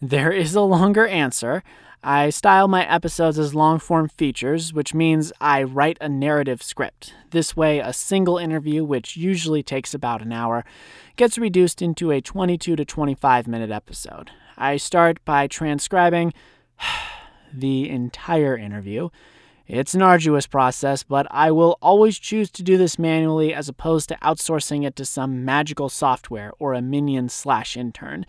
There 0.00 0.32
is 0.32 0.54
a 0.54 0.62
longer 0.62 1.06
answer. 1.06 1.62
I 2.04 2.30
style 2.30 2.66
my 2.66 2.84
episodes 2.84 3.38
as 3.38 3.54
long 3.54 3.78
form 3.78 4.08
features, 4.08 4.72
which 4.72 4.92
means 4.92 5.32
I 5.40 5.62
write 5.62 5.98
a 6.00 6.08
narrative 6.08 6.60
script. 6.60 7.14
This 7.30 7.56
way, 7.56 7.78
a 7.78 7.92
single 7.92 8.38
interview, 8.38 8.82
which 8.82 9.16
usually 9.16 9.62
takes 9.62 9.94
about 9.94 10.20
an 10.20 10.32
hour, 10.32 10.64
gets 11.14 11.38
reduced 11.38 11.80
into 11.80 12.10
a 12.10 12.20
22 12.20 12.74
to 12.74 12.84
25 12.84 13.46
minute 13.46 13.70
episode. 13.70 14.32
I 14.58 14.78
start 14.78 15.24
by 15.24 15.46
transcribing 15.46 16.32
the 17.52 17.88
entire 17.88 18.56
interview. 18.56 19.10
It's 19.68 19.94
an 19.94 20.02
arduous 20.02 20.48
process, 20.48 21.04
but 21.04 21.28
I 21.30 21.52
will 21.52 21.78
always 21.80 22.18
choose 22.18 22.50
to 22.50 22.64
do 22.64 22.76
this 22.76 22.98
manually 22.98 23.54
as 23.54 23.68
opposed 23.68 24.08
to 24.08 24.16
outsourcing 24.16 24.84
it 24.84 24.96
to 24.96 25.04
some 25.04 25.44
magical 25.44 25.88
software 25.88 26.52
or 26.58 26.74
a 26.74 26.82
minion 26.82 27.28
slash 27.28 27.76
intern. 27.76 28.26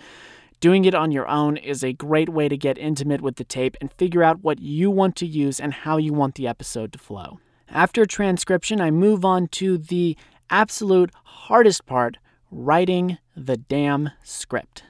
Doing 0.63 0.85
it 0.85 0.95
on 0.95 1.11
your 1.11 1.27
own 1.27 1.57
is 1.57 1.83
a 1.83 1.91
great 1.91 2.29
way 2.29 2.47
to 2.47 2.55
get 2.55 2.77
intimate 2.77 3.19
with 3.19 3.35
the 3.35 3.43
tape 3.43 3.75
and 3.81 3.91
figure 3.91 4.23
out 4.23 4.45
what 4.45 4.61
you 4.61 4.89
want 4.89 5.17
to 5.17 5.25
use 5.25 5.59
and 5.59 5.73
how 5.73 5.97
you 5.97 6.13
want 6.13 6.35
the 6.35 6.47
episode 6.47 6.93
to 6.93 6.99
flow. 6.99 7.41
After 7.67 8.05
transcription, 8.05 8.79
I 8.79 8.89
move 8.89 9.25
on 9.25 9.49
to 9.59 9.77
the 9.77 10.15
absolute 10.49 11.11
hardest 11.25 11.85
part 11.85 12.15
writing 12.49 13.17
the 13.35 13.57
damn 13.57 14.11
script. 14.23 14.85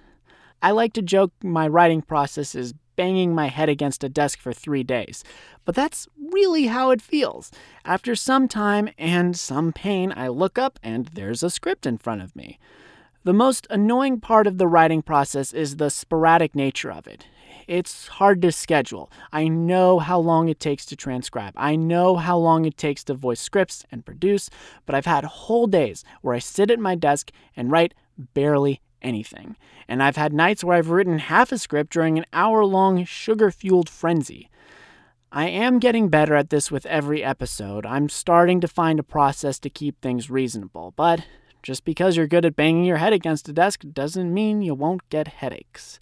I 0.62 0.69
like 0.69 0.93
to 0.93 1.01
joke 1.01 1.33
my 1.41 1.67
writing 1.67 2.03
process 2.03 2.53
is 2.53 2.75
banging 2.95 3.33
my 3.33 3.47
head 3.47 3.67
against 3.67 4.03
a 4.03 4.09
desk 4.09 4.38
for 4.38 4.53
three 4.53 4.83
days, 4.83 5.23
but 5.65 5.73
that's 5.73 6.07
really 6.31 6.67
how 6.67 6.91
it 6.91 7.01
feels. 7.01 7.49
After 7.83 8.15
some 8.15 8.47
time 8.47 8.89
and 8.99 9.36
some 9.36 9.73
pain, 9.73 10.13
I 10.15 10.27
look 10.27 10.59
up 10.59 10.77
and 10.83 11.07
there's 11.07 11.41
a 11.41 11.49
script 11.49 11.88
in 11.88 11.97
front 11.97 12.21
of 12.21 12.36
me. 12.36 12.59
The 13.25 13.33
most 13.33 13.67
annoying 13.69 14.19
part 14.19 14.47
of 14.47 14.57
the 14.57 14.67
writing 14.67 15.01
process 15.01 15.53
is 15.53 15.77
the 15.77 15.89
sporadic 15.89 16.55
nature 16.55 16.91
of 16.91 17.07
it. 17.07 17.25
It's 17.69 18.07
hard 18.07 18.41
to 18.41 18.51
schedule. 18.51 19.09
I 19.31 19.47
know 19.47 19.99
how 19.99 20.19
long 20.19 20.49
it 20.49 20.59
takes 20.59 20.86
to 20.88 20.97
transcribe. 20.97 21.53
I 21.55 21.77
know 21.77 22.17
how 22.17 22.38
long 22.38 22.65
it 22.65 22.75
takes 22.75 23.01
to 23.05 23.13
voice 23.13 23.39
scripts 23.39 23.86
and 23.89 24.05
produce, 24.05 24.49
but 24.86 24.93
I've 24.93 25.05
had 25.05 25.23
whole 25.23 25.67
days 25.67 26.03
where 26.21 26.36
I 26.36 26.39
sit 26.39 26.69
at 26.69 26.79
my 26.79 26.95
desk 26.95 27.31
and 27.55 27.71
write 27.71 27.93
barely 28.17 28.81
anything. 29.01 29.55
And 29.88 30.03
I've 30.03 30.17
had 30.17 30.33
nights 30.33 30.62
where 30.62 30.75
I've 30.75 30.89
written 30.89 31.19
half 31.19 31.53
a 31.53 31.57
script 31.57 31.93
during 31.93 32.17
an 32.17 32.25
hour 32.33 32.65
long 32.65 33.05
sugar 33.05 33.51
fueled 33.51 33.88
frenzy. 33.88 34.49
I 35.31 35.47
am 35.47 35.79
getting 35.79 36.09
better 36.09 36.36
at 36.36 36.49
this 36.49 36.69
with 36.69 36.86
every 36.88 37.23
episode. 37.23 37.86
I'm 37.86 38.09
starting 38.09 38.59
to 38.59 38.67
find 38.67 38.99
a 38.99 39.03
process 39.03 39.59
to 39.59 39.69
keep 39.69 40.01
things 40.01 40.29
reasonable, 40.29 40.93
but 40.97 41.25
just 41.63 41.84
because 41.86 42.15
you're 42.15 42.28
good 42.28 42.45
at 42.45 42.56
banging 42.56 42.86
your 42.86 42.97
head 42.97 43.13
against 43.13 43.49
a 43.49 43.54
desk 43.54 43.84
doesn't 43.93 44.34
mean 44.34 44.62
you 44.62 44.76
won't 44.76 45.10
get 45.10 45.28
headaches. 45.28 45.99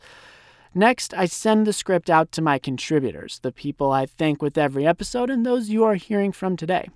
Next, 0.74 1.14
I 1.14 1.26
send 1.26 1.68
the 1.68 1.74
script 1.74 2.10
out 2.10 2.32
to 2.34 2.42
my 2.42 2.58
contributors, 2.58 3.40
the 3.40 3.52
people 3.52 3.92
I 3.92 4.06
thank 4.06 4.42
with 4.42 4.58
every 4.58 4.88
episode, 4.88 5.30
and 5.30 5.46
those 5.46 5.70
you 5.70 5.84
are 5.84 5.96
hearing 5.96 6.32
from 6.32 6.58
today. 6.58 6.90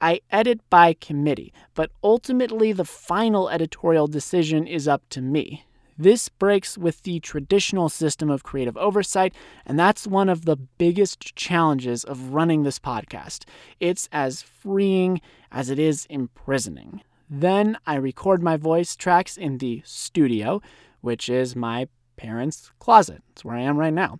I 0.00 0.20
edit 0.30 0.60
by 0.68 0.92
committee, 0.92 1.52
but 1.74 1.90
ultimately 2.04 2.72
the 2.72 2.84
final 2.84 3.48
editorial 3.48 4.06
decision 4.06 4.66
is 4.66 4.86
up 4.86 5.02
to 5.10 5.22
me. 5.22 5.64
This 5.98 6.28
breaks 6.28 6.76
with 6.76 7.04
the 7.04 7.20
traditional 7.20 7.88
system 7.88 8.28
of 8.28 8.42
creative 8.42 8.76
oversight, 8.76 9.34
and 9.64 9.78
that's 9.78 10.06
one 10.06 10.28
of 10.28 10.44
the 10.44 10.56
biggest 10.56 11.34
challenges 11.34 12.04
of 12.04 12.34
running 12.34 12.62
this 12.62 12.78
podcast. 12.78 13.44
It's 13.80 14.06
as 14.12 14.42
freeing 14.42 15.22
as 15.50 15.70
it 15.70 15.78
is 15.78 16.06
imprisoning. 16.10 17.00
Then 17.28 17.78
I 17.86 17.96
record 17.96 18.42
my 18.42 18.56
voice 18.56 18.94
tracks 18.96 19.36
in 19.36 19.58
the 19.58 19.82
studio, 19.84 20.62
which 21.00 21.28
is 21.28 21.56
my 21.56 21.88
parents' 22.16 22.70
closet. 22.78 23.22
It's 23.30 23.44
where 23.44 23.56
I 23.56 23.62
am 23.62 23.76
right 23.76 23.92
now. 23.92 24.18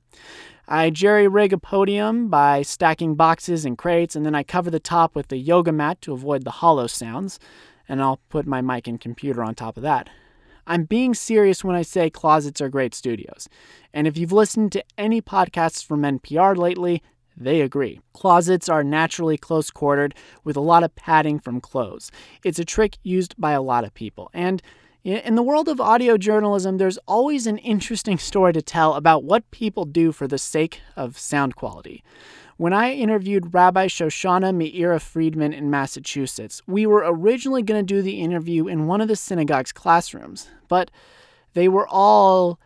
I 0.68 0.90
jerry 0.90 1.28
rig 1.28 1.52
a 1.52 1.58
podium 1.58 2.28
by 2.28 2.62
stacking 2.62 3.14
boxes 3.14 3.64
and 3.64 3.78
crates, 3.78 4.16
and 4.16 4.26
then 4.26 4.34
I 4.34 4.42
cover 4.42 4.70
the 4.70 4.80
top 4.80 5.14
with 5.14 5.30
a 5.30 5.36
yoga 5.36 5.72
mat 5.72 6.00
to 6.02 6.12
avoid 6.12 6.44
the 6.44 6.50
hollow 6.50 6.88
sounds, 6.88 7.38
and 7.88 8.02
I'll 8.02 8.20
put 8.28 8.46
my 8.46 8.60
mic 8.60 8.88
and 8.88 9.00
computer 9.00 9.44
on 9.44 9.54
top 9.54 9.76
of 9.76 9.84
that. 9.84 10.10
I'm 10.66 10.82
being 10.82 11.14
serious 11.14 11.62
when 11.62 11.76
I 11.76 11.82
say 11.82 12.10
closets 12.10 12.60
are 12.60 12.68
great 12.68 12.94
studios. 12.94 13.48
And 13.94 14.08
if 14.08 14.18
you've 14.18 14.32
listened 14.32 14.72
to 14.72 14.84
any 14.98 15.22
podcasts 15.22 15.84
from 15.84 16.02
NPR 16.02 16.56
lately, 16.56 17.02
they 17.36 17.60
agree. 17.60 18.00
Closets 18.12 18.68
are 18.68 18.82
naturally 18.82 19.36
close 19.36 19.70
quartered 19.70 20.14
with 20.44 20.56
a 20.56 20.60
lot 20.60 20.82
of 20.82 20.94
padding 20.96 21.38
from 21.38 21.60
clothes. 21.60 22.10
It's 22.44 22.58
a 22.58 22.64
trick 22.64 22.96
used 23.02 23.34
by 23.38 23.52
a 23.52 23.62
lot 23.62 23.84
of 23.84 23.94
people. 23.94 24.30
And 24.32 24.62
in 25.04 25.36
the 25.36 25.42
world 25.42 25.68
of 25.68 25.80
audio 25.80 26.16
journalism, 26.16 26.78
there's 26.78 26.98
always 27.06 27.46
an 27.46 27.58
interesting 27.58 28.18
story 28.18 28.52
to 28.52 28.62
tell 28.62 28.94
about 28.94 29.22
what 29.22 29.48
people 29.52 29.84
do 29.84 30.10
for 30.10 30.26
the 30.26 30.38
sake 30.38 30.80
of 30.96 31.18
sound 31.18 31.54
quality. 31.54 32.02
When 32.56 32.72
I 32.72 32.92
interviewed 32.92 33.52
Rabbi 33.52 33.86
Shoshana 33.86 34.52
Meira 34.52 35.00
Friedman 35.00 35.52
in 35.52 35.70
Massachusetts, 35.70 36.62
we 36.66 36.86
were 36.86 37.04
originally 37.06 37.62
going 37.62 37.86
to 37.86 37.94
do 37.94 38.02
the 38.02 38.20
interview 38.20 38.66
in 38.66 38.86
one 38.86 39.00
of 39.00 39.08
the 39.08 39.14
synagogue's 39.14 39.72
classrooms, 39.72 40.48
but 40.68 40.90
they 41.52 41.68
were 41.68 41.86
all 41.86 42.58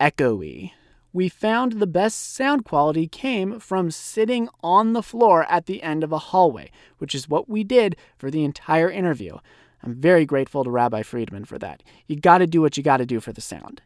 echoey 0.00 0.72
we 1.12 1.28
found 1.28 1.72
the 1.72 1.86
best 1.86 2.34
sound 2.34 2.64
quality 2.64 3.06
came 3.06 3.60
from 3.60 3.90
sitting 3.90 4.48
on 4.62 4.92
the 4.92 5.02
floor 5.02 5.44
at 5.50 5.66
the 5.66 5.82
end 5.82 6.02
of 6.02 6.12
a 6.12 6.18
hallway, 6.18 6.70
which 6.98 7.14
is 7.14 7.28
what 7.28 7.48
we 7.48 7.64
did 7.64 7.96
for 8.16 8.30
the 8.30 8.44
entire 8.44 8.90
interview. 8.90 9.36
I'm 9.82 9.94
very 9.94 10.24
grateful 10.24 10.64
to 10.64 10.70
Rabbi 10.70 11.02
Friedman 11.02 11.44
for 11.44 11.58
that. 11.58 11.82
You 12.06 12.16
got 12.16 12.38
to 12.38 12.46
do 12.46 12.60
what 12.60 12.76
you 12.76 12.82
got 12.82 12.98
to 12.98 13.06
do 13.06 13.20
for 13.20 13.32
the 13.32 13.40
sound. 13.40 13.82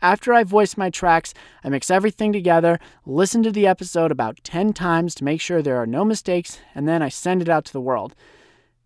After 0.00 0.32
I 0.32 0.44
voice 0.44 0.76
my 0.76 0.90
tracks, 0.90 1.34
I 1.64 1.68
mix 1.68 1.90
everything 1.90 2.32
together, 2.32 2.78
listen 3.04 3.42
to 3.42 3.50
the 3.50 3.66
episode 3.66 4.12
about 4.12 4.38
10 4.44 4.72
times 4.72 5.14
to 5.16 5.24
make 5.24 5.40
sure 5.40 5.60
there 5.60 5.78
are 5.78 5.86
no 5.86 6.04
mistakes, 6.04 6.60
and 6.74 6.86
then 6.86 7.02
I 7.02 7.08
send 7.08 7.42
it 7.42 7.48
out 7.48 7.64
to 7.64 7.72
the 7.72 7.80
world. 7.80 8.14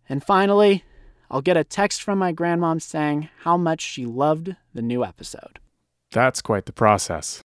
And 0.09 0.25
finally, 0.25 0.85
I'll 1.31 1.43
get 1.43 1.59
a 1.59 1.65
text 1.65 2.03
from 2.03 2.19
my 2.19 2.33
grandmom 2.33 2.81
saying 2.81 3.29
how 3.41 3.59
much 3.59 3.83
she 3.83 4.07
loved 4.07 4.57
the 4.73 4.83
new 4.83 5.05
episode. 5.05 5.59
That's 6.13 6.41
quite 6.41 6.65
the 6.65 6.73
process. 6.73 7.43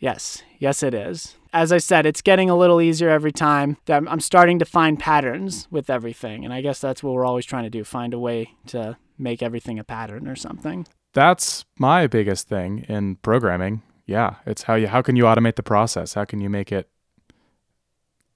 Yes, 0.00 0.42
yes, 0.58 0.82
it 0.82 0.94
is. 0.94 1.36
As 1.52 1.72
I 1.72 1.78
said, 1.78 2.06
it's 2.06 2.22
getting 2.22 2.48
a 2.48 2.56
little 2.56 2.80
easier 2.80 3.10
every 3.10 3.32
time. 3.32 3.76
I'm 3.88 4.20
starting 4.20 4.58
to 4.58 4.64
find 4.64 4.98
patterns 4.98 5.68
with 5.70 5.90
everything, 5.90 6.44
and 6.44 6.54
I 6.54 6.62
guess 6.62 6.80
that's 6.80 7.02
what 7.02 7.12
we're 7.12 7.26
always 7.26 7.44
trying 7.44 7.64
to 7.64 7.70
do 7.70 7.84
find 7.84 8.14
a 8.14 8.18
way 8.18 8.54
to 8.68 8.96
make 9.18 9.42
everything 9.42 9.78
a 9.78 9.84
pattern 9.84 10.26
or 10.26 10.36
something. 10.36 10.86
That's 11.12 11.66
my 11.78 12.06
biggest 12.06 12.48
thing 12.48 12.86
in 12.88 13.16
programming. 13.16 13.82
Yeah, 14.06 14.36
it's 14.46 14.62
how 14.62 14.74
you 14.74 14.88
how 14.88 15.02
can 15.02 15.16
you 15.16 15.24
automate 15.24 15.56
the 15.56 15.62
process? 15.62 16.14
How 16.14 16.24
can 16.24 16.40
you 16.40 16.48
make 16.48 16.72
it 16.72 16.88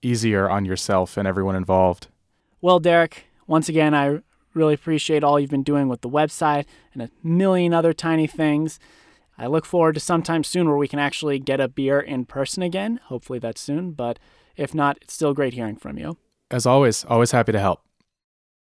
easier 0.03 0.51
on 0.51 0.67
yourself 0.67 1.17
and 1.17 1.27
everyone 1.27 1.57
involved? 1.57 2.09
Well, 2.61 2.79
Derek, 2.79 3.27
once 3.47 3.69
again, 3.69 3.95
I 3.95 4.21
really 4.53 4.75
appreciate 4.75 5.25
all 5.25 5.41
you've 5.41 5.51
been 5.51 5.63
doing 5.63 5.89
with 5.89 6.03
the 6.03 6.11
website 6.11 6.67
and 6.93 7.03
a 7.03 7.11
million 7.23 7.73
other 7.73 7.93
tiny 7.93 8.27
things. 8.27 8.79
I 9.37 9.47
look 9.47 9.67
forward 9.67 9.95
to 9.95 10.01
sometime 10.01 10.45
soon 10.45 10.69
where 10.69 10.77
we 10.77 10.89
can 10.89 10.99
actually 10.99 11.39
get 11.39 11.61
a 11.61 11.69
beer 11.69 12.01
in 12.01 12.25
person 12.25 12.63
again. 12.63 13.01
Hopefully 13.05 13.39
that's 13.39 13.61
soon, 13.61 13.93
but 13.93 14.19
if 14.57 14.75
not, 14.75 14.99
it's 15.03 15.15
still 15.15 15.35
great 15.35 15.55
hearing 15.55 15.77
from 15.77 15.99
you. 15.99 16.17
As 16.51 16.67
always, 16.67 17.05
always 17.05 17.33
happy 17.33 17.53
to 17.53 17.61
help. 17.61 17.81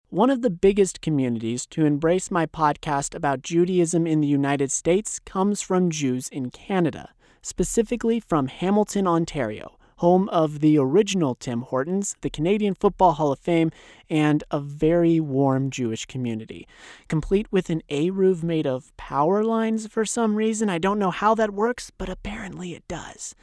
One 0.09 0.29
of 0.29 0.41
the 0.41 0.49
biggest 0.49 1.01
communities 1.01 1.65
to 1.67 1.85
embrace 1.85 2.31
my 2.31 2.45
podcast 2.45 3.13
about 3.13 3.41
Judaism 3.41 4.07
in 4.07 4.21
the 4.21 4.27
United 4.27 4.71
States 4.71 5.19
comes 5.19 5.61
from 5.61 5.91
Jews 5.91 6.29
in 6.29 6.49
Canada, 6.49 7.09
specifically 7.41 8.19
from 8.19 8.47
Hamilton, 8.47 9.05
Ontario 9.05 9.76
home 9.97 10.29
of 10.29 10.59
the 10.59 10.77
original 10.77 11.35
Tim 11.35 11.61
Hortons, 11.61 12.15
the 12.21 12.29
Canadian 12.29 12.73
Football 12.73 13.13
Hall 13.13 13.31
of 13.31 13.39
Fame, 13.39 13.71
and 14.09 14.43
a 14.51 14.59
very 14.59 15.19
warm 15.19 15.69
Jewish 15.69 16.05
community, 16.05 16.67
complete 17.07 17.47
with 17.51 17.69
an 17.69 17.81
Eruv 17.89 18.43
made 18.43 18.67
of 18.67 18.95
power 18.97 19.43
lines 19.43 19.87
for 19.87 20.05
some 20.05 20.35
reason. 20.35 20.69
I 20.69 20.77
don't 20.77 20.99
know 20.99 21.11
how 21.11 21.35
that 21.35 21.53
works, 21.53 21.91
but 21.97 22.09
apparently 22.09 22.73
it 22.73 22.87
does. 22.87 23.35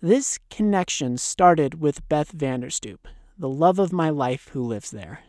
This 0.00 0.38
connection 0.50 1.18
started 1.18 1.80
with 1.80 2.06
Beth 2.08 2.36
Vanderstoop, 2.36 2.98
the 3.38 3.48
love 3.48 3.78
of 3.78 3.92
my 3.92 4.10
life 4.10 4.48
who 4.48 4.62
lives 4.62 4.90
there. 4.90 5.20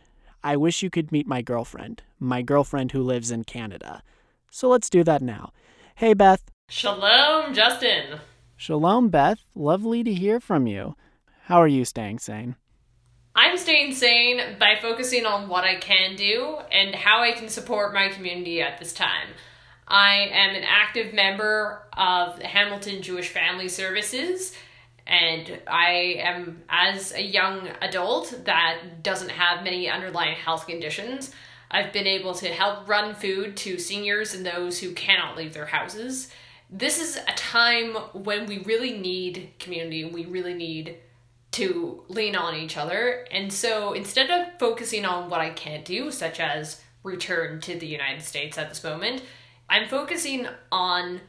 I 0.42 0.56
wish 0.56 0.82
you 0.82 0.90
could 0.90 1.10
meet 1.10 1.26
my 1.26 1.42
girlfriend, 1.42 2.02
my 2.20 2.42
girlfriend 2.42 2.92
who 2.92 3.02
lives 3.02 3.30
in 3.30 3.44
Canada. 3.44 4.02
So 4.50 4.68
let's 4.68 4.90
do 4.90 5.02
that 5.04 5.22
now. 5.22 5.52
Hey, 5.96 6.14
Beth. 6.14 6.42
Shalom, 6.68 7.54
Justin. 7.54 8.20
Shalom, 8.60 9.08
Beth. 9.08 9.38
Lovely 9.54 10.02
to 10.02 10.12
hear 10.12 10.40
from 10.40 10.66
you. 10.66 10.96
How 11.44 11.58
are 11.58 11.68
you 11.68 11.84
staying 11.84 12.18
sane? 12.18 12.56
I'm 13.36 13.56
staying 13.56 13.94
sane 13.94 14.58
by 14.58 14.74
focusing 14.82 15.24
on 15.26 15.48
what 15.48 15.62
I 15.62 15.76
can 15.76 16.16
do 16.16 16.58
and 16.72 16.92
how 16.92 17.22
I 17.22 17.30
can 17.30 17.48
support 17.48 17.94
my 17.94 18.08
community 18.08 18.60
at 18.60 18.80
this 18.80 18.92
time. 18.92 19.28
I 19.86 20.28
am 20.32 20.56
an 20.56 20.64
active 20.66 21.14
member 21.14 21.86
of 21.96 22.42
Hamilton 22.42 23.00
Jewish 23.00 23.28
Family 23.28 23.68
Services, 23.68 24.56
and 25.06 25.60
I 25.68 26.16
am, 26.18 26.64
as 26.68 27.12
a 27.12 27.22
young 27.22 27.68
adult 27.80 28.40
that 28.44 29.04
doesn't 29.04 29.30
have 29.30 29.62
many 29.62 29.88
underlying 29.88 30.34
health 30.34 30.66
conditions, 30.66 31.30
I've 31.70 31.92
been 31.92 32.08
able 32.08 32.34
to 32.34 32.48
help 32.48 32.88
run 32.88 33.14
food 33.14 33.56
to 33.58 33.78
seniors 33.78 34.34
and 34.34 34.44
those 34.44 34.80
who 34.80 34.94
cannot 34.94 35.36
leave 35.36 35.54
their 35.54 35.66
houses. 35.66 36.32
This 36.70 37.00
is 37.00 37.16
a 37.16 37.32
time 37.32 37.94
when 38.12 38.46
we 38.46 38.58
really 38.58 38.98
need 38.98 39.54
community 39.58 40.02
and 40.02 40.12
we 40.12 40.26
really 40.26 40.54
need 40.54 40.96
to 41.52 42.04
lean 42.08 42.36
on 42.36 42.54
each 42.54 42.76
other. 42.76 43.26
And 43.30 43.52
so 43.52 43.94
instead 43.94 44.30
of 44.30 44.58
focusing 44.58 45.06
on 45.06 45.30
what 45.30 45.40
I 45.40 45.50
can't 45.50 45.84
do, 45.84 46.10
such 46.10 46.40
as 46.40 46.82
return 47.02 47.60
to 47.62 47.78
the 47.78 47.86
United 47.86 48.22
States 48.22 48.58
at 48.58 48.68
this 48.68 48.84
moment, 48.84 49.22
I'm 49.68 49.88
focusing 49.88 50.46
on 50.70 51.20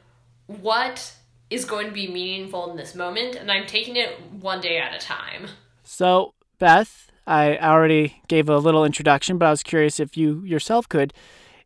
what 0.48 1.14
is 1.50 1.66
going 1.66 1.88
to 1.88 1.94
be 1.94 2.08
meaningful 2.08 2.70
in 2.72 2.78
this 2.78 2.94
moment, 2.94 3.36
and 3.36 3.52
I'm 3.52 3.66
taking 3.66 3.96
it 3.96 4.20
one 4.40 4.62
day 4.62 4.78
at 4.78 4.94
a 4.94 5.00
time. 5.00 5.48
So, 5.84 6.34
Beth, 6.60 7.12
I 7.26 7.58
already 7.58 8.22
gave 8.28 8.50
a 8.50 8.58
little 8.58 8.86
introduction, 8.86 9.38
but 9.38 9.48
I 9.48 9.52
was 9.52 9.64
curious 9.64 10.00
if 10.00 10.16
you 10.16 10.44
yourself 10.44 10.88
could 10.88 11.14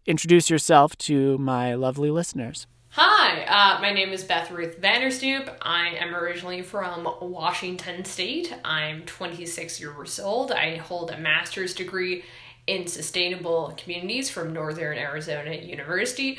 introduce 0.06 0.50
yourself 0.50 0.98
to 1.00 1.38
my 1.38 1.74
lovely 1.74 2.12
listeners. 2.12 2.68
Hi, 2.96 3.42
uh, 3.46 3.82
my 3.82 3.92
name 3.92 4.10
is 4.10 4.24
Beth 4.24 4.52
Ruth 4.52 4.80
Vanderstoop. 4.80 5.52
I 5.64 5.96
am 5.96 6.14
originally 6.14 6.62
from 6.62 7.10
Washington 7.22 8.06
State. 8.06 8.54
I'm 8.64 9.02
26 9.06 9.80
years 9.80 10.20
old. 10.20 10.52
I 10.52 10.76
hold 10.76 11.10
a 11.10 11.18
master's 11.18 11.74
degree 11.74 12.24
in 12.68 12.86
sustainable 12.86 13.74
communities 13.78 14.30
from 14.30 14.54
Northern 14.54 15.00
Arizona 15.00 15.56
University, 15.56 16.38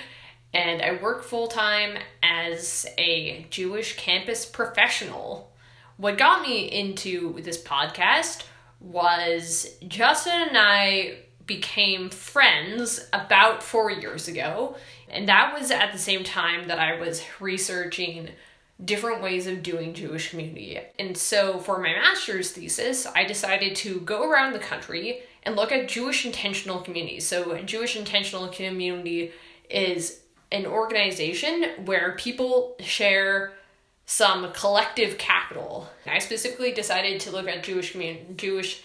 and 0.52 0.80
I 0.80 1.02
work 1.02 1.24
full 1.24 1.48
time 1.48 1.98
as 2.22 2.86
a 2.98 3.44
Jewish 3.50 3.96
campus 3.96 4.46
professional. 4.46 5.50
What 5.96 6.18
got 6.18 6.40
me 6.40 6.70
into 6.70 7.40
this 7.42 7.60
podcast 7.60 8.44
was 8.78 9.76
Justin 9.88 10.50
and 10.50 10.56
I 10.56 11.16
became 11.46 12.10
friends 12.10 13.06
about 13.12 13.62
four 13.62 13.90
years 13.90 14.28
ago, 14.28 14.76
and 15.14 15.28
that 15.28 15.54
was 15.58 15.70
at 15.70 15.92
the 15.92 15.98
same 15.98 16.24
time 16.24 16.68
that 16.68 16.78
I 16.78 16.98
was 16.98 17.22
researching 17.40 18.30
different 18.84 19.22
ways 19.22 19.46
of 19.46 19.62
doing 19.62 19.94
Jewish 19.94 20.30
community. 20.30 20.80
And 20.98 21.16
so 21.16 21.58
for 21.60 21.78
my 21.78 21.92
master's 21.92 22.50
thesis, 22.50 23.06
I 23.06 23.24
decided 23.24 23.76
to 23.76 24.00
go 24.00 24.28
around 24.28 24.52
the 24.52 24.58
country 24.58 25.22
and 25.44 25.56
look 25.56 25.70
at 25.70 25.88
Jewish 25.88 26.26
intentional 26.26 26.80
communities. 26.80 27.26
So, 27.26 27.56
Jewish 27.62 27.96
intentional 27.96 28.48
community 28.48 29.32
is 29.70 30.20
an 30.50 30.66
organization 30.66 31.84
where 31.84 32.12
people 32.12 32.76
share 32.80 33.52
some 34.06 34.52
collective 34.52 35.18
capital. 35.18 35.88
I 36.06 36.18
specifically 36.18 36.72
decided 36.72 37.20
to 37.20 37.30
look 37.30 37.48
at 37.48 37.62
Jewish 37.62 37.92
community, 37.92 38.26
Jewish 38.36 38.82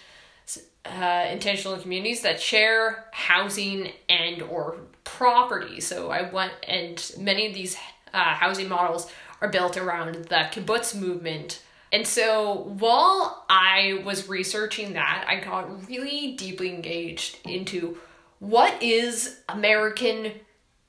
uh, 0.86 1.28
intentional 1.30 1.78
communities 1.78 2.22
that 2.22 2.40
share 2.40 3.06
housing 3.12 3.92
and 4.08 4.42
or 4.42 4.78
property. 5.20 5.82
So 5.82 6.10
I 6.12 6.32
went 6.32 6.54
and 6.66 7.12
many 7.20 7.46
of 7.46 7.54
these 7.54 7.76
uh, 8.14 8.36
housing 8.36 8.70
models 8.70 9.12
are 9.42 9.50
built 9.50 9.76
around 9.76 10.16
the 10.16 10.48
kibbutz 10.50 10.96
movement. 10.96 11.62
And 11.92 12.08
so 12.08 12.74
while 12.80 13.44
I 13.50 14.02
was 14.06 14.30
researching 14.30 14.94
that, 14.94 15.26
I 15.28 15.42
got 15.42 15.90
really 15.90 16.38
deeply 16.38 16.74
engaged 16.74 17.38
into 17.44 17.98
what 18.40 18.82
is 18.82 19.40
American 19.50 20.32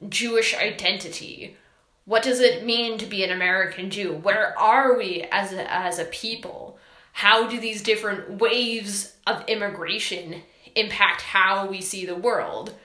Jewish 0.08 0.54
identity? 0.54 1.56
What 2.04 2.22
does 2.22 2.38
it 2.38 2.64
mean 2.64 2.98
to 2.98 3.06
be 3.06 3.24
an 3.24 3.32
American 3.32 3.90
Jew? 3.90 4.12
Where 4.12 4.56
are 4.56 4.96
we 4.96 5.26
as 5.32 5.52
a, 5.52 5.68
as 5.68 5.98
a 5.98 6.04
people? 6.04 6.78
How 7.14 7.48
do 7.48 7.58
these 7.58 7.82
different 7.82 8.40
waves 8.40 9.16
of 9.26 9.42
immigration 9.48 10.42
impact 10.76 11.22
how 11.22 11.66
we 11.66 11.80
see 11.80 12.06
the 12.06 12.14
world? 12.14 12.76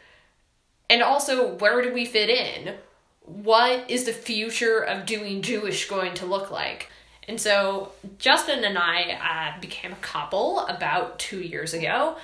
And 0.89 1.01
also, 1.01 1.55
where 1.55 1.81
do 1.81 1.93
we 1.93 2.05
fit 2.05 2.29
in? 2.29 2.75
What 3.21 3.89
is 3.89 4.03
the 4.03 4.13
future 4.13 4.79
of 4.79 5.05
doing 5.05 5.41
Jewish 5.41 5.89
going 5.89 6.13
to 6.15 6.25
look 6.25 6.51
like? 6.51 6.89
And 7.27 7.41
so, 7.41 7.91
Justin 8.19 8.63
and 8.63 8.77
I 8.77 9.55
uh, 9.57 9.59
became 9.59 9.91
a 9.91 9.97
couple 9.97 10.59
about 10.59 11.17
two 11.17 11.41
years 11.41 11.73
ago, 11.73 12.17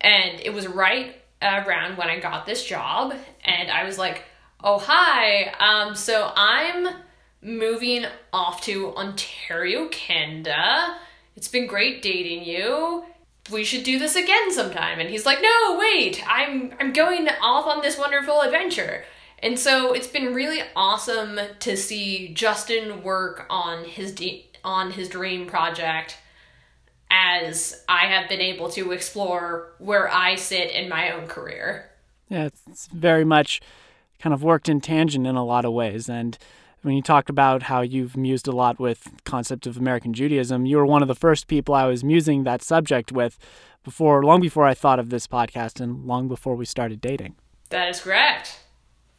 and 0.00 0.40
it 0.40 0.52
was 0.52 0.66
right 0.66 1.16
around 1.40 1.96
when 1.96 2.08
I 2.08 2.20
got 2.20 2.44
this 2.44 2.64
job, 2.64 3.14
and 3.44 3.70
I 3.70 3.84
was 3.84 3.96
like, 3.96 4.24
oh, 4.62 4.78
hi, 4.78 5.44
um, 5.58 5.94
so 5.94 6.30
I'm 6.36 6.88
moving 7.40 8.04
off 8.32 8.60
to 8.62 8.94
Ontario, 8.94 9.88
Canada. 9.88 10.98
It's 11.34 11.48
been 11.48 11.66
great 11.66 12.02
dating 12.02 12.44
you 12.44 13.04
we 13.50 13.64
should 13.64 13.82
do 13.82 13.98
this 13.98 14.16
again 14.16 14.52
sometime. 14.52 15.00
And 15.00 15.10
he's 15.10 15.26
like 15.26 15.42
no 15.42 15.76
wait 15.78 16.22
i'm 16.28 16.74
i'm 16.80 16.92
going 16.92 17.28
off 17.40 17.66
on 17.66 17.82
this 17.82 17.98
wonderful 17.98 18.40
adventure. 18.40 19.04
And 19.44 19.58
so 19.58 19.92
it's 19.92 20.06
been 20.06 20.34
really 20.34 20.60
awesome 20.76 21.38
to 21.60 21.76
see 21.76 22.32
justin 22.34 23.02
work 23.02 23.46
on 23.50 23.84
his 23.84 24.12
de- 24.12 24.46
on 24.64 24.92
his 24.92 25.08
dream 25.08 25.46
project 25.46 26.18
as 27.10 27.84
i 27.88 28.06
have 28.06 28.28
been 28.28 28.40
able 28.40 28.70
to 28.70 28.92
explore 28.92 29.72
where 29.78 30.08
i 30.08 30.34
sit 30.36 30.70
in 30.70 30.88
my 30.88 31.10
own 31.10 31.26
career. 31.26 31.90
Yeah 32.28 32.48
it's 32.68 32.86
very 32.86 33.24
much 33.24 33.60
kind 34.22 34.32
of 34.32 34.42
worked 34.42 34.68
in 34.68 34.80
tangent 34.80 35.26
in 35.26 35.34
a 35.34 35.44
lot 35.44 35.64
of 35.64 35.72
ways. 35.72 36.08
And 36.08 36.38
when 36.82 36.96
you 36.96 37.02
talked 37.02 37.30
about 37.30 37.64
how 37.64 37.80
you've 37.80 38.16
mused 38.16 38.48
a 38.48 38.52
lot 38.52 38.78
with 38.78 39.08
concept 39.24 39.66
of 39.66 39.76
American 39.76 40.12
Judaism, 40.12 40.66
you 40.66 40.76
were 40.76 40.86
one 40.86 41.02
of 41.02 41.08
the 41.08 41.14
first 41.14 41.46
people 41.46 41.74
I 41.74 41.86
was 41.86 42.04
musing 42.04 42.42
that 42.44 42.62
subject 42.62 43.12
with 43.12 43.38
before 43.84 44.24
long 44.24 44.40
before 44.40 44.66
I 44.66 44.74
thought 44.74 44.98
of 44.98 45.10
this 45.10 45.26
podcast 45.26 45.80
and 45.80 46.04
long 46.04 46.28
before 46.28 46.56
we 46.56 46.64
started 46.64 47.00
dating. 47.00 47.36
That 47.70 47.88
is 47.88 48.00
correct. 48.00 48.60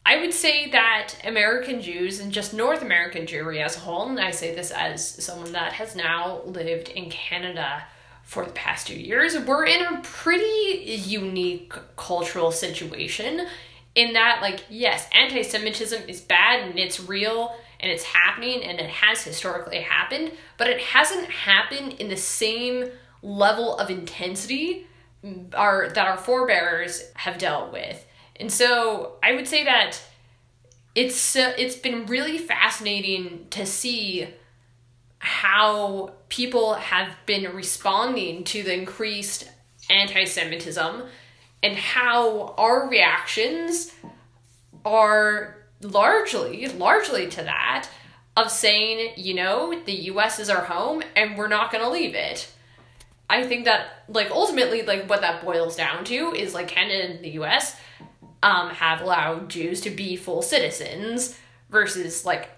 I 0.05 0.19
would 0.19 0.33
say 0.33 0.69
that 0.71 1.15
American 1.23 1.81
Jews 1.81 2.19
and 2.19 2.31
just 2.31 2.53
North 2.53 2.81
American 2.81 3.25
Jewry 3.25 3.63
as 3.63 3.77
a 3.77 3.79
whole, 3.79 4.09
and 4.09 4.19
I 4.19 4.31
say 4.31 4.53
this 4.53 4.69
as 4.71 5.07
someone 5.23 5.53
that 5.53 5.73
has 5.73 5.95
now 5.95 6.41
lived 6.43 6.89
in 6.89 7.09
Canada 7.09 7.85
for 8.23 8.45
the 8.45 8.51
past 8.51 8.87
two 8.87 8.99
years, 8.99 9.37
we're 9.37 9.65
in 9.65 9.81
a 9.81 10.01
pretty 10.01 11.01
unique 11.05 11.73
cultural 11.95 12.51
situation 12.51 13.47
in 13.95 14.13
that 14.13 14.39
like 14.41 14.63
yes 14.69 15.07
anti-semitism 15.13 16.01
is 16.07 16.21
bad 16.21 16.67
and 16.67 16.79
it's 16.79 16.99
real 16.99 17.55
and 17.79 17.91
it's 17.91 18.03
happening 18.03 18.63
and 18.63 18.79
it 18.79 18.89
has 18.89 19.23
historically 19.23 19.81
happened 19.81 20.31
but 20.57 20.67
it 20.67 20.79
hasn't 20.79 21.29
happened 21.29 21.93
in 21.93 22.09
the 22.09 22.17
same 22.17 22.89
level 23.21 23.77
of 23.77 23.89
intensity 23.89 24.87
our 25.53 25.89
that 25.89 26.07
our 26.07 26.17
forebears 26.17 27.11
have 27.15 27.37
dealt 27.37 27.71
with. 27.71 28.05
And 28.35 28.51
so 28.51 29.13
i 29.23 29.33
would 29.33 29.47
say 29.47 29.63
that 29.63 30.01
it's 30.95 31.35
uh, 31.35 31.53
it's 31.57 31.75
been 31.75 32.05
really 32.05 32.37
fascinating 32.37 33.47
to 33.51 33.65
see 33.65 34.27
how 35.19 36.11
people 36.27 36.73
have 36.73 37.15
been 37.25 37.55
responding 37.55 38.43
to 38.43 38.61
the 38.61 38.73
increased 38.73 39.49
anti-semitism 39.89 41.03
and 41.63 41.77
how 41.77 42.53
our 42.57 42.89
reactions 42.89 43.91
are 44.85 45.57
largely 45.81 46.67
largely 46.67 47.27
to 47.27 47.43
that 47.43 47.89
of 48.35 48.51
saying 48.51 49.13
you 49.17 49.33
know 49.33 49.81
the 49.85 49.93
us 49.93 50.39
is 50.39 50.49
our 50.49 50.65
home 50.65 51.01
and 51.15 51.37
we're 51.37 51.47
not 51.47 51.71
going 51.71 51.83
to 51.83 51.89
leave 51.89 52.13
it. 52.13 52.49
I 53.29 53.47
think 53.47 53.65
that 53.65 54.03
like 54.09 54.29
ultimately 54.29 54.83
like 54.83 55.09
what 55.09 55.21
that 55.21 55.43
boils 55.43 55.75
down 55.75 56.03
to 56.05 56.33
is 56.33 56.53
like 56.53 56.67
canada 56.67 57.13
and 57.13 57.23
the 57.23 57.31
us 57.31 57.75
um, 58.43 58.69
have 58.71 59.01
allowed 59.01 59.49
jews 59.49 59.81
to 59.81 59.89
be 59.89 60.17
full 60.17 60.41
citizens 60.41 61.39
versus 61.69 62.25
like 62.25 62.49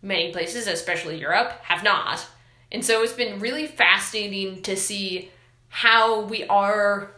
many 0.00 0.32
places 0.32 0.66
especially 0.66 1.20
europe 1.20 1.52
have 1.62 1.84
not. 1.84 2.26
And 2.70 2.84
so 2.84 3.02
it's 3.02 3.12
been 3.12 3.40
really 3.40 3.66
fascinating 3.66 4.62
to 4.62 4.76
see 4.76 5.30
how 5.68 6.20
we 6.20 6.44
are 6.44 7.12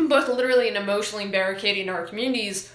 both 0.08 0.28
literally 0.28 0.68
and 0.68 0.76
emotionally 0.76 1.28
barricading 1.28 1.88
our 1.88 2.06
communities 2.06 2.72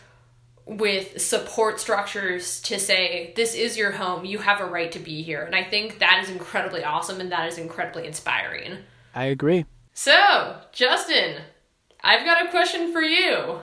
with 0.65 1.21
support 1.21 1.79
structures 1.79 2.59
to 2.61 2.79
say 2.79 3.33
this 3.35 3.53
is 3.53 3.77
your 3.77 3.91
home. 3.91 4.25
You 4.25 4.39
have 4.39 4.61
a 4.61 4.65
right 4.65 4.91
to 4.91 4.99
be 4.99 5.21
here. 5.21 5.43
And 5.43 5.55
i 5.55 5.63
think 5.63 5.99
that 5.99 6.21
is 6.23 6.29
incredibly 6.29 6.83
awesome 6.83 7.21
and 7.21 7.31
that 7.31 7.47
is 7.47 7.57
incredibly 7.57 8.07
inspiring. 8.07 8.77
I 9.13 9.25
agree. 9.25 9.65
So 9.93 10.57
justin 10.71 11.41
i've 12.03 12.25
got 12.25 12.45
a 12.45 12.49
question 12.49 12.91
for 12.91 13.01
you. 13.01 13.59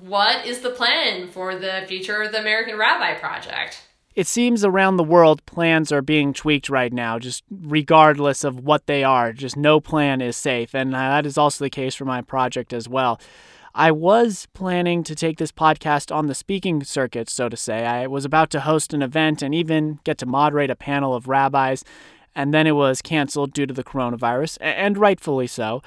What 0.00 0.46
is 0.46 0.60
the 0.60 0.70
plan 0.70 1.28
for 1.28 1.54
the 1.56 1.84
future 1.86 2.22
of 2.22 2.32
the 2.32 2.40
american 2.40 2.76
rabbi 2.78 3.14
project 3.18 3.82
it 4.14 4.26
seems 4.26 4.64
around 4.64 4.96
the 4.96 5.04
world 5.04 5.44
plans 5.46 5.90
are 5.90 6.02
being 6.02 6.32
tweaked 6.32 6.68
right 6.68 6.92
now, 6.92 7.18
just 7.18 7.42
regardless 7.50 8.44
of 8.44 8.60
what 8.60 8.86
they 8.86 9.02
are. 9.02 9.32
Just 9.32 9.56
no 9.56 9.80
plan 9.80 10.20
is 10.20 10.36
safe. 10.36 10.74
And 10.74 10.94
uh, 10.94 10.98
that 10.98 11.26
is 11.26 11.36
also 11.36 11.64
the 11.64 11.70
case 11.70 11.94
for 11.94 12.04
my 12.04 12.22
project 12.22 12.72
as 12.72 12.88
well. 12.88 13.20
I 13.74 13.90
was 13.90 14.46
planning 14.54 15.02
to 15.02 15.16
take 15.16 15.38
this 15.38 15.50
podcast 15.50 16.14
on 16.14 16.28
the 16.28 16.34
speaking 16.34 16.84
circuit, 16.84 17.28
so 17.28 17.48
to 17.48 17.56
say. 17.56 17.84
I 17.84 18.06
was 18.06 18.24
about 18.24 18.50
to 18.50 18.60
host 18.60 18.94
an 18.94 19.02
event 19.02 19.42
and 19.42 19.52
even 19.52 19.98
get 20.04 20.16
to 20.18 20.26
moderate 20.26 20.70
a 20.70 20.76
panel 20.76 21.12
of 21.12 21.26
rabbis, 21.26 21.82
and 22.36 22.54
then 22.54 22.68
it 22.68 22.76
was 22.76 23.02
canceled 23.02 23.52
due 23.52 23.66
to 23.66 23.74
the 23.74 23.82
coronavirus, 23.82 24.58
and 24.60 24.96
rightfully 24.96 25.48
so. 25.48 25.82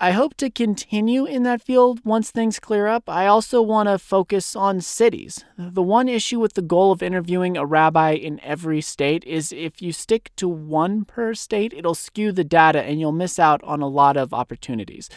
I 0.00 0.12
hope 0.12 0.34
to 0.36 0.48
continue 0.48 1.24
in 1.24 1.42
that 1.42 1.60
field 1.60 2.02
once 2.04 2.30
things 2.30 2.60
clear 2.60 2.86
up. 2.86 3.08
I 3.08 3.26
also 3.26 3.60
want 3.60 3.88
to 3.88 3.98
focus 3.98 4.54
on 4.54 4.80
cities. 4.80 5.44
The 5.56 5.82
one 5.82 6.08
issue 6.08 6.38
with 6.38 6.54
the 6.54 6.62
goal 6.62 6.92
of 6.92 7.02
interviewing 7.02 7.56
a 7.56 7.66
rabbi 7.66 8.12
in 8.12 8.38
every 8.44 8.80
state 8.80 9.24
is 9.24 9.52
if 9.52 9.82
you 9.82 9.90
stick 9.90 10.30
to 10.36 10.48
one 10.48 11.04
per 11.04 11.34
state, 11.34 11.72
it'll 11.72 11.96
skew 11.96 12.30
the 12.30 12.44
data 12.44 12.80
and 12.80 13.00
you'll 13.00 13.10
miss 13.10 13.40
out 13.40 13.60
on 13.64 13.82
a 13.82 13.88
lot 13.88 14.16
of 14.16 14.32
opportunities. 14.32 15.10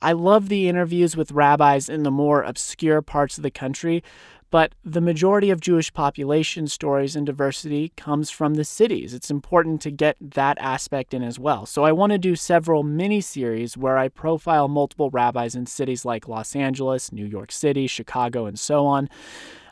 I 0.00 0.12
love 0.12 0.48
the 0.48 0.68
interviews 0.68 1.16
with 1.16 1.32
rabbis 1.32 1.88
in 1.88 2.04
the 2.04 2.10
more 2.12 2.42
obscure 2.42 3.02
parts 3.02 3.36
of 3.36 3.42
the 3.42 3.50
country, 3.50 4.00
but 4.50 4.74
the 4.84 5.00
majority 5.00 5.50
of 5.50 5.60
Jewish 5.60 5.92
population 5.92 6.66
stories 6.66 7.14
and 7.14 7.24
diversity 7.24 7.92
comes 7.96 8.30
from 8.30 8.54
the 8.54 8.64
cities. 8.64 9.14
It's 9.14 9.30
important 9.30 9.80
to 9.82 9.90
get 9.90 10.16
that 10.20 10.58
aspect 10.58 11.14
in 11.14 11.22
as 11.22 11.38
well. 11.38 11.66
So 11.66 11.84
I 11.84 11.92
want 11.92 12.12
to 12.12 12.18
do 12.18 12.34
several 12.34 12.82
mini 12.82 13.20
series 13.20 13.76
where 13.76 13.96
I 13.96 14.08
profile 14.08 14.68
multiple 14.68 15.10
rabbis 15.10 15.54
in 15.54 15.66
cities 15.66 16.04
like 16.04 16.28
Los 16.28 16.56
Angeles, 16.56 17.12
New 17.12 17.26
York 17.26 17.52
City, 17.52 17.86
Chicago, 17.86 18.46
and 18.46 18.58
so 18.58 18.86
on. 18.86 19.08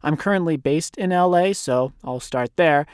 I'm 0.03 0.17
currently 0.17 0.57
based 0.57 0.97
in 0.97 1.11
LA, 1.11 1.53
so 1.53 1.93
I'll 2.05 2.21
start 2.21 2.55
there. 2.57 2.87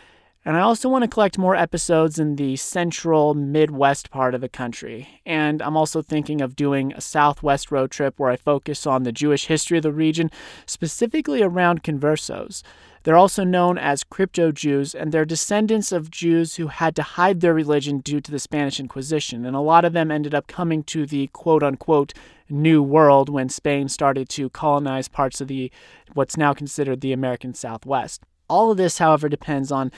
And 0.47 0.59
I 0.59 0.61
also 0.61 0.91
want 0.91 1.03
to 1.03 1.09
collect 1.09 1.39
more 1.39 1.57
episodes 1.57 2.19
in 2.19 2.37
the 2.37 2.57
central 2.57 3.33
Midwest 3.33 4.11
part 4.11 4.35
of 4.35 4.43
the 4.43 4.49
country. 4.49 5.09
And 5.25 5.63
I'm 5.63 5.77
also 5.77 6.03
thinking 6.03 6.43
of 6.43 6.55
doing 6.55 6.93
a 6.93 7.01
Southwest 7.01 7.71
road 7.71 7.91
trip 7.91 8.19
where 8.19 8.31
I 8.31 8.37
focus 8.37 8.87
on 8.87 9.05
the 9.05 9.13
Jewish 9.13 9.47
history 9.47 9.79
of 9.79 9.85
the 9.85 9.93
region, 9.93 10.31
specifically 10.67 11.43
around 11.43 11.83
conversos. 11.83 12.63
They're 13.05 13.17
also 13.17 13.43
known 13.43 13.79
as 13.79 14.05
crypto 14.05 14.53
Jews, 14.53 14.95
and 14.95 15.13
they're 15.13 15.25
descendants 15.25 15.93
of 15.93 16.11
Jews 16.11 16.57
who 16.57 16.67
had 16.67 16.95
to 16.97 17.03
hide 17.03 17.41
their 17.41 17.55
religion 17.55 18.01
due 18.01 18.21
to 18.21 18.31
the 18.31 18.39
Spanish 18.39 18.79
Inquisition. 18.79 19.47
And 19.47 19.57
a 19.57 19.61
lot 19.61 19.87
of 19.87 19.95
them 19.95 20.11
ended 20.11 20.35
up 20.35 20.47
coming 20.47 20.83
to 20.85 21.07
the 21.07 21.29
quote 21.29 21.63
unquote 21.63 22.13
New 22.51 22.83
World 22.83 23.31
when 23.31 23.49
Spain 23.49 23.89
started 23.89 24.29
to 24.31 24.51
colonize 24.51 25.09
parts 25.09 25.41
of 25.41 25.49
the 25.49 25.71
what's 26.13 26.37
now 26.37 26.53
considered 26.53 27.01
the 27.01 27.15
American 27.15 27.55
Southwest. 27.55 28.23
All 28.49 28.71
of 28.71 28.77
this, 28.77 28.99
however, 28.99 29.31
depends 29.31 29.73
on 29.73 29.91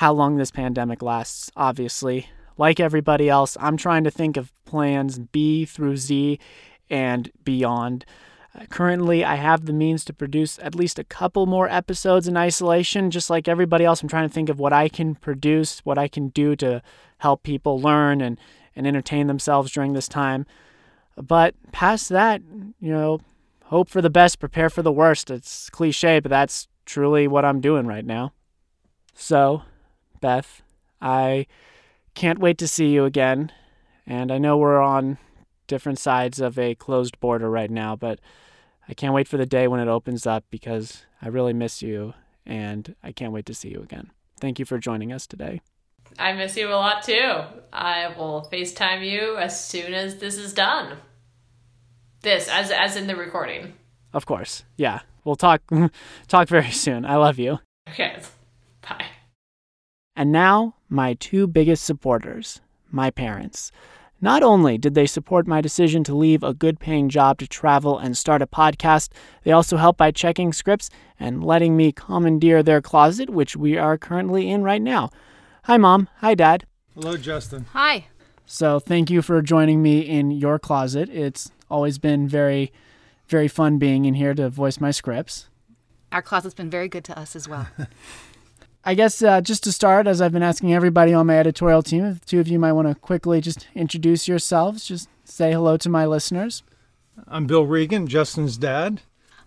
how 0.00 0.14
long 0.14 0.38
this 0.38 0.50
pandemic 0.50 1.02
lasts, 1.02 1.50
obviously. 1.58 2.26
Like 2.56 2.80
everybody 2.80 3.28
else, 3.28 3.54
I'm 3.60 3.76
trying 3.76 4.02
to 4.04 4.10
think 4.10 4.38
of 4.38 4.50
plans 4.64 5.18
B 5.18 5.66
through 5.66 5.98
Z 5.98 6.38
and 6.88 7.30
beyond. 7.44 8.06
Uh, 8.58 8.64
currently, 8.70 9.26
I 9.26 9.34
have 9.34 9.66
the 9.66 9.74
means 9.74 10.02
to 10.06 10.14
produce 10.14 10.58
at 10.60 10.74
least 10.74 10.98
a 10.98 11.04
couple 11.04 11.44
more 11.44 11.68
episodes 11.68 12.26
in 12.26 12.38
isolation. 12.38 13.10
Just 13.10 13.28
like 13.28 13.46
everybody 13.46 13.84
else, 13.84 14.00
I'm 14.00 14.08
trying 14.08 14.26
to 14.26 14.32
think 14.32 14.48
of 14.48 14.58
what 14.58 14.72
I 14.72 14.88
can 14.88 15.16
produce, 15.16 15.80
what 15.80 15.98
I 15.98 16.08
can 16.08 16.28
do 16.28 16.56
to 16.56 16.80
help 17.18 17.42
people 17.42 17.78
learn 17.78 18.22
and, 18.22 18.38
and 18.74 18.86
entertain 18.86 19.26
themselves 19.26 19.70
during 19.70 19.92
this 19.92 20.08
time. 20.08 20.46
But 21.14 21.54
past 21.72 22.08
that, 22.08 22.40
you 22.80 22.90
know, 22.90 23.20
hope 23.64 23.90
for 23.90 24.00
the 24.00 24.08
best, 24.08 24.38
prepare 24.38 24.70
for 24.70 24.80
the 24.80 24.90
worst. 24.90 25.30
It's 25.30 25.68
cliche, 25.68 26.20
but 26.20 26.30
that's 26.30 26.68
truly 26.86 27.28
what 27.28 27.44
I'm 27.44 27.60
doing 27.60 27.86
right 27.86 28.06
now. 28.06 28.32
So, 29.12 29.64
Beth. 30.20 30.62
I 31.00 31.46
can't 32.14 32.38
wait 32.38 32.58
to 32.58 32.68
see 32.68 32.88
you 32.88 33.04
again. 33.04 33.52
And 34.06 34.32
I 34.32 34.38
know 34.38 34.56
we're 34.56 34.80
on 34.80 35.18
different 35.66 35.98
sides 35.98 36.40
of 36.40 36.58
a 36.58 36.74
closed 36.74 37.18
border 37.20 37.48
right 37.48 37.70
now, 37.70 37.94
but 37.96 38.18
I 38.88 38.94
can't 38.94 39.14
wait 39.14 39.28
for 39.28 39.36
the 39.36 39.46
day 39.46 39.68
when 39.68 39.80
it 39.80 39.88
opens 39.88 40.26
up 40.26 40.44
because 40.50 41.04
I 41.22 41.28
really 41.28 41.52
miss 41.52 41.80
you 41.80 42.14
and 42.44 42.96
I 43.02 43.12
can't 43.12 43.32
wait 43.32 43.46
to 43.46 43.54
see 43.54 43.68
you 43.68 43.80
again. 43.80 44.10
Thank 44.40 44.58
you 44.58 44.64
for 44.64 44.78
joining 44.78 45.12
us 45.12 45.26
today. 45.26 45.60
I 46.18 46.32
miss 46.32 46.56
you 46.56 46.68
a 46.68 46.74
lot 46.74 47.04
too. 47.04 47.42
I 47.72 48.12
will 48.16 48.48
FaceTime 48.52 49.08
you 49.08 49.36
as 49.36 49.64
soon 49.64 49.94
as 49.94 50.16
this 50.16 50.36
is 50.36 50.52
done. 50.52 50.96
This 52.22 52.48
as 52.48 52.70
as 52.70 52.96
in 52.96 53.06
the 53.06 53.16
recording. 53.16 53.74
Of 54.12 54.26
course. 54.26 54.64
Yeah. 54.76 55.00
We'll 55.24 55.36
talk 55.36 55.62
talk 56.28 56.48
very 56.48 56.70
soon. 56.72 57.04
I 57.04 57.16
love 57.16 57.38
you. 57.38 57.60
Okay. 57.88 58.18
Bye. 58.82 59.06
And 60.16 60.32
now, 60.32 60.74
my 60.88 61.14
two 61.14 61.46
biggest 61.46 61.84
supporters 61.84 62.60
my 62.92 63.10
parents. 63.10 63.70
Not 64.20 64.42
only 64.42 64.76
did 64.76 64.94
they 64.94 65.06
support 65.06 65.46
my 65.46 65.60
decision 65.60 66.04
to 66.04 66.14
leave 66.14 66.42
a 66.42 66.52
good 66.52 66.78
paying 66.78 67.08
job 67.08 67.38
to 67.38 67.46
travel 67.46 67.98
and 67.98 68.16
start 68.16 68.42
a 68.42 68.46
podcast, 68.46 69.10
they 69.44 69.52
also 69.52 69.78
helped 69.78 69.98
by 69.98 70.10
checking 70.10 70.52
scripts 70.52 70.90
and 71.18 71.42
letting 71.42 71.76
me 71.76 71.92
commandeer 71.92 72.62
their 72.62 72.82
closet, 72.82 73.30
which 73.30 73.56
we 73.56 73.78
are 73.78 73.96
currently 73.96 74.50
in 74.50 74.62
right 74.62 74.82
now. 74.82 75.10
Hi, 75.64 75.78
Mom. 75.78 76.08
Hi, 76.18 76.34
Dad. 76.34 76.66
Hello, 76.94 77.16
Justin. 77.16 77.66
Hi. 77.72 78.08
So, 78.44 78.78
thank 78.78 79.10
you 79.10 79.22
for 79.22 79.40
joining 79.40 79.80
me 79.80 80.00
in 80.00 80.30
your 80.30 80.58
closet. 80.58 81.08
It's 81.08 81.50
always 81.70 81.98
been 81.98 82.28
very, 82.28 82.72
very 83.28 83.48
fun 83.48 83.78
being 83.78 84.04
in 84.04 84.14
here 84.14 84.34
to 84.34 84.50
voice 84.50 84.80
my 84.80 84.90
scripts. 84.90 85.48
Our 86.12 86.20
closet's 86.20 86.54
been 86.54 86.68
very 86.70 86.88
good 86.88 87.04
to 87.04 87.18
us 87.18 87.36
as 87.36 87.48
well. 87.48 87.68
I 88.82 88.94
guess 88.94 89.22
uh, 89.22 89.42
just 89.42 89.62
to 89.64 89.72
start, 89.72 90.06
as 90.06 90.22
I've 90.22 90.32
been 90.32 90.42
asking 90.42 90.72
everybody 90.72 91.12
on 91.12 91.26
my 91.26 91.38
editorial 91.38 91.82
team, 91.82 92.04
if 92.06 92.20
the 92.20 92.26
two 92.26 92.40
of 92.40 92.48
you 92.48 92.58
might 92.58 92.72
want 92.72 92.88
to 92.88 92.94
quickly 92.94 93.42
just 93.42 93.68
introduce 93.74 94.26
yourselves, 94.26 94.86
just 94.86 95.08
say 95.22 95.52
hello 95.52 95.76
to 95.76 95.90
my 95.90 96.06
listeners. 96.06 96.62
I'm 97.28 97.46
Bill 97.46 97.66
Regan, 97.66 98.06
Justin's 98.06 98.56
dad. 98.56 99.02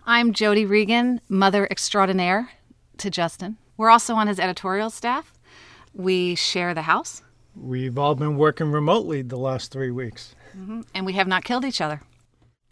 I'm 0.06 0.32
Jody 0.32 0.64
Regan, 0.64 1.20
mother 1.28 1.66
extraordinaire 1.68 2.50
to 2.98 3.10
Justin. 3.10 3.56
We're 3.76 3.90
also 3.90 4.14
on 4.14 4.28
his 4.28 4.38
editorial 4.38 4.90
staff. 4.90 5.32
We 5.92 6.36
share 6.36 6.72
the 6.72 6.82
house. 6.82 7.22
We've 7.56 7.98
all 7.98 8.14
been 8.14 8.36
working 8.36 8.70
remotely 8.70 9.22
the 9.22 9.36
last 9.36 9.72
three 9.72 9.90
weeks. 9.90 10.36
Mm-hmm. 10.56 10.82
And 10.94 11.06
we 11.06 11.14
have 11.14 11.26
not 11.26 11.42
killed 11.42 11.64
each 11.64 11.80
other. 11.80 12.02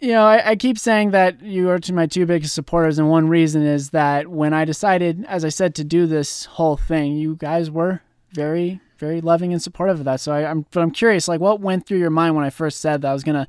You 0.03 0.09
know, 0.09 0.25
I, 0.25 0.51
I, 0.51 0.57
keep 0.57 0.81
saying 0.81 1.13
that 1.13 1.41
you 1.43 1.71
are 1.71 1.79
to 1.79 1.93
my 1.93 2.07
two 2.07 2.27
biggest 2.27 2.57
supporters, 2.57 2.99
and 2.99 3.09
one 3.09 3.29
reason 3.29 3.63
is 3.63 3.91
that 3.91 4.27
when 4.27 4.53
I 4.53 4.65
decided, 4.65 5.25
as 5.29 5.45
I 5.45 5.49
said, 5.49 5.77
to 5.77 5.85
do 5.85 6.09
this 6.09 6.47
whole 6.47 6.77
thing, 6.77 7.13
you 7.13 7.37
guys 7.37 7.71
were 7.71 8.03
very, 8.33 8.81
very 8.99 9.21
loving 9.21 9.53
and 9.53 9.63
supportive 9.63 10.01
of 10.01 10.05
that. 10.07 10.19
So 10.19 10.33
I, 10.33 10.41
am 10.41 10.67
but 10.73 10.81
I'm 10.81 10.91
curious, 10.91 11.29
like, 11.29 11.41
what 11.41 11.61
went 11.61 11.87
through 11.87 11.99
your 11.99 12.11
mind 12.11 12.35
when 12.35 12.45
I 12.45 12.51
first 12.51 12.81
said 12.81 13.03
that 13.03 13.11
I 13.11 13.13
was 13.13 13.23
gonna, 13.23 13.47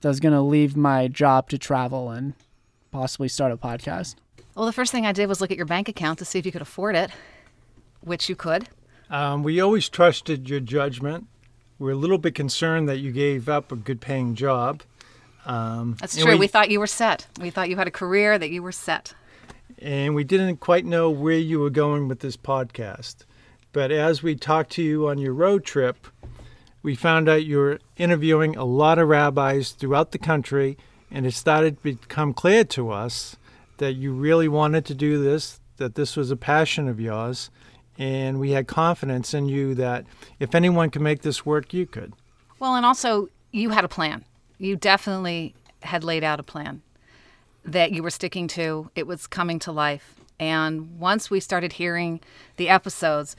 that 0.00 0.08
I 0.08 0.10
was 0.10 0.20
gonna 0.20 0.42
leave 0.42 0.76
my 0.76 1.08
job 1.08 1.48
to 1.48 1.58
travel 1.58 2.10
and 2.10 2.34
possibly 2.92 3.26
start 3.26 3.50
a 3.50 3.56
podcast? 3.56 4.14
Well, 4.54 4.66
the 4.66 4.72
first 4.72 4.92
thing 4.92 5.06
I 5.06 5.12
did 5.12 5.28
was 5.28 5.40
look 5.40 5.50
at 5.50 5.56
your 5.56 5.66
bank 5.66 5.88
account 5.88 6.20
to 6.20 6.24
see 6.24 6.38
if 6.38 6.46
you 6.46 6.52
could 6.52 6.62
afford 6.62 6.94
it, 6.94 7.10
which 8.00 8.28
you 8.28 8.36
could. 8.36 8.68
Um, 9.10 9.42
we 9.42 9.60
always 9.60 9.88
trusted 9.88 10.48
your 10.48 10.60
judgment. 10.60 11.26
We're 11.80 11.90
a 11.90 11.96
little 11.96 12.18
bit 12.18 12.36
concerned 12.36 12.88
that 12.88 12.98
you 12.98 13.10
gave 13.10 13.48
up 13.48 13.72
a 13.72 13.76
good 13.76 14.00
paying 14.00 14.36
job. 14.36 14.84
Um, 15.46 15.96
That's 16.00 16.16
true. 16.16 16.32
We, 16.32 16.40
we 16.40 16.46
thought 16.46 16.70
you 16.70 16.80
were 16.80 16.86
set. 16.86 17.26
We 17.40 17.50
thought 17.50 17.68
you 17.68 17.76
had 17.76 17.88
a 17.88 17.92
career, 17.92 18.38
that 18.38 18.50
you 18.50 18.62
were 18.62 18.72
set. 18.72 19.14
And 19.78 20.14
we 20.14 20.24
didn't 20.24 20.58
quite 20.58 20.84
know 20.84 21.10
where 21.10 21.38
you 21.38 21.60
were 21.60 21.70
going 21.70 22.08
with 22.08 22.20
this 22.20 22.36
podcast. 22.36 23.24
But 23.72 23.90
as 23.90 24.22
we 24.22 24.34
talked 24.34 24.72
to 24.72 24.82
you 24.82 25.08
on 25.08 25.18
your 25.18 25.32
road 25.32 25.64
trip, 25.64 26.06
we 26.82 26.94
found 26.94 27.28
out 27.28 27.44
you 27.44 27.58
were 27.58 27.78
interviewing 27.96 28.56
a 28.56 28.64
lot 28.64 28.98
of 28.98 29.08
rabbis 29.08 29.70
throughout 29.70 30.12
the 30.12 30.18
country, 30.18 30.76
and 31.10 31.26
it 31.26 31.34
started 31.34 31.76
to 31.76 31.82
become 31.82 32.32
clear 32.34 32.64
to 32.64 32.90
us 32.90 33.36
that 33.78 33.94
you 33.94 34.12
really 34.12 34.48
wanted 34.48 34.84
to 34.86 34.94
do 34.94 35.22
this, 35.22 35.60
that 35.76 35.94
this 35.94 36.16
was 36.16 36.30
a 36.30 36.36
passion 36.36 36.88
of 36.88 37.00
yours, 37.00 37.50
and 37.98 38.40
we 38.40 38.52
had 38.52 38.66
confidence 38.66 39.34
in 39.34 39.46
you 39.46 39.74
that 39.74 40.04
if 40.38 40.54
anyone 40.54 40.90
could 40.90 41.02
make 41.02 41.22
this 41.22 41.44
work, 41.46 41.72
you 41.72 41.86
could. 41.86 42.12
Well, 42.58 42.74
and 42.74 42.84
also 42.84 43.28
you 43.52 43.70
had 43.70 43.84
a 43.84 43.88
plan 43.88 44.24
you 44.60 44.76
definitely 44.76 45.54
had 45.82 46.04
laid 46.04 46.22
out 46.22 46.38
a 46.38 46.42
plan 46.42 46.82
that 47.64 47.92
you 47.92 48.02
were 48.02 48.10
sticking 48.10 48.46
to. 48.46 48.90
It 48.94 49.06
was 49.06 49.26
coming 49.26 49.58
to 49.60 49.72
life. 49.72 50.14
And 50.38 50.98
once 50.98 51.30
we 51.30 51.40
started 51.40 51.72
hearing 51.72 52.20
the 52.56 52.68
episodes, 52.68 53.36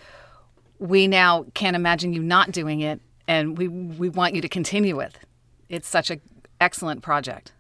we 0.79 1.07
now 1.07 1.45
can't 1.53 1.75
imagine 1.75 2.11
you 2.13 2.21
not 2.21 2.51
doing 2.51 2.81
it. 2.81 2.99
And 3.27 3.57
we, 3.57 3.67
we 3.67 4.09
want 4.09 4.33
you 4.35 4.41
to 4.41 4.49
continue 4.49 4.97
with. 4.97 5.17
It's 5.69 5.87
such 5.87 6.09
an 6.09 6.21
excellent 6.59 7.01
project. 7.01 7.53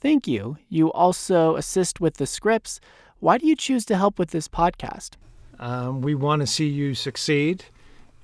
Thank 0.00 0.26
you. 0.26 0.56
You 0.68 0.90
also 0.92 1.54
assist 1.56 2.00
with 2.00 2.16
the 2.16 2.26
scripts. 2.26 2.80
Why 3.20 3.38
do 3.38 3.46
you 3.46 3.54
choose 3.54 3.84
to 3.86 3.96
help 3.96 4.18
with 4.18 4.30
this 4.30 4.48
podcast? 4.48 5.10
Um, 5.58 6.00
we 6.00 6.14
want 6.14 6.40
to 6.40 6.46
see 6.46 6.66
you 6.66 6.94
succeed. 6.94 7.66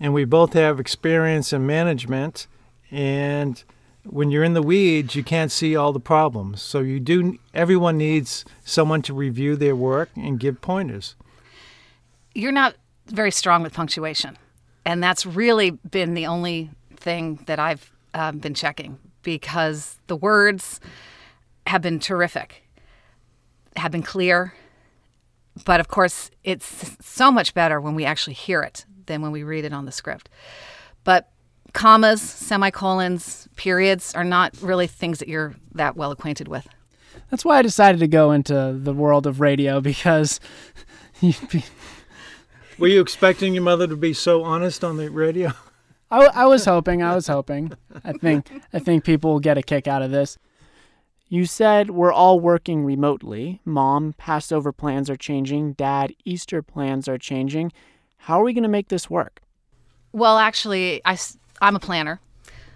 And 0.01 0.12
we 0.14 0.24
both 0.24 0.55
have 0.55 0.80
experience 0.80 1.53
in 1.53 1.66
management. 1.66 2.47
And 2.91 3.62
when 4.11 4.30
you're 4.30 4.44
in 4.44 4.54
the 4.54 4.62
weeds, 4.62 5.14
you 5.14 5.22
can't 5.22 5.52
see 5.52 5.76
all 5.76 5.92
the 5.92 6.00
problems. 6.00 6.62
So 6.62 6.80
you 6.80 7.00
do. 7.00 7.38
Everyone 7.54 7.96
needs 7.96 8.44
someone 8.64 9.02
to 9.02 9.14
review 9.14 9.56
their 9.56 9.76
work 9.76 10.11
and 10.16 10.40
give 10.40 10.61
pointers. 10.61 11.14
You're 12.34 12.52
not 12.52 12.74
very 13.06 13.30
strong 13.30 13.62
with 13.62 13.72
punctuation, 13.72 14.36
and 14.84 15.02
that's 15.02 15.26
really 15.26 15.70
been 15.70 16.14
the 16.14 16.26
only 16.26 16.70
thing 16.96 17.40
that 17.46 17.59
I've 17.59 17.90
um, 18.14 18.38
been 18.38 18.54
checking 18.54 18.98
because 19.22 19.98
the 20.06 20.16
words 20.16 20.80
have 21.66 21.82
been 21.82 21.98
terrific, 21.98 22.62
have 23.76 23.92
been 23.92 24.02
clear. 24.02 24.54
But 25.64 25.80
of 25.80 25.88
course, 25.88 26.30
it's 26.44 26.96
so 27.00 27.32
much 27.32 27.52
better 27.52 27.80
when 27.80 27.94
we 27.94 28.04
actually 28.04 28.34
hear 28.34 28.62
it 28.62 28.86
than 29.06 29.22
when 29.22 29.32
we 29.32 29.42
read 29.42 29.64
it 29.64 29.72
on 29.72 29.86
the 29.86 29.92
script. 29.92 30.28
But 31.02 31.30
commas, 31.79 32.20
semicolons, 32.20 33.49
periods 33.55 34.12
are 34.14 34.24
not 34.24 34.53
really 34.61 34.89
things 34.89 35.20
that 35.20 35.29
you're 35.29 35.55
that 35.72 35.97
well 35.97 36.11
acquainted 36.11 36.49
with. 36.49 36.66
That's 37.31 37.45
why 37.45 37.59
I 37.59 37.62
decided 37.62 38.01
to 38.01 38.09
go 38.09 38.33
into 38.33 38.76
the 38.76 38.93
world 38.93 39.29
of 39.29 39.41
radio 39.41 39.81
because 39.81 40.41
be... 41.20 41.64
Were 42.81 42.89
you 42.89 43.01
expecting 43.01 43.55
your 43.55 43.62
mother 43.62 43.87
to 43.87 43.97
be 43.97 44.12
so 44.12 44.43
honest 44.43 44.83
on 44.83 44.97
the 44.97 45.09
radio? 45.09 45.53
I, 46.11 46.24
I 46.26 46.47
was 46.47 46.64
hoping. 46.64 47.01
I 47.01 47.14
was 47.14 47.29
hoping. 47.29 47.72
I 48.03 48.12
think 48.12 48.51
I 48.72 48.81
think 48.81 49.05
people 49.05 49.31
will 49.31 49.41
get 49.41 49.57
a 49.57 49.62
kick 49.62 49.87
out 49.87 50.03
of 50.03 50.11
this. 50.11 50.37
You 51.29 51.47
said 51.47 51.91
we're 51.91 52.12
all 52.12 52.41
working 52.41 52.85
remotely. 52.85 53.61
Mom, 53.64 54.14
Passover 54.14 54.72
plans 54.72 55.09
are 55.09 55.16
changing. 55.16 55.74
Dad, 55.74 56.12
Easter 56.24 56.61
plans 56.61 57.07
are 57.07 57.18
changing. 57.18 57.70
How 58.16 58.41
are 58.41 58.45
we 58.45 58.53
going 58.53 58.62
to 58.64 58.68
make 58.68 58.89
this 58.89 59.09
work? 59.09 59.43
Well, 60.12 60.39
actually, 60.39 61.03
I, 61.05 61.18
I'm 61.61 61.76
a 61.76 61.80
planner. 61.80 62.20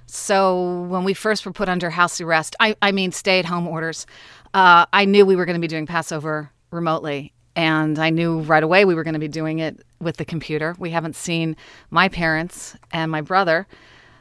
So 0.07 0.83
when 0.83 1.05
we 1.05 1.15
first 1.15 1.47
were 1.47 1.53
put 1.53 1.69
under 1.69 1.91
house 1.91 2.21
arrest, 2.21 2.57
I, 2.61 2.77
I 2.83 2.93
mean 2.93 3.13
stay 3.13 3.39
at 3.39 3.45
home 3.45 3.67
orders, 3.67 4.07
uh, 4.55 4.87
I 4.93 5.05
knew 5.05 5.25
we 5.25 5.37
were 5.37 5.47
going 5.47 5.55
to 5.57 5.61
be 5.61 5.69
doing 5.69 5.87
Passover 5.87 6.51
remotely. 6.71 7.33
And 7.55 7.99
I 7.99 8.11
knew 8.11 8.41
right 8.41 8.63
away 8.63 8.85
we 8.85 8.95
were 8.95 9.05
going 9.05 9.15
to 9.15 9.21
be 9.21 9.29
doing 9.29 9.59
it 9.59 9.83
with 10.01 10.17
the 10.17 10.25
computer. 10.25 10.75
We 10.79 10.91
haven't 10.91 11.17
seen 11.17 11.57
my 11.91 12.09
parents 12.09 12.77
and 12.93 13.11
my 13.11 13.21
brother 13.21 13.67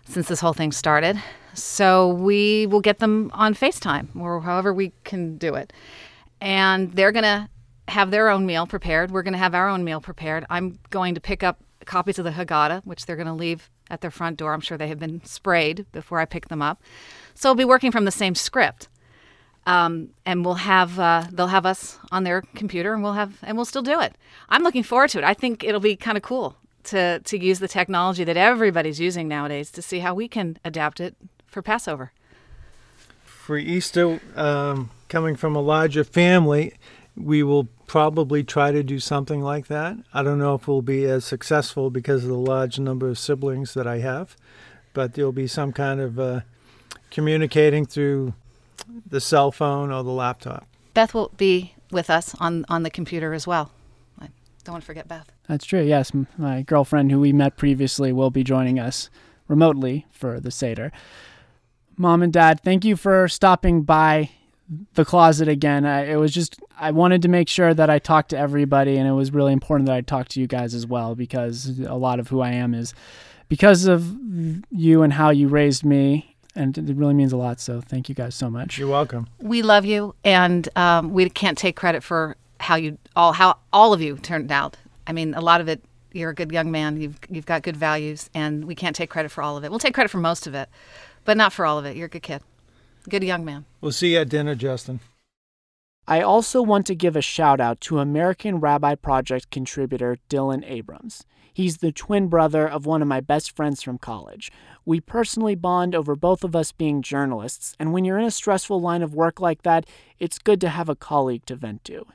since 0.05 0.27
this 0.27 0.41
whole 0.41 0.53
thing 0.53 0.71
started. 0.71 1.21
So 1.53 2.09
we 2.09 2.67
will 2.67 2.81
get 2.81 2.99
them 2.99 3.31
on 3.33 3.53
FaceTime 3.53 4.15
or 4.19 4.41
however 4.41 4.73
we 4.73 4.91
can 5.03 5.37
do 5.37 5.55
it. 5.55 5.73
And 6.39 6.91
they're 6.93 7.11
going 7.11 7.23
to 7.23 7.49
have 7.87 8.11
their 8.11 8.29
own 8.29 8.45
meal 8.45 8.67
prepared. 8.67 9.11
We're 9.11 9.23
going 9.23 9.33
to 9.33 9.39
have 9.39 9.55
our 9.55 9.69
own 9.69 9.83
meal 9.83 10.01
prepared. 10.01 10.45
I'm 10.49 10.79
going 10.89 11.15
to 11.15 11.21
pick 11.21 11.43
up 11.43 11.59
copies 11.85 12.19
of 12.19 12.25
the 12.25 12.31
Haggadah, 12.31 12.85
which 12.85 13.05
they're 13.05 13.15
going 13.15 13.27
to 13.27 13.33
leave 13.33 13.69
at 13.91 14.01
their 14.01 14.09
front 14.09 14.37
door. 14.37 14.53
I'm 14.53 14.61
sure 14.61 14.77
they 14.77 14.87
have 14.87 14.99
been 14.99 15.23
sprayed 15.23 15.85
before 15.91 16.19
I 16.19 16.25
pick 16.25 16.47
them 16.47 16.61
up. 16.61 16.81
So 17.35 17.49
we'll 17.49 17.55
be 17.55 17.65
working 17.65 17.91
from 17.91 18.05
the 18.05 18.11
same 18.11 18.33
script. 18.33 18.87
Um, 19.67 20.09
and 20.25 20.43
we'll 20.43 20.55
have 20.55 20.97
uh, 20.97 21.25
they'll 21.31 21.47
have 21.47 21.67
us 21.67 21.99
on 22.11 22.23
their 22.23 22.41
computer, 22.55 22.95
and 22.95 23.03
we'll 23.03 23.13
have 23.13 23.37
and 23.43 23.55
we'll 23.55 23.65
still 23.65 23.83
do 23.83 23.99
it. 23.99 24.15
I'm 24.49 24.63
looking 24.63 24.81
forward 24.81 25.11
to 25.11 25.19
it. 25.19 25.23
I 25.23 25.35
think 25.35 25.63
it'll 25.63 25.79
be 25.79 25.95
kind 25.95 26.17
of 26.17 26.23
cool 26.23 26.55
to 26.85 27.19
to 27.19 27.37
use 27.37 27.59
the 27.59 27.67
technology 27.67 28.23
that 28.23 28.37
everybody's 28.37 28.99
using 28.99 29.27
nowadays 29.27 29.69
to 29.71 29.83
see 29.83 29.99
how 29.99 30.15
we 30.15 30.27
can 30.27 30.57
adapt 30.65 30.99
it 30.99 31.15
for 31.45 31.61
Passover. 31.61 32.11
For 33.23 33.55
Easter, 33.55 34.19
um, 34.35 34.89
coming 35.09 35.35
from 35.35 35.55
a 35.55 35.61
larger 35.61 36.03
family, 36.03 36.73
we 37.15 37.43
will 37.43 37.67
probably 37.91 38.41
try 38.41 38.71
to 38.71 38.81
do 38.83 39.01
something 39.01 39.41
like 39.41 39.67
that. 39.67 39.97
I 40.13 40.23
don't 40.23 40.39
know 40.39 40.55
if 40.55 40.65
we'll 40.65 40.81
be 40.81 41.03
as 41.03 41.25
successful 41.25 41.89
because 41.89 42.23
of 42.23 42.29
the 42.29 42.37
large 42.37 42.79
number 42.79 43.09
of 43.09 43.19
siblings 43.19 43.73
that 43.73 43.85
I 43.85 43.97
have, 43.97 44.37
but 44.93 45.13
there'll 45.13 45.33
be 45.33 45.45
some 45.45 45.73
kind 45.73 45.99
of 45.99 46.17
uh, 46.17 46.39
communicating 47.09 47.85
through 47.85 48.33
the 49.05 49.19
cell 49.19 49.51
phone 49.51 49.91
or 49.91 50.05
the 50.05 50.11
laptop. 50.11 50.65
Beth 50.93 51.13
will 51.13 51.33
be 51.35 51.75
with 51.91 52.09
us 52.09 52.33
on, 52.39 52.63
on 52.69 52.83
the 52.83 52.89
computer 52.89 53.33
as 53.33 53.45
well. 53.45 53.71
I 54.21 54.29
don't 54.63 54.75
want 54.75 54.83
to 54.83 54.87
forget 54.87 55.09
Beth. 55.09 55.29
That's 55.49 55.65
true. 55.65 55.81
Yes, 55.81 56.13
my 56.37 56.61
girlfriend, 56.61 57.11
who 57.11 57.19
we 57.19 57.33
met 57.33 57.57
previously, 57.57 58.13
will 58.13 58.31
be 58.31 58.45
joining 58.45 58.79
us 58.79 59.09
remotely 59.49 60.05
for 60.11 60.39
the 60.39 60.49
Seder. 60.49 60.93
Mom 61.97 62.23
and 62.23 62.31
Dad, 62.31 62.61
thank 62.61 62.85
you 62.85 62.95
for 62.95 63.27
stopping 63.27 63.81
by 63.81 64.29
the 64.93 65.05
closet 65.05 65.47
again. 65.47 65.85
I, 65.85 66.11
it 66.11 66.15
was 66.15 66.33
just, 66.33 66.59
I 66.77 66.91
wanted 66.91 67.21
to 67.23 67.27
make 67.27 67.49
sure 67.49 67.73
that 67.73 67.89
I 67.89 67.99
talked 67.99 68.29
to 68.29 68.37
everybody, 68.37 68.97
and 68.97 69.07
it 69.07 69.13
was 69.13 69.31
really 69.31 69.53
important 69.53 69.87
that 69.87 69.95
I 69.95 70.01
talked 70.01 70.31
to 70.31 70.39
you 70.39 70.47
guys 70.47 70.73
as 70.73 70.85
well 70.87 71.15
because 71.15 71.79
a 71.79 71.95
lot 71.95 72.19
of 72.19 72.29
who 72.29 72.41
I 72.41 72.51
am 72.51 72.73
is 72.73 72.93
because 73.49 73.85
of 73.85 74.15
you 74.71 75.03
and 75.03 75.13
how 75.13 75.29
you 75.29 75.47
raised 75.47 75.83
me 75.83 76.31
and 76.55 76.77
it 76.77 76.95
really 76.95 77.13
means 77.13 77.31
a 77.31 77.37
lot. 77.37 77.59
So 77.59 77.81
thank 77.81 78.09
you 78.09 78.15
guys 78.15 78.35
so 78.35 78.49
much. 78.49 78.77
You're 78.77 78.89
welcome. 78.89 79.27
We 79.39 79.61
love 79.61 79.85
you, 79.85 80.15
and 80.23 80.67
um, 80.75 81.13
we 81.13 81.29
can't 81.29 81.57
take 81.57 81.75
credit 81.75 82.03
for 82.03 82.35
how 82.59 82.75
you 82.75 82.97
all 83.15 83.33
how 83.33 83.57
all 83.73 83.93
of 83.93 84.01
you 84.01 84.17
turned 84.17 84.51
out. 84.51 84.77
I 85.07 85.13
mean, 85.13 85.33
a 85.33 85.41
lot 85.41 85.61
of 85.61 85.67
it. 85.67 85.83
You're 86.13 86.31
a 86.31 86.35
good 86.35 86.51
young 86.51 86.71
man. 86.71 86.99
You've 86.99 87.19
you've 87.29 87.45
got 87.45 87.63
good 87.63 87.77
values, 87.77 88.29
and 88.33 88.65
we 88.65 88.75
can't 88.75 88.95
take 88.95 89.09
credit 89.09 89.29
for 89.29 89.41
all 89.41 89.57
of 89.57 89.63
it. 89.63 89.69
We'll 89.69 89.79
take 89.79 89.93
credit 89.93 90.09
for 90.09 90.17
most 90.17 90.45
of 90.45 90.53
it, 90.53 90.69
but 91.25 91.37
not 91.37 91.53
for 91.53 91.65
all 91.65 91.79
of 91.79 91.85
it. 91.85 91.95
You're 91.95 92.07
a 92.07 92.09
good 92.09 92.23
kid, 92.23 92.41
good 93.09 93.23
young 93.23 93.45
man. 93.45 93.65
We'll 93.79 93.91
see 93.91 94.13
you 94.13 94.19
at 94.19 94.29
dinner, 94.29 94.55
Justin. 94.55 94.99
I 96.07 96.21
also 96.21 96.61
want 96.61 96.87
to 96.87 96.95
give 96.95 97.15
a 97.15 97.21
shout 97.21 97.61
out 97.61 97.79
to 97.81 97.99
American 97.99 98.59
Rabbi 98.59 98.95
Project 98.95 99.51
contributor 99.51 100.17
Dylan 100.29 100.63
Abrams. 100.65 101.23
He's 101.53 101.77
the 101.77 101.91
twin 101.91 102.27
brother 102.27 102.67
of 102.67 102.85
one 102.85 103.01
of 103.01 103.07
my 103.07 103.19
best 103.19 103.55
friends 103.55 103.83
from 103.83 103.97
college. 103.97 104.51
We 104.85 104.99
personally 104.99 105.55
bond 105.55 105.93
over 105.93 106.15
both 106.15 106.43
of 106.43 106.55
us 106.55 106.71
being 106.71 107.01
journalists, 107.01 107.75
and 107.77 107.93
when 107.93 108.05
you're 108.05 108.17
in 108.17 108.25
a 108.25 108.31
stressful 108.31 108.81
line 108.81 109.01
of 109.03 109.13
work 109.13 109.39
like 109.39 109.63
that, 109.63 109.85
it's 110.17 110.39
good 110.39 110.61
to 110.61 110.69
have 110.69 110.89
a 110.89 110.95
colleague 110.95 111.45
to 111.47 111.55
vent 111.55 111.83
to. 111.85 112.05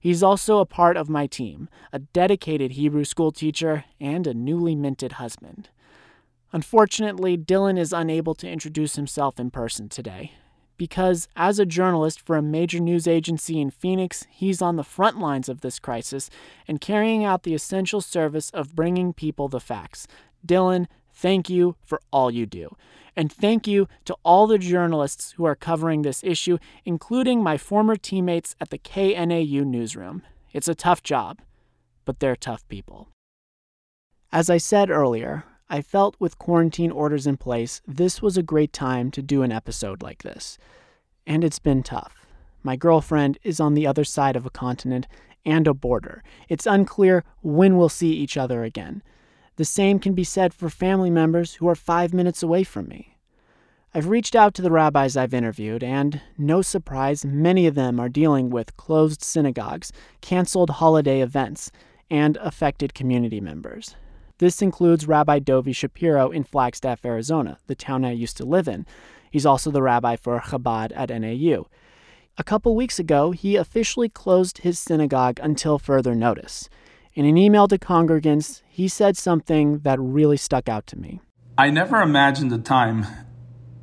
He's 0.00 0.22
also 0.22 0.58
a 0.58 0.66
part 0.66 0.96
of 0.96 1.08
my 1.08 1.26
team, 1.26 1.68
a 1.92 1.98
dedicated 1.98 2.72
Hebrew 2.72 3.04
school 3.04 3.32
teacher, 3.32 3.84
and 4.00 4.26
a 4.26 4.34
newly 4.34 4.74
minted 4.74 5.12
husband. 5.12 5.70
Unfortunately, 6.54 7.36
Dylan 7.36 7.78
is 7.78 7.92
unable 7.92 8.34
to 8.36 8.48
introduce 8.48 8.94
himself 8.94 9.38
in 9.38 9.50
person 9.50 9.90
today. 9.90 10.32
Because 10.76 11.28
as 11.36 11.58
a 11.58 11.66
journalist 11.66 12.20
for 12.20 12.36
a 12.36 12.42
major 12.42 12.78
news 12.78 13.06
agency 13.06 13.60
in 13.60 13.70
Phoenix, 13.70 14.26
he's 14.30 14.62
on 14.62 14.76
the 14.76 14.82
front 14.82 15.18
lines 15.18 15.48
of 15.48 15.60
this 15.60 15.78
crisis 15.78 16.30
and 16.66 16.80
carrying 16.80 17.24
out 17.24 17.42
the 17.42 17.54
essential 17.54 18.00
service 18.00 18.50
of 18.50 18.74
bringing 18.74 19.12
people 19.12 19.48
the 19.48 19.60
facts. 19.60 20.06
Dylan, 20.46 20.86
Thank 21.14 21.48
you 21.48 21.76
for 21.84 22.00
all 22.12 22.30
you 22.30 22.44
do. 22.44 22.76
And 23.16 23.32
thank 23.32 23.68
you 23.68 23.88
to 24.04 24.16
all 24.24 24.48
the 24.48 24.58
journalists 24.58 25.32
who 25.32 25.44
are 25.44 25.54
covering 25.54 26.02
this 26.02 26.24
issue, 26.24 26.58
including 26.84 27.42
my 27.42 27.56
former 27.56 27.94
teammates 27.94 28.56
at 28.60 28.70
the 28.70 28.78
KNAU 28.78 29.64
newsroom. 29.64 30.22
It's 30.52 30.68
a 30.68 30.74
tough 30.74 31.02
job, 31.04 31.40
but 32.04 32.18
they're 32.18 32.34
tough 32.34 32.66
people. 32.68 33.08
As 34.32 34.50
I 34.50 34.56
said 34.56 34.90
earlier, 34.90 35.44
I 35.68 35.80
felt 35.80 36.16
with 36.18 36.38
quarantine 36.38 36.90
orders 36.90 37.26
in 37.26 37.38
place, 37.38 37.80
this 37.86 38.20
was 38.20 38.36
a 38.36 38.42
great 38.42 38.72
time 38.72 39.10
to 39.12 39.22
do 39.22 39.42
an 39.42 39.50
episode 39.50 40.02
like 40.02 40.22
this. 40.22 40.58
And 41.26 41.42
it's 41.42 41.58
been 41.58 41.82
tough. 41.82 42.26
My 42.62 42.76
girlfriend 42.76 43.38
is 43.42 43.60
on 43.60 43.74
the 43.74 43.86
other 43.86 44.04
side 44.04 44.36
of 44.36 44.44
a 44.44 44.50
continent 44.50 45.06
and 45.44 45.66
a 45.66 45.74
border. 45.74 46.22
It's 46.48 46.66
unclear 46.66 47.24
when 47.42 47.76
we'll 47.76 47.88
see 47.88 48.12
each 48.12 48.36
other 48.36 48.62
again. 48.62 49.02
The 49.56 49.64
same 49.64 49.98
can 49.98 50.14
be 50.14 50.24
said 50.24 50.52
for 50.52 50.68
family 50.68 51.10
members 51.10 51.54
who 51.54 51.68
are 51.68 51.74
five 51.74 52.12
minutes 52.12 52.42
away 52.42 52.64
from 52.64 52.88
me. 52.88 53.16
I've 53.94 54.08
reached 54.08 54.34
out 54.34 54.54
to 54.54 54.62
the 54.62 54.72
rabbis 54.72 55.16
I've 55.16 55.32
interviewed, 55.32 55.84
and 55.84 56.20
no 56.36 56.62
surprise, 56.62 57.24
many 57.24 57.66
of 57.66 57.74
them 57.74 58.00
are 58.00 58.08
dealing 58.08 58.50
with 58.50 58.76
closed 58.76 59.22
synagogues, 59.22 59.92
canceled 60.20 60.70
holiday 60.70 61.20
events, 61.20 61.70
and 62.10 62.36
affected 62.38 62.92
community 62.92 63.40
members. 63.40 63.94
This 64.38 64.60
includes 64.60 65.06
Rabbi 65.06 65.38
Dovi 65.38 65.74
Shapiro 65.74 66.30
in 66.30 66.42
Flagstaff, 66.42 67.04
Arizona, 67.04 67.58
the 67.68 67.76
town 67.76 68.04
I 68.04 68.10
used 68.10 68.36
to 68.38 68.44
live 68.44 68.66
in. 68.66 68.84
He's 69.30 69.46
also 69.46 69.70
the 69.70 69.82
rabbi 69.82 70.16
for 70.16 70.40
Chabad 70.40 70.90
at 70.96 71.10
NAU. 71.10 71.66
A 72.36 72.42
couple 72.42 72.74
weeks 72.74 72.98
ago, 72.98 73.30
he 73.30 73.54
officially 73.54 74.08
closed 74.08 74.58
his 74.58 74.76
synagogue 74.76 75.38
until 75.40 75.78
further 75.78 76.16
notice. 76.16 76.68
In 77.14 77.24
an 77.24 77.36
email 77.36 77.68
to 77.68 77.78
congregants, 77.78 78.62
he 78.68 78.88
said 78.88 79.16
something 79.16 79.78
that 79.80 80.00
really 80.00 80.36
stuck 80.36 80.68
out 80.68 80.88
to 80.88 80.98
me. 80.98 81.20
I 81.56 81.70
never 81.70 82.02
imagined 82.02 82.52
a 82.52 82.58
time 82.58 83.06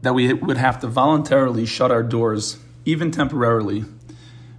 that 0.02 0.14
we 0.14 0.34
would 0.34 0.58
have 0.58 0.80
to 0.82 0.88
voluntarily 0.88 1.66
shut 1.66 1.92
our 1.92 2.04
doors, 2.04 2.60
even 2.84 3.10
temporarily. 3.10 3.86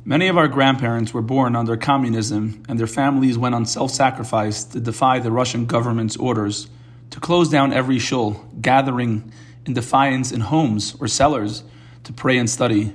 Many 0.05 0.27
of 0.27 0.37
our 0.37 0.49
grandparents 0.49 1.15
were 1.15 1.23
born 1.23 1.55
under 1.55 1.77
communism, 1.77 2.65
and 2.69 2.77
their 2.77 2.89
families 2.89 3.39
went 3.39 3.55
on 3.55 3.65
self 3.65 3.93
sacrifice 3.93 4.65
to 4.65 4.81
defy 4.81 5.21
the 5.21 5.31
Russian 5.31 5.65
government's 5.65 6.17
orders 6.17 6.69
to 7.11 7.21
close 7.21 7.49
down 7.49 7.73
every 7.73 8.01
shul, 8.01 8.45
gathering 8.61 9.33
in 9.65 9.75
defiance 9.75 10.33
in 10.33 10.41
homes 10.41 10.97
or 10.99 11.07
cellars 11.07 11.63
to 12.03 12.13
pray 12.13 12.37
and 12.37 12.51
study. 12.51 12.93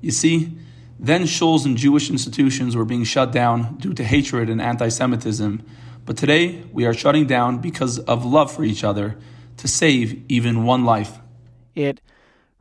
You 0.00 0.10
see, 0.10 0.58
then 0.98 1.22
shuls 1.22 1.64
and 1.64 1.76
Jewish 1.76 2.10
institutions 2.10 2.74
were 2.74 2.84
being 2.84 3.04
shut 3.04 3.30
down 3.30 3.76
due 3.76 3.94
to 3.94 4.02
hatred 4.02 4.50
and 4.50 4.60
anti 4.60 4.88
Semitism, 4.88 5.62
but 6.04 6.16
today 6.16 6.64
we 6.72 6.84
are 6.84 6.94
shutting 6.94 7.28
down 7.28 7.58
because 7.58 8.00
of 8.00 8.24
love 8.24 8.50
for 8.50 8.64
each 8.64 8.82
other 8.82 9.16
to 9.58 9.68
save 9.68 10.24
even 10.28 10.64
one 10.64 10.84
life. 10.84 11.20
It 11.76 12.00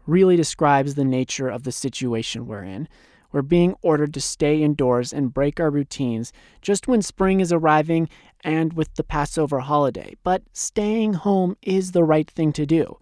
really 0.05 0.35
describes 0.35 0.93
the 0.93 1.05
nature 1.05 1.49
of 1.49 1.63
the 1.63 1.71
situation 1.71 2.45
we're 2.45 2.63
in. 2.63 2.87
We're 3.31 3.41
being 3.41 3.75
ordered 3.81 4.13
to 4.15 4.21
stay 4.21 4.61
indoors 4.63 5.13
and 5.13 5.33
break 5.33 5.59
our 5.59 5.69
routines 5.69 6.33
just 6.61 6.87
when 6.87 7.01
spring 7.01 7.39
is 7.39 7.53
arriving 7.53 8.09
and 8.43 8.73
with 8.73 8.93
the 8.95 9.03
Passover 9.03 9.59
holiday. 9.59 10.15
But 10.23 10.43
staying 10.53 11.13
home 11.13 11.55
is 11.61 11.91
the 11.91 12.03
right 12.03 12.29
thing 12.29 12.53
to 12.53 12.65
do. 12.65 12.97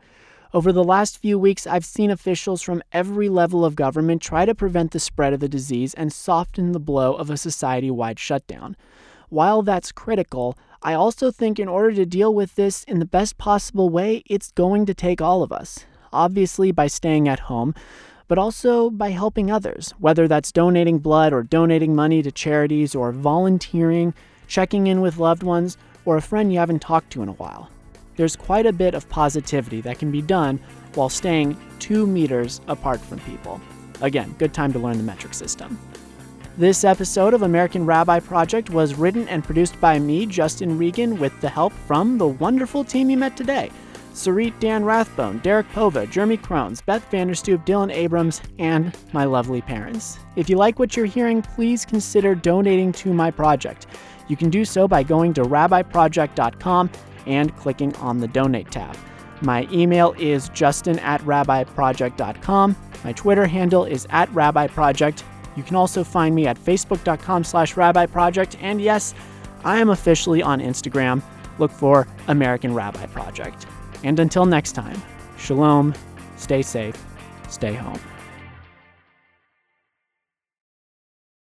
Over 0.53 0.71
the 0.71 0.83
last 0.83 1.17
few 1.17 1.37
weeks, 1.37 1.67
I've 1.67 1.85
seen 1.85 2.09
officials 2.09 2.61
from 2.61 2.81
every 2.91 3.29
level 3.29 3.65
of 3.65 3.75
government 3.75 4.21
try 4.21 4.45
to 4.45 4.55
prevent 4.55 4.91
the 4.91 4.99
spread 4.99 5.33
of 5.33 5.39
the 5.39 5.49
disease 5.49 5.93
and 5.93 6.11
soften 6.11 6.71
the 6.71 6.79
blow 6.79 7.13
of 7.13 7.29
a 7.29 7.37
society 7.37 7.91
wide 7.91 8.17
shutdown. 8.17 8.75
While 9.29 9.61
that's 9.61 9.91
critical, 9.91 10.57
I 10.81 10.93
also 10.93 11.31
think 11.31 11.59
in 11.59 11.67
order 11.67 11.93
to 11.95 12.05
deal 12.05 12.33
with 12.33 12.55
this 12.55 12.83
in 12.85 12.99
the 12.99 13.05
best 13.05 13.37
possible 13.37 13.89
way, 13.89 14.23
it's 14.25 14.51
going 14.51 14.85
to 14.85 14.93
take 14.93 15.21
all 15.21 15.43
of 15.43 15.51
us. 15.51 15.85
obviously 16.13 16.71
by 16.71 16.87
staying 16.87 17.27
at 17.27 17.41
home, 17.41 17.75
but 18.27 18.37
also 18.37 18.89
by 18.89 19.11
helping 19.11 19.49
others, 19.49 19.93
whether 19.99 20.27
that's 20.27 20.51
donating 20.51 20.99
blood 20.99 21.33
or 21.33 21.43
donating 21.43 21.95
money 21.95 22.21
to 22.21 22.31
charities 22.31 22.93
or 22.93 23.11
volunteering, 23.11 24.13
checking 24.47 24.87
in 24.87 25.01
with 25.01 25.17
loved 25.17 25.43
ones, 25.43 25.77
or 26.05 26.17
a 26.17 26.21
friend 26.21 26.51
you 26.51 26.59
haven't 26.59 26.81
talked 26.81 27.11
to 27.11 27.21
in 27.21 27.29
a 27.29 27.33
while. 27.33 27.69
There's 28.15 28.35
quite 28.35 28.65
a 28.65 28.73
bit 28.73 28.93
of 28.93 29.07
positivity 29.09 29.81
that 29.81 29.99
can 29.99 30.11
be 30.11 30.21
done 30.21 30.59
while 30.95 31.09
staying 31.09 31.57
two 31.79 32.07
meters 32.07 32.61
apart 32.67 32.99
from 32.99 33.19
people. 33.19 33.61
Again, 34.01 34.35
good 34.37 34.53
time 34.53 34.73
to 34.73 34.79
learn 34.79 34.97
the 34.97 35.03
metric 35.03 35.33
system. 35.33 35.79
This 36.57 36.83
episode 36.83 37.35
of 37.35 37.43
American 37.43 37.85
Rabbi 37.85 38.19
Project 38.19 38.71
was 38.71 38.95
written 38.95 39.27
and 39.27 39.43
produced 39.43 39.79
by 39.79 39.99
me, 39.99 40.25
Justin 40.25 40.75
Regan, 40.77 41.19
with 41.19 41.39
the 41.39 41.49
help 41.49 41.71
from 41.71 42.17
the 42.17 42.27
wonderful 42.27 42.83
team 42.83 43.11
you 43.11 43.17
met 43.17 43.37
today. 43.37 43.69
Sarit 44.17 44.59
Dan 44.59 44.83
Rathbone, 44.83 45.37
Derek 45.39 45.69
Pova, 45.71 46.09
Jeremy 46.09 46.37
Crones, 46.37 46.81
Beth 46.81 47.05
Vanderstoop, 47.11 47.63
Dylan 47.67 47.93
Abrams, 47.93 48.41
and 48.57 48.97
my 49.13 49.25
lovely 49.25 49.61
parents. 49.61 50.17
If 50.35 50.49
you 50.49 50.57
like 50.57 50.79
what 50.79 50.97
you're 50.97 51.05
hearing, 51.05 51.43
please 51.43 51.85
consider 51.85 52.33
donating 52.33 52.91
to 52.93 53.13
my 53.13 53.29
project. 53.29 53.85
You 54.27 54.35
can 54.35 54.49
do 54.49 54.65
so 54.65 54.87
by 54.87 55.03
going 55.03 55.33
to 55.35 55.43
rabbiproject.com 55.43 56.89
and 57.27 57.55
clicking 57.57 57.95
on 57.97 58.17
the 58.17 58.27
donate 58.27 58.71
tab. 58.71 58.97
My 59.41 59.67
email 59.71 60.15
is 60.17 60.49
justin 60.49 60.97
at 60.99 61.21
rabbiproject.com. 61.21 62.75
My 63.03 63.11
Twitter 63.13 63.45
handle 63.45 63.85
is 63.85 64.07
at 64.09 64.29
rabbiproject. 64.29 65.21
You 65.55 65.61
can 65.61 65.75
also 65.75 66.03
find 66.03 66.33
me 66.33 66.47
at 66.47 66.57
facebook.com 66.57 67.43
slash 67.43 67.75
rabbiproject. 67.75 68.57
And 68.61 68.81
yes, 68.81 69.13
I 69.63 69.77
am 69.77 69.91
officially 69.91 70.41
on 70.41 70.59
Instagram. 70.59 71.21
Look 71.59 71.71
for 71.71 72.07
American 72.27 72.73
Rabbi 72.73 73.05
Project. 73.07 73.67
And 74.07 74.21
until 74.21 74.45
next 74.45 74.71
time, 74.71 75.01
shalom, 75.37 75.93
stay 76.37 76.61
safe, 76.61 76.95
stay 77.49 77.73
home. 77.73 77.99